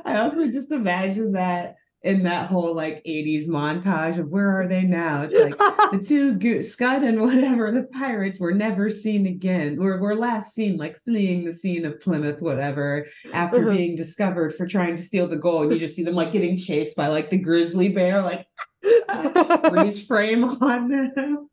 I 0.05 0.19
also 0.19 0.49
just 0.49 0.73
imagine 0.73 1.33
that 1.33 1.77
in 2.05 2.23
that 2.23 2.49
whole 2.49 2.75
like 2.75 3.03
80s 3.05 3.49
montage 3.49 4.19
of 4.19 4.29
where 4.29 4.61
are 4.61 4.69
they 4.69 4.83
now? 4.83 5.23
It's 5.23 5.37
like 5.37 5.57
the 5.91 6.05
two 6.07 6.35
Go- 6.35 6.61
Scud 6.61 7.03
and 7.03 7.21
whatever 7.23 7.73
the 7.73 7.85
pirates 7.85 8.39
were 8.39 8.53
never 8.53 8.91
seen 8.91 9.27
again. 9.27 9.77
Were 9.77 9.99
were 9.99 10.15
last 10.15 10.55
seen 10.55 10.77
like 10.77 11.03
fleeing 11.05 11.45
the 11.45 11.53
scene 11.53 11.87
of 11.87 11.99
Plymouth, 12.01 12.41
whatever, 12.43 13.07
after 13.33 13.57
Uh-huh. 13.63 13.71
being 13.77 13.97
discovered 13.97 14.55
for 14.55 14.67
trying 14.67 14.97
to 14.97 15.03
steal 15.03 15.27
the 15.27 15.37
gold. 15.39 15.65
And 15.65 15.73
you 15.73 15.79
just 15.79 15.97
see 15.97 16.05
them 16.05 16.15
like 16.15 16.33
getting 16.33 16.59
chased 16.59 16.95
by 16.95 17.07
like 17.09 17.31
the 17.31 17.39
grizzly 17.39 17.89
bear, 17.89 18.21
like 18.23 18.47
freeze 19.71 20.05
frame 20.05 20.45
on 20.45 20.89
them. 20.89 21.49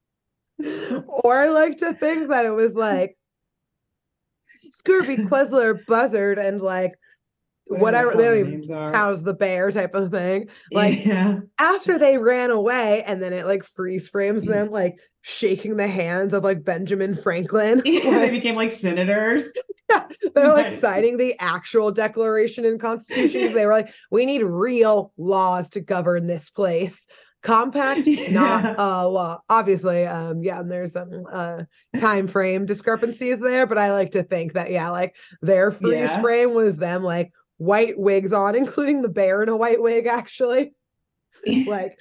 or 1.07 1.37
I 1.37 1.47
like 1.47 1.77
to 1.77 1.93
think 1.93 2.27
that 2.27 2.45
it 2.45 2.51
was 2.51 2.75
like 2.75 3.17
Scurvy, 4.69 5.15
Quezler, 5.17 5.85
Buzzard, 5.85 6.37
and 6.39 6.61
like 6.61 6.93
whatever 7.79 8.11
the 8.11 8.17
they 8.17 8.23
hell 8.23 8.33
don't 8.33 8.35
their 8.35 8.45
even 8.47 8.51
names 8.51 8.71
are. 8.71 8.91
how's 8.93 9.23
the 9.23 9.33
bear 9.33 9.71
type 9.71 9.95
of 9.95 10.11
thing. 10.11 10.49
Like 10.71 11.05
yeah. 11.05 11.39
after 11.59 11.97
they 11.97 12.17
ran 12.17 12.51
away, 12.51 13.03
and 13.03 13.21
then 13.21 13.33
it 13.33 13.45
like 13.45 13.63
freeze 13.63 14.07
frames 14.09 14.45
Mm. 14.45 14.49
them 14.49 14.71
like 14.71 14.99
shaking 15.21 15.77
the 15.77 15.87
hands 15.87 16.33
of 16.33 16.43
like 16.43 16.63
Benjamin 16.63 17.15
Franklin. 17.15 17.81
Yeah, 17.85 18.19
they 18.19 18.29
became 18.29 18.55
like 18.55 18.71
senators. 18.71 19.45
Yeah, 19.91 20.07
they're 20.33 20.53
like 20.53 20.79
signing 20.79 21.17
the 21.17 21.35
actual 21.37 21.91
Declaration 21.91 22.63
and 22.63 22.79
Constitution. 22.79 23.41
'cause 23.41 23.53
They 23.53 23.65
were 23.65 23.73
like, 23.73 23.93
we 24.09 24.25
need 24.25 24.41
real 24.41 25.11
laws 25.17 25.69
to 25.71 25.81
govern 25.81 26.27
this 26.27 26.49
place. 26.49 27.07
Compact, 27.43 28.07
not 28.29 28.75
a 28.77 29.05
law. 29.07 29.41
Obviously, 29.49 30.05
um, 30.05 30.43
yeah, 30.43 30.61
and 30.61 30.71
there's 30.71 30.93
some 30.93 31.25
uh 31.29 31.63
time 31.97 32.27
frame 32.29 32.65
discrepancies 32.65 33.39
there, 33.41 33.65
but 33.65 33.77
I 33.77 33.91
like 33.91 34.11
to 34.11 34.23
think 34.23 34.53
that 34.53 34.71
yeah, 34.71 34.91
like 34.91 35.13
their 35.41 35.71
freeze 35.71 35.91
Yeah. 35.93 36.21
frame 36.21 36.53
was 36.53 36.77
them 36.77 37.03
like 37.03 37.33
white 37.61 37.97
wigs 37.97 38.33
on, 38.33 38.55
including 38.63 39.01
the 39.01 39.09
bear 39.09 39.43
in 39.43 39.49
a 39.49 39.55
white 39.55 39.81
wig, 39.81 40.07
actually, 40.07 40.73
like 41.67 41.99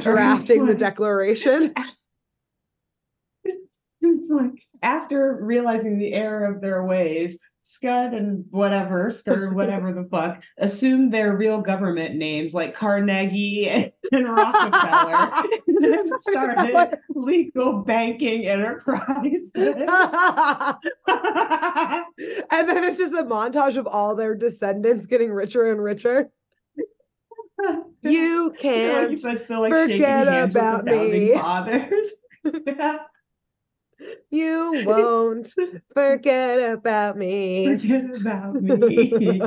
drafting 0.00 0.66
the 0.66 0.74
declaration. 0.74 1.72
It's 4.06 4.28
like 4.28 4.62
after 4.82 5.38
realizing 5.40 5.98
the 5.98 6.12
error 6.12 6.44
of 6.44 6.60
their 6.60 6.84
ways, 6.84 7.38
Scud 7.62 8.12
and 8.12 8.44
whatever, 8.50 9.10
Scud, 9.10 9.54
whatever 9.54 9.94
the 9.94 10.06
fuck, 10.10 10.44
assumed 10.58 11.10
their 11.10 11.34
real 11.34 11.62
government 11.62 12.14
names 12.16 12.52
like 12.52 12.74
Carnegie 12.74 13.66
and, 13.66 13.90
and 14.12 14.28
Rockefeller, 14.28 15.48
and 15.66 15.76
then 15.80 16.20
started 16.20 16.98
legal 17.08 17.78
banking 17.78 18.46
enterprises. 18.46 19.50
And 22.60 22.68
then 22.68 22.84
it's 22.84 22.98
just 22.98 23.14
a 23.14 23.24
montage 23.24 23.76
of 23.76 23.86
all 23.86 24.14
their 24.14 24.34
descendants 24.34 25.06
getting 25.06 25.32
richer 25.32 25.70
and 25.70 25.82
richer. 25.82 26.30
You 28.02 28.54
can't 28.58 29.12
you 29.12 29.16
said, 29.16 29.42
still 29.42 29.60
like 29.60 29.72
forget 29.72 30.26
about 30.26 30.84
with 30.84 30.92
the 30.92 30.98
founding 30.98 31.28
me. 31.28 31.34
fathers. 31.34 32.08
Yeah. 32.66 32.98
You 34.30 34.82
won't 34.86 35.54
forget 35.94 36.72
about 36.72 37.16
me. 37.16 37.78
Forget 37.78 38.04
about 38.20 38.60
me. 38.60 39.40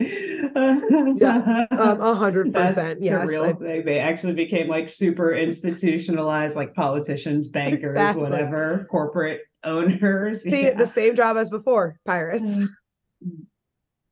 Yeah, 0.00 1.66
um, 1.72 2.00
a 2.00 2.14
hundred 2.14 2.52
percent. 2.54 3.00
the 3.00 3.06
Yes. 3.06 3.26
real 3.28 3.44
I- 3.44 3.52
thing. 3.52 3.84
They 3.84 3.98
actually 3.98 4.34
became 4.34 4.68
like 4.68 4.88
super 4.88 5.34
institutionalized, 5.34 6.56
like 6.56 6.74
politicians, 6.74 7.48
bankers, 7.48 7.90
Exactly. 7.90 8.22
Whatever, 8.22 8.86
corporate 8.90 9.42
owners. 9.64 10.42
See, 10.44 10.62
yeah. 10.62 10.74
the 10.74 10.86
same 10.86 11.14
job 11.16 11.36
as 11.36 11.50
before, 11.50 11.96
pirates. 12.06 12.58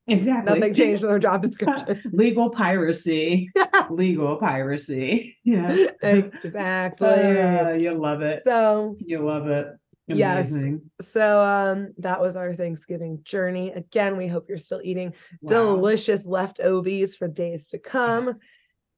Exactly. 0.07 0.55
Nothing 0.55 0.75
changed 0.75 1.03
in 1.03 1.09
their 1.09 1.19
job 1.19 1.43
description. 1.43 2.01
Legal 2.13 2.49
piracy. 2.51 3.51
Legal 3.91 4.37
piracy. 4.37 5.37
Yeah. 5.45 5.89
exactly. 6.03 7.09
Uh, 7.09 7.73
you 7.73 7.93
love 7.93 8.23
it. 8.23 8.43
So 8.43 8.97
you 9.01 9.19
love 9.25 9.49
it. 9.49 9.67
Yes. 10.09 10.53
So 11.01 11.41
um 11.41 11.95
that 11.99 12.21
was 12.21 12.37
our 12.37 12.55
Thanksgiving 12.55 13.21
journey. 13.25 13.71
Again, 13.73 14.17
we 14.17 14.27
hope 14.27 14.49
you're 14.49 14.59
still 14.59 14.81
eating 14.83 15.13
Wow. 15.43 15.75
delicious 15.77 16.27
leftovers 16.27 17.15
for 17.15 17.29
days 17.29 17.69
to 17.69 17.79
come. 17.79 18.29
Yes. 18.29 18.39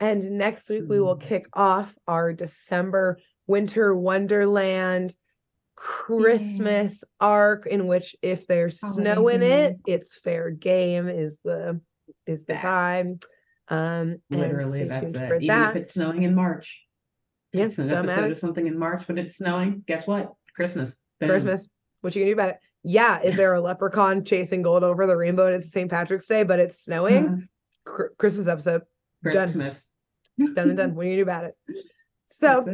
And 0.00 0.30
next 0.38 0.70
week 0.70 0.84
we 0.88 1.00
will 1.00 1.16
Mm. 1.16 1.20
kick 1.22 1.46
off 1.52 1.94
our 2.06 2.32
December 2.32 3.18
winter 3.46 3.94
wonderland 3.94 5.14
Christmas 5.76 7.02
arc 7.20 7.66
in 7.66 7.86
which 7.86 8.14
if 8.22 8.46
there's 8.46 8.78
snow 8.80 9.28
in 9.28 9.42
it, 9.42 9.76
it's 9.86 10.18
fair 10.18 10.50
game 10.50 11.08
is 11.08 11.40
the 11.44 11.80
is 12.26 12.44
the 12.46 12.54
vibe. 12.54 13.24
Um 13.68 14.16
Literally, 14.30 14.84
that's 14.84 15.12
it. 15.12 15.16
Even 15.42 15.46
that. 15.48 15.70
if 15.70 15.82
it's 15.82 15.94
snowing 15.94 16.22
in 16.22 16.34
March. 16.34 16.84
Yeah, 17.52 17.64
It's 17.64 17.78
an 17.78 17.92
episode 17.92 18.30
of 18.30 18.38
something 18.38 18.66
in 18.66 18.78
March, 18.78 19.06
but 19.06 19.18
it's 19.18 19.36
snowing. 19.36 19.82
Guess 19.86 20.06
what? 20.06 20.32
Christmas. 20.54 20.96
Boom. 21.20 21.28
Christmas. 21.28 21.68
What 22.00 22.14
you 22.14 22.22
gonna 22.22 22.30
do 22.30 22.40
about 22.40 22.48
it? 22.50 22.58
Yeah, 22.82 23.20
is 23.22 23.36
there 23.36 23.52
a 23.54 23.60
leprechaun 23.70 24.24
chasing 24.24 24.62
gold 24.62 24.82
over 24.84 25.06
the 25.06 25.16
rainbow 25.16 25.46
and 25.46 25.56
it's 25.62 25.70
St. 25.72 25.90
Patrick's 25.90 26.26
Day, 26.26 26.44
but 26.44 26.58
it's 26.60 26.78
snowing? 26.82 27.26
Uh, 27.86 27.90
Cr- 27.90 28.12
Christmas 28.18 28.48
episode. 28.48 28.82
Done. 29.22 29.32
Christmas. 29.34 29.90
Done 30.38 30.68
and 30.70 30.76
done. 30.76 30.94
What 30.94 31.06
are 31.06 31.08
you 31.10 31.10
gonna 31.10 31.16
do 31.16 31.22
about 31.22 31.44
it? 31.44 31.54
So 32.28 32.64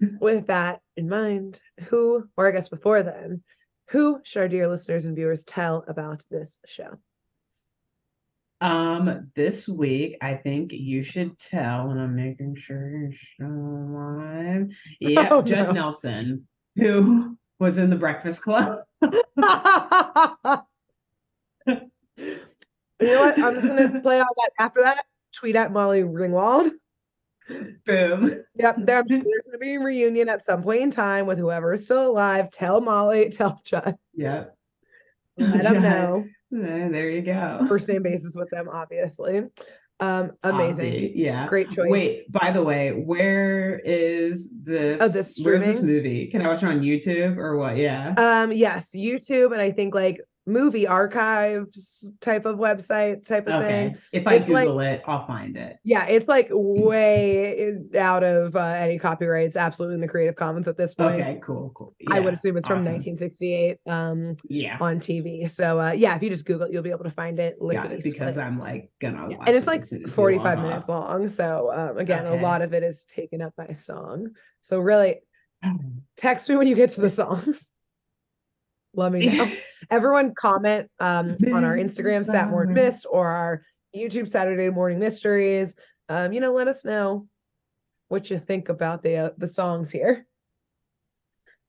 it. 0.00 0.10
with 0.20 0.48
that 0.48 0.80
in 0.96 1.08
mind, 1.08 1.60
who, 1.88 2.24
or 2.36 2.46
I 2.48 2.50
guess 2.50 2.68
before 2.68 3.02
then, 3.02 3.42
who 3.90 4.20
should 4.24 4.40
our 4.40 4.48
dear 4.48 4.68
listeners 4.68 5.04
and 5.06 5.16
viewers 5.16 5.44
tell 5.44 5.84
about 5.88 6.24
this 6.30 6.58
show? 6.66 6.98
Um, 8.60 9.30
this 9.34 9.68
week 9.68 10.16
I 10.22 10.34
think 10.34 10.72
you 10.72 11.02
should 11.02 11.38
tell, 11.38 11.90
and 11.90 12.00
I'm 12.00 12.16
making 12.16 12.56
sure 12.56 12.88
you're 12.90 13.12
still 13.34 13.46
alive. 13.48 14.68
Yeah, 15.00 15.28
Oh, 15.30 15.42
Judd 15.42 15.68
no. 15.68 15.72
Nelson, 15.72 16.46
who 16.76 17.36
was 17.58 17.78
in 17.78 17.90
the 17.90 17.96
Breakfast 17.96 18.42
Club. 18.42 18.80
You 23.00 23.08
know 23.08 23.20
what? 23.20 23.38
I'm 23.38 23.54
just 23.54 23.66
gonna 23.66 24.00
play 24.02 24.20
all 24.20 24.34
that 24.36 24.50
after 24.58 24.80
that. 24.82 25.04
Tweet 25.34 25.56
at 25.56 25.72
Molly 25.72 26.02
Ringwald. 26.02 26.70
Boom. 27.84 28.42
Yep, 28.54 28.76
there, 28.78 29.04
there's 29.06 29.22
gonna 29.22 29.58
be 29.60 29.74
a 29.74 29.80
reunion 29.80 30.28
at 30.28 30.42
some 30.42 30.62
point 30.62 30.82
in 30.82 30.90
time 30.90 31.26
with 31.26 31.38
whoever 31.38 31.72
is 31.72 31.84
still 31.84 32.10
alive. 32.10 32.50
Tell 32.50 32.80
Molly, 32.80 33.30
tell 33.30 33.60
Judd. 33.64 33.96
Yep. 34.14 34.56
Let 35.36 35.62
them 35.62 35.82
know. 35.82 36.24
There 36.50 37.10
you 37.10 37.22
go. 37.22 37.64
First 37.68 37.88
name 37.88 38.02
basis 38.04 38.36
with 38.36 38.48
them, 38.50 38.68
obviously. 38.70 39.42
Um, 40.00 40.32
amazing. 40.42 40.92
Obvi, 40.92 41.12
Yeah. 41.14 41.46
Great 41.46 41.70
choice. 41.70 41.88
Wait, 41.90 42.30
by 42.30 42.50
the 42.50 42.62
way, 42.62 42.90
where 42.90 43.78
is 43.84 44.52
this? 44.62 45.00
Oh, 45.00 45.08
this 45.08 45.38
where's 45.42 45.64
this 45.64 45.80
movie? 45.80 46.26
Can 46.26 46.42
I 46.42 46.48
watch 46.48 46.62
it 46.62 46.66
on 46.66 46.80
YouTube 46.80 47.36
or 47.36 47.56
what? 47.56 47.76
Yeah. 47.76 48.14
Um, 48.16 48.52
yes, 48.52 48.90
YouTube 48.94 49.52
and 49.52 49.62
I 49.62 49.70
think 49.70 49.94
like 49.94 50.20
movie 50.46 50.86
archives 50.86 52.12
type 52.20 52.44
of 52.44 52.58
website 52.58 53.26
type 53.26 53.46
of 53.48 53.62
thing. 53.64 53.86
okay. 53.92 53.96
If 54.12 54.26
I 54.26 54.34
It's 54.34 54.48
like- 54.48 54.66
Google 54.66 54.80
it, 54.80 55.02
I'll 55.06 55.26
find 55.26 55.56
it. 55.56 55.78
Yeah, 55.84 56.04
it's 56.06 56.28
like 56.28 56.48
way 56.52 57.74
out 57.96 58.22
of 58.22 58.54
uh, 58.54 58.60
any 58.60 58.98
copyrights, 58.98 59.56
absolutely 59.56 59.94
in 59.94 60.00
the 60.02 60.08
Creative 60.08 60.36
Commons 60.36 60.68
at 60.68 60.76
this 60.76 60.94
point. 60.94 61.14
Okay, 61.20 61.40
cool, 61.42 61.72
cool. 61.74 61.94
I 62.10 62.20
would 62.20 62.34
assume 62.34 62.56
it's 62.56 62.66
from 62.66 62.78
1968 62.84 63.78
um 63.86 64.36
Yeah. 64.48 64.76
on 64.80 64.98
TV. 65.00 65.48
So 65.48 65.80
uh 65.80 65.92
yeah, 65.92 66.14
if 66.16 66.22
you 66.22 66.28
just 66.28 66.44
Google 66.44 66.66
it, 66.66 66.72
you'll 66.72 66.82
be 66.82 66.90
able 66.90 67.04
to 67.04 67.10
find 67.10 67.38
it. 67.38 67.56
Got 67.60 67.92
it 67.92 68.02
because 68.02 68.34
split. 68.34 68.46
I'm 68.46 68.58
like 68.58 68.90
gonna 69.00 69.28
Yeah, 69.30 69.38
and 69.46 69.56
it's 69.56 69.66
it 69.66 69.70
like 69.70 69.80
as 69.80 69.88
soon 69.90 70.02
as 70.04 70.08
you 70.10 70.14
45 70.14 70.58
log 70.58 70.66
minutes 70.68 70.88
off. 70.90 71.10
long. 71.10 71.28
So 71.28 71.70
um 71.74 71.98
again, 71.98 72.26
a 72.26 72.36
lot 72.36 72.60
of 72.62 72.74
it 72.74 72.82
is 72.82 73.04
taken 73.06 73.40
up 73.40 73.54
by 73.56 73.72
song. 73.72 74.28
So 74.60 74.78
really 74.78 75.20
text 76.16 76.48
me 76.48 76.56
when 76.56 76.66
you 76.66 76.74
get 76.74 76.90
to 76.90 77.00
the 77.00 77.10
songs. 77.10 77.72
Let 78.94 79.12
me 79.12 79.26
know. 79.26 79.50
Everyone 79.90 80.34
comment 80.34 80.90
um 81.00 81.36
on 81.52 81.64
our 81.64 81.76
Instagram 81.76 82.24
Sat 82.24 82.50
Morning 82.50 82.74
Mist 82.74 83.06
or 83.10 83.28
our 83.28 83.62
YouTube 83.94 84.28
Saturday 84.28 84.70
Morning 84.70 84.98
Mysteries. 84.98 85.76
Um, 86.08 86.32
you 86.32 86.40
know, 86.40 86.52
let 86.52 86.68
us 86.68 86.84
know 86.84 87.26
what 88.08 88.30
you 88.30 88.38
think 88.38 88.68
about 88.68 89.02
the 89.02 89.16
uh, 89.16 89.30
the 89.38 89.48
songs 89.48 89.90
here. 89.90 90.26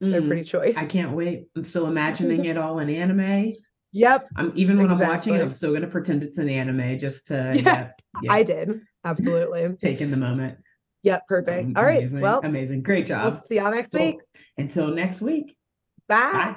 They're 0.00 0.20
Mm, 0.20 0.26
pretty 0.26 0.44
choice. 0.44 0.76
I 0.76 0.84
can't 0.84 1.12
wait. 1.12 1.48
I'm 1.56 1.64
still 1.64 1.86
imagining 1.86 2.44
it 2.44 2.58
all 2.58 2.78
in 2.80 2.90
anime. 2.90 3.54
Yep, 3.92 4.28
I'm 4.36 4.52
even 4.54 4.78
when 4.78 4.90
I'm 4.90 4.98
watching 4.98 5.34
it, 5.34 5.40
I'm 5.40 5.50
still 5.50 5.72
gonna 5.72 5.86
pretend 5.86 6.22
it's 6.22 6.38
an 6.38 6.48
anime 6.50 6.98
just 6.98 7.28
to 7.28 7.52
Yes, 7.54 7.64
yeah, 7.64 7.92
yeah, 8.22 8.32
I 8.32 8.42
did. 8.42 8.80
Absolutely. 9.04 9.74
take 9.80 10.00
in 10.00 10.10
the 10.10 10.16
moment. 10.18 10.58
Yep, 11.02 11.22
perfect. 11.28 11.68
Um, 11.68 11.74
All 11.76 11.84
right. 11.84 11.98
amazing, 11.98 12.20
Well, 12.20 12.40
amazing. 12.42 12.82
Great 12.82 13.06
job. 13.06 13.32
we'll 13.32 13.40
see 13.42 13.56
y'all 13.56 13.70
next 13.70 13.92
Cool. 13.92 14.06
week. 14.06 14.16
Until 14.58 14.88
next 14.88 15.20
week. 15.22 15.56
Bye. 16.08 16.32
Bye. 16.32 16.56